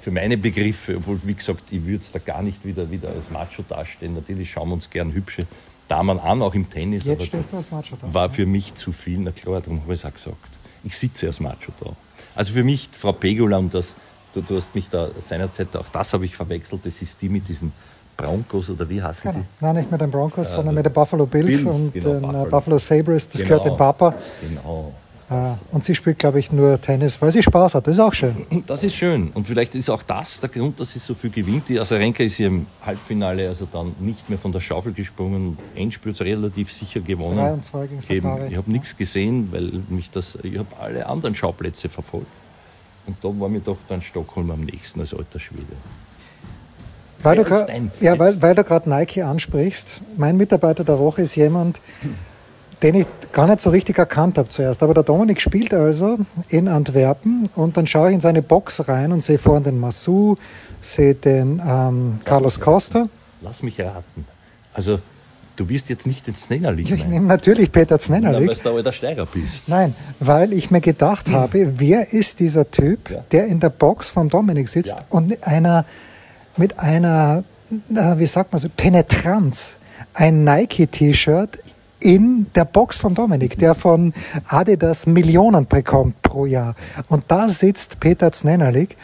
für 0.00 0.10
meine 0.10 0.36
Begriffe, 0.36 0.96
obwohl, 0.96 1.20
wie 1.24 1.34
gesagt, 1.34 1.64
ich 1.70 1.84
würde 1.84 2.02
es 2.04 2.10
da 2.10 2.18
gar 2.18 2.42
nicht 2.42 2.64
wieder, 2.64 2.90
wieder 2.90 3.08
als 3.10 3.30
Macho 3.30 3.62
darstellen. 3.68 4.14
Natürlich 4.14 4.50
schauen 4.50 4.68
wir 4.68 4.74
uns 4.74 4.90
gern 4.90 5.12
hübsche 5.12 5.46
Damen 5.88 6.18
an, 6.18 6.42
auch 6.42 6.54
im 6.54 6.68
Tennis. 6.68 7.04
Jetzt 7.06 7.24
stehst 7.26 7.52
du 7.52 7.56
als 7.56 7.70
Macho 7.70 7.96
da. 8.00 8.12
war 8.12 8.28
für 8.30 8.44
mich 8.46 8.74
zu 8.74 8.92
viel, 8.92 9.18
na 9.18 9.30
klar, 9.30 9.60
darum 9.60 9.80
habe 9.82 9.94
ich 9.94 10.00
es 10.00 10.04
auch 10.04 10.12
gesagt. 10.12 10.36
Ich 10.84 10.96
sitze 10.96 11.26
als 11.28 11.40
Macho 11.40 11.72
da. 11.80 11.90
Also 12.34 12.52
für 12.52 12.64
mich, 12.64 12.88
Frau 12.92 13.12
Pegula, 13.12 13.58
und 13.58 13.72
das, 13.72 13.94
du, 14.34 14.40
du 14.42 14.56
hast 14.56 14.74
mich 14.74 14.88
da 14.90 15.08
seinerzeit, 15.26 15.74
auch 15.76 15.88
das 15.88 16.12
habe 16.12 16.24
ich 16.24 16.36
verwechselt, 16.36 16.84
das 16.84 17.00
ist 17.00 17.20
die 17.22 17.28
mit 17.28 17.48
diesen 17.48 17.72
Broncos 18.16 18.68
oder 18.70 18.88
wie 18.88 19.00
heißen 19.02 19.30
Genau. 19.30 19.44
die? 19.44 19.64
Nein, 19.64 19.76
nicht 19.76 19.90
mit 19.92 20.00
den 20.00 20.10
Broncos, 20.10 20.52
sondern 20.52 20.74
mit 20.74 20.84
den 20.84 20.92
Buffalo 20.92 21.24
Bills, 21.24 21.46
Bills, 21.46 21.64
und 21.64 21.92
genau, 21.94 22.08
den 22.12 22.20
Buffalo. 22.20 22.32
Buffalo, 22.32 22.50
Buffalo 22.50 22.78
Sabres. 22.78 23.28
Das 23.28 23.40
Genau. 23.42 23.48
gehört 23.48 23.66
dem 23.66 23.76
Papa. 23.76 24.14
Genau. 24.42 24.92
Äh, 25.30 25.34
und 25.72 25.84
sie 25.84 25.94
spielt, 25.94 26.18
glaube 26.18 26.40
ich, 26.40 26.52
nur 26.52 26.80
Tennis, 26.80 27.20
weil 27.20 27.30
sie 27.30 27.42
Spaß 27.42 27.74
hat. 27.74 27.86
Das 27.86 27.94
ist 27.94 28.00
auch 28.00 28.14
schön. 28.14 28.46
Das 28.66 28.82
ist 28.82 28.94
schön. 28.94 29.30
Und 29.34 29.46
vielleicht 29.46 29.74
ist 29.74 29.88
auch 29.90 30.02
das 30.02 30.40
der 30.40 30.48
Grund, 30.48 30.78
dass 30.80 30.92
sie 30.92 30.98
so 30.98 31.14
viel 31.14 31.30
gewinnt. 31.30 31.68
Die 31.68 31.78
Asarenka 31.78 32.22
ist 32.22 32.36
hier 32.36 32.48
im 32.48 32.66
Halbfinale 32.84 33.48
also 33.48 33.66
dann 33.70 33.94
nicht 34.00 34.28
mehr 34.28 34.38
von 34.38 34.52
der 34.52 34.60
Schaufel 34.60 34.92
gesprungen. 34.92 35.58
Sie 35.74 36.22
relativ 36.22 36.72
sicher 36.72 37.00
gewonnen. 37.00 37.38
3 37.38 37.52
und 37.52 37.64
2 37.64 37.86
gegen 37.86 38.00
Sakari. 38.00 38.48
ich 38.50 38.56
habe 38.56 38.70
nichts 38.70 38.96
gesehen, 38.96 39.48
weil 39.52 39.82
mich 39.88 40.10
das, 40.10 40.38
ich 40.42 40.58
habe 40.58 40.68
alle 40.80 41.06
anderen 41.06 41.34
Schauplätze 41.34 41.88
verfolgt. 41.88 42.26
Und 43.06 43.16
da 43.22 43.28
war 43.40 43.48
mir 43.48 43.60
doch 43.60 43.78
dann 43.88 44.02
Stockholm 44.02 44.50
am 44.50 44.60
nächsten 44.60 45.00
als 45.00 45.14
alter 45.14 45.40
Schwede. 45.40 45.64
Weil 47.22 47.36
du, 47.36 47.90
ja, 48.00 48.18
weil, 48.18 48.40
weil 48.40 48.54
du 48.54 48.62
gerade 48.62 48.88
Nike 48.88 49.22
ansprichst. 49.22 50.00
Mein 50.16 50.36
Mitarbeiter 50.36 50.84
der 50.84 50.98
Woche 50.98 51.22
ist 51.22 51.34
jemand, 51.34 51.80
den 52.82 52.94
ich 52.94 53.06
gar 53.32 53.46
nicht 53.46 53.60
so 53.60 53.70
richtig 53.70 53.98
erkannt 53.98 54.38
habe 54.38 54.48
zuerst. 54.48 54.82
Aber 54.82 54.94
der 54.94 55.02
Dominik 55.02 55.40
spielt 55.40 55.74
also 55.74 56.18
in 56.48 56.68
Antwerpen 56.68 57.48
und 57.56 57.76
dann 57.76 57.86
schaue 57.86 58.08
ich 58.10 58.14
in 58.14 58.20
seine 58.20 58.42
Box 58.42 58.86
rein 58.88 59.12
und 59.12 59.22
sehe 59.22 59.38
vorhin 59.38 59.64
den 59.64 59.80
Massou, 59.80 60.36
sehe 60.80 61.14
den 61.14 61.60
ähm, 61.66 62.20
Carlos 62.24 62.60
Costa. 62.60 63.08
Lass 63.42 63.62
mich 63.62 63.80
raten. 63.80 64.24
Also, 64.74 65.00
du 65.56 65.68
wirst 65.68 65.88
jetzt 65.88 66.06
nicht 66.06 66.28
ins 66.28 66.48
Nennerlicht 66.50 66.90
Ja, 66.90 66.96
ich 66.96 67.06
nehme 67.06 67.26
natürlich 67.26 67.72
Peter 67.72 67.94
weil 67.96 68.00
Znennerlik. 68.00 68.62
du 68.62 68.70
alter 68.70 68.92
Steiger 68.92 69.26
bist. 69.26 69.68
Nein, 69.68 69.94
weil 70.20 70.52
ich 70.52 70.70
mir 70.70 70.80
gedacht 70.80 71.30
habe, 71.30 71.72
wer 71.80 72.12
ist 72.12 72.38
dieser 72.38 72.70
Typ, 72.70 73.10
Ja. 73.10 73.24
der 73.32 73.46
in 73.46 73.58
der 73.58 73.70
Box 73.70 74.08
von 74.08 74.28
Dominik 74.28 74.68
sitzt 74.68 74.92
Ja. 74.92 75.04
und 75.10 75.28
mit 75.28 75.44
einer, 75.44 75.84
mit 76.56 76.78
einer, 76.78 77.42
wie 77.70 78.26
sagt 78.26 78.52
man 78.52 78.60
so, 78.60 78.68
Penetranz, 78.76 79.78
ein 80.14 80.44
Nike-T-Shirt 80.44 81.58
in 82.00 82.46
der 82.54 82.64
Box 82.64 82.98
von 82.98 83.14
Dominik, 83.14 83.58
der 83.58 83.74
von 83.74 84.12
Adidas 84.46 85.06
Millionen 85.06 85.66
bekommt 85.66 86.22
pro 86.22 86.46
Jahr. 86.46 86.74
Und 87.08 87.24
da 87.28 87.48
sitzt 87.48 88.00
Peter 88.00 88.30
Znennerlik 88.32 88.96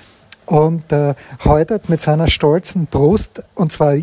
und 0.47 0.93
äh, 0.93 1.15
heutert 1.45 1.89
mit 1.89 2.01
seiner 2.01 2.29
stolzen 2.29 2.87
Brust, 2.87 3.43
und 3.55 3.73
zwar 3.73 3.95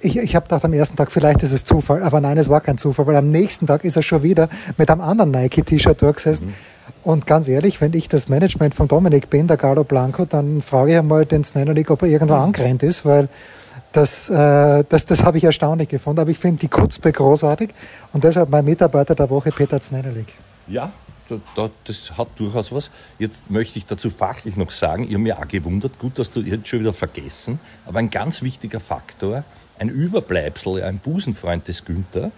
ich, 0.00 0.16
ich 0.16 0.36
habe 0.36 0.44
gedacht 0.44 0.64
am 0.64 0.72
ersten 0.72 0.96
Tag, 0.96 1.10
vielleicht 1.10 1.42
ist 1.42 1.52
es 1.52 1.64
Zufall, 1.64 2.02
aber 2.02 2.20
nein, 2.20 2.38
es 2.38 2.48
war 2.48 2.60
kein 2.60 2.78
Zufall, 2.78 3.06
weil 3.06 3.16
am 3.16 3.30
nächsten 3.30 3.66
Tag 3.66 3.84
ist 3.84 3.96
er 3.96 4.02
schon 4.02 4.22
wieder 4.22 4.48
mit 4.76 4.90
einem 4.90 5.00
anderen 5.00 5.30
Nike-T-Shirt 5.32 6.00
durchgesessen. 6.00 6.54
Und 7.02 7.26
ganz 7.26 7.48
ehrlich, 7.48 7.80
wenn 7.80 7.94
ich 7.94 8.08
das 8.08 8.28
Management 8.28 8.74
von 8.74 8.88
Dominik 8.88 9.30
bin, 9.30 9.46
der 9.46 9.56
Carlo 9.56 9.84
Blanco, 9.84 10.24
dann 10.24 10.62
frage 10.62 10.92
ich 10.92 10.98
einmal 10.98 11.26
den 11.26 11.44
Snennerlik, 11.44 11.90
ob 11.90 12.02
er 12.02 12.08
irgendwo 12.08 12.34
angerannt 12.34 12.82
ist, 12.82 13.04
weil 13.04 13.28
das, 13.98 14.28
äh, 14.30 14.84
das, 14.88 15.06
das 15.06 15.24
habe 15.24 15.38
ich 15.38 15.44
erstaunlich 15.44 15.88
gefunden. 15.88 16.20
Aber 16.20 16.30
ich 16.30 16.38
finde 16.38 16.60
die 16.60 16.68
Kutzbe 16.68 17.10
großartig 17.10 17.70
und 18.12 18.22
deshalb 18.22 18.48
mein 18.48 18.64
Mitarbeiter 18.64 19.14
der 19.14 19.28
Woche, 19.28 19.50
Peter 19.50 19.80
Snennerlik. 19.80 20.34
Ja, 20.68 20.92
da, 21.28 21.40
da, 21.56 21.70
das 21.84 22.16
hat 22.16 22.28
durchaus 22.36 22.70
was. 22.70 22.90
Jetzt 23.18 23.50
möchte 23.50 23.78
ich 23.78 23.86
dazu 23.86 24.08
fachlich 24.08 24.56
noch 24.56 24.70
sagen, 24.70 25.04
habe 25.04 25.18
mich 25.18 25.34
auch 25.34 25.48
gewundert, 25.48 25.98
gut, 25.98 26.18
dass 26.18 26.30
du 26.30 26.40
jetzt 26.40 26.68
schon 26.68 26.80
wieder 26.80 26.92
vergessen, 26.92 27.58
aber 27.86 27.98
ein 27.98 28.10
ganz 28.10 28.42
wichtiger 28.42 28.80
Faktor, 28.80 29.44
ein 29.78 29.88
Überbleibsel, 29.88 30.82
ein 30.82 30.98
Busenfreund 30.98 31.66
des 31.66 31.84
Günther, 31.84 32.30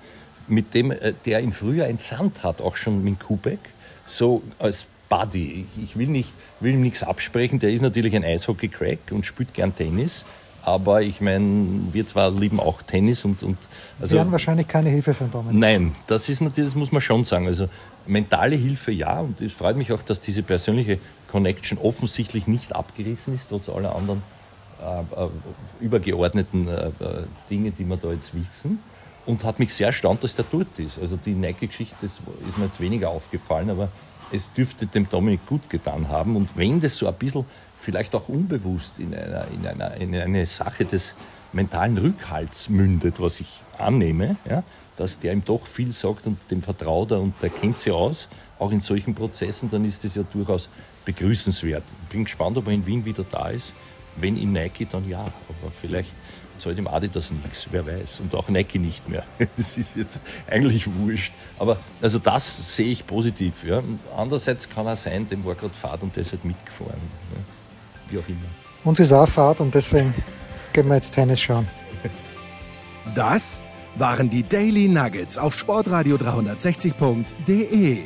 mit 0.49 0.73
dem, 0.75 0.91
äh, 0.91 1.13
der 1.27 1.41
ihn 1.41 1.53
früher 1.53 1.87
entsandt 1.87 2.43
hat, 2.43 2.63
auch 2.63 2.77
schon 2.77 3.05
mit 3.05 3.21
Kubek, 3.21 3.61
so 4.07 4.43
als 4.59 4.87
Buddy. 5.11 5.67
Ich, 5.77 5.83
ich 5.85 5.99
will, 5.99 6.09
nicht, 6.09 6.33
will 6.61 6.73
ihm 6.73 6.81
nichts 6.81 7.03
absprechen, 7.03 7.59
der 7.59 7.71
ist 7.71 7.83
natürlich 7.83 8.17
ein 8.17 8.25
Eishockey-Crack 8.25 9.13
und 9.13 9.27
spielt 9.27 9.53
gern 9.53 9.75
Tennis, 9.75 10.25
aber 10.63 11.03
ich 11.03 11.21
meine, 11.21 11.67
wir 11.93 12.07
zwar 12.07 12.31
lieben 12.31 12.61
auch 12.61 12.83
Tennis 12.83 13.25
und, 13.25 13.43
und 13.43 13.59
also, 14.01 14.15
Sie 14.15 14.21
haben 14.21 14.33
wahrscheinlich 14.33 14.69
keine 14.69 14.91
Hilfe 14.91 15.15
für 15.15 15.25
den 15.25 15.33
Dominik. 15.33 15.59
Nein, 15.59 15.95
das 16.07 16.29
ist 16.29 16.41
natürlich, 16.41 16.71
das 16.71 16.79
muss 16.79 16.93
man 16.93 17.01
schon 17.01 17.25
sagen. 17.25 17.47
Also 17.47 17.69
mentale 18.07 18.57
Hilfe 18.57 18.93
ja, 18.93 19.21
und 19.21 19.41
es 19.41 19.53
freut 19.53 19.77
mich 19.77 19.93
auch, 19.93 20.03
dass 20.03 20.21
diese 20.21 20.43
persönliche 20.43 20.99
Connection 21.31 21.79
offensichtlich 21.79 22.47
nicht 22.47 22.75
abgerissen 22.75 23.35
ist, 23.35 23.47
trotz 23.49 23.69
aller 23.69 23.95
anderen 23.95 24.23
äh, 24.81 25.25
äh, 25.25 25.29
übergeordneten 25.81 26.69
äh, 26.69 26.87
äh, 26.87 26.93
Dinge, 27.51 27.71
die 27.71 27.85
wir 27.85 27.97
da 27.97 28.11
jetzt 28.13 28.35
wissen. 28.35 28.83
Und 29.27 29.45
hat 29.45 29.59
mich 29.59 29.75
sehr 29.75 29.89
erstaunt, 29.89 30.25
dass 30.25 30.35
der 30.35 30.47
dort 30.51 30.79
ist. 30.79 30.99
Also 30.99 31.17
die 31.17 31.35
Nike-Geschichte 31.35 32.07
ist 32.07 32.59
mir 32.59 32.65
jetzt 32.65 32.81
weniger 32.81 33.11
aufgefallen, 33.11 33.69
aber 33.71 33.91
es 34.33 34.53
dürfte 34.53 34.87
dem 34.87 35.09
Dominik 35.09 35.47
gut 35.47 35.69
getan 35.69 36.09
haben. 36.09 36.37
Und 36.37 36.57
wenn 36.57 36.81
das 36.81 36.97
so 36.97 37.07
ein 37.07 37.15
bisschen, 37.15 37.45
vielleicht 37.81 38.15
auch 38.15 38.29
unbewusst, 38.29 38.99
in, 38.99 39.15
einer, 39.15 39.47
in, 39.49 39.67
einer, 39.67 39.95
in 39.95 40.15
eine 40.15 40.47
Sache 40.47 40.85
des 40.85 41.15
mentalen 41.53 41.99
Rückhalts 41.99 42.69
mündet, 42.69 43.21
was 43.21 43.41
ich 43.41 43.63
annehme, 43.79 44.37
ja, 44.49 44.63
dass 44.97 45.19
der 45.19 45.33
ihm 45.33 45.45
doch 45.45 45.67
viel 45.67 45.91
sagt 45.91 46.27
und 46.27 46.39
dem 46.51 46.63
vertraut 46.63 47.11
er 47.11 47.21
und 47.21 47.35
der 47.43 47.49
kennt 47.49 47.79
sie 47.79 47.91
aus, 47.91 48.29
auch 48.59 48.71
in 48.71 48.81
solchen 48.81 49.15
Prozessen, 49.15 49.71
dann 49.71 49.85
ist 49.85 50.05
das 50.05 50.15
ja 50.15 50.23
durchaus 50.23 50.69
begrüßenswert. 51.05 51.83
Bin 52.11 52.25
gespannt, 52.25 52.59
ob 52.59 52.67
er 52.67 52.75
in 52.75 52.87
Wien 52.87 53.05
wieder 53.05 53.25
da 53.25 53.49
ist. 53.49 53.75
Wenn 54.17 54.37
in 54.37 54.53
Nike, 54.53 54.87
dann 54.87 55.09
ja. 55.09 55.21
Aber 55.21 55.71
vielleicht 55.71 56.15
zahlt 56.59 56.77
ihm 56.77 56.87
Adidas 56.87 57.31
nichts, 57.31 57.67
wer 57.71 57.87
weiß. 57.87 58.21
Und 58.21 58.35
auch 58.35 58.49
Nike 58.49 58.79
nicht 58.79 59.09
mehr. 59.09 59.25
Das 59.57 59.79
ist 59.79 59.97
jetzt 59.97 60.21
eigentlich 60.49 60.87
wurscht. 60.99 61.33
Aber 61.59 61.79
also 62.03 62.19
das 62.19 62.77
sehe 62.77 62.93
ich 62.93 63.07
positiv. 63.07 63.65
Ja. 63.65 63.83
Andererseits 64.17 64.69
kann 64.69 64.87
er 64.87 64.97
sein, 64.97 65.27
dem 65.29 65.45
war 65.45 65.55
gerade 65.55 65.75
Fahrt 65.75 66.03
und 66.03 66.15
der 66.15 66.23
ist 66.23 66.33
halt 66.33 66.45
mitgefahren. 66.45 67.01
Ja. 67.35 67.60
Wie 68.11 68.19
auch 68.19 68.29
immer. 68.29 68.39
Uns 68.85 69.01
ist 69.01 69.13
auch 69.13 69.29
Fahrt 69.29 69.61
und 69.61 69.75
deswegen 69.75 70.15
gehen 70.73 70.89
wir 70.89 70.95
jetzt 70.97 71.13
Tennis 71.13 71.41
schauen. 71.41 71.67
Das 73.15 73.63
waren 73.97 74.31
die 74.31 74.43
Daily 74.43 74.87
Nuggets 74.87 75.37
auf 75.37 75.57
sportradio 75.59 76.17
360.de. 76.17 77.99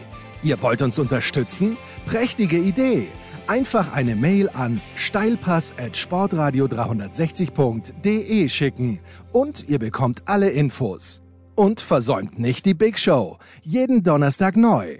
Ihr 0.42 0.62
wollt 0.62 0.82
uns 0.82 0.98
unterstützen? 0.98 1.76
Prächtige 2.06 2.56
Idee! 2.56 3.08
Einfach 3.46 3.92
eine 3.92 4.16
Mail 4.16 4.48
an 4.54 4.80
steilpass 4.96 5.74
at 5.78 5.96
sportradio 5.96 6.64
360.de 6.64 8.48
schicken 8.48 9.00
und 9.32 9.68
ihr 9.68 9.78
bekommt 9.78 10.22
alle 10.24 10.48
Infos. 10.48 11.20
Und 11.54 11.82
versäumt 11.82 12.38
nicht 12.38 12.64
die 12.64 12.74
Big 12.74 12.98
Show. 12.98 13.38
Jeden 13.62 14.02
Donnerstag 14.02 14.56
neu. 14.56 14.98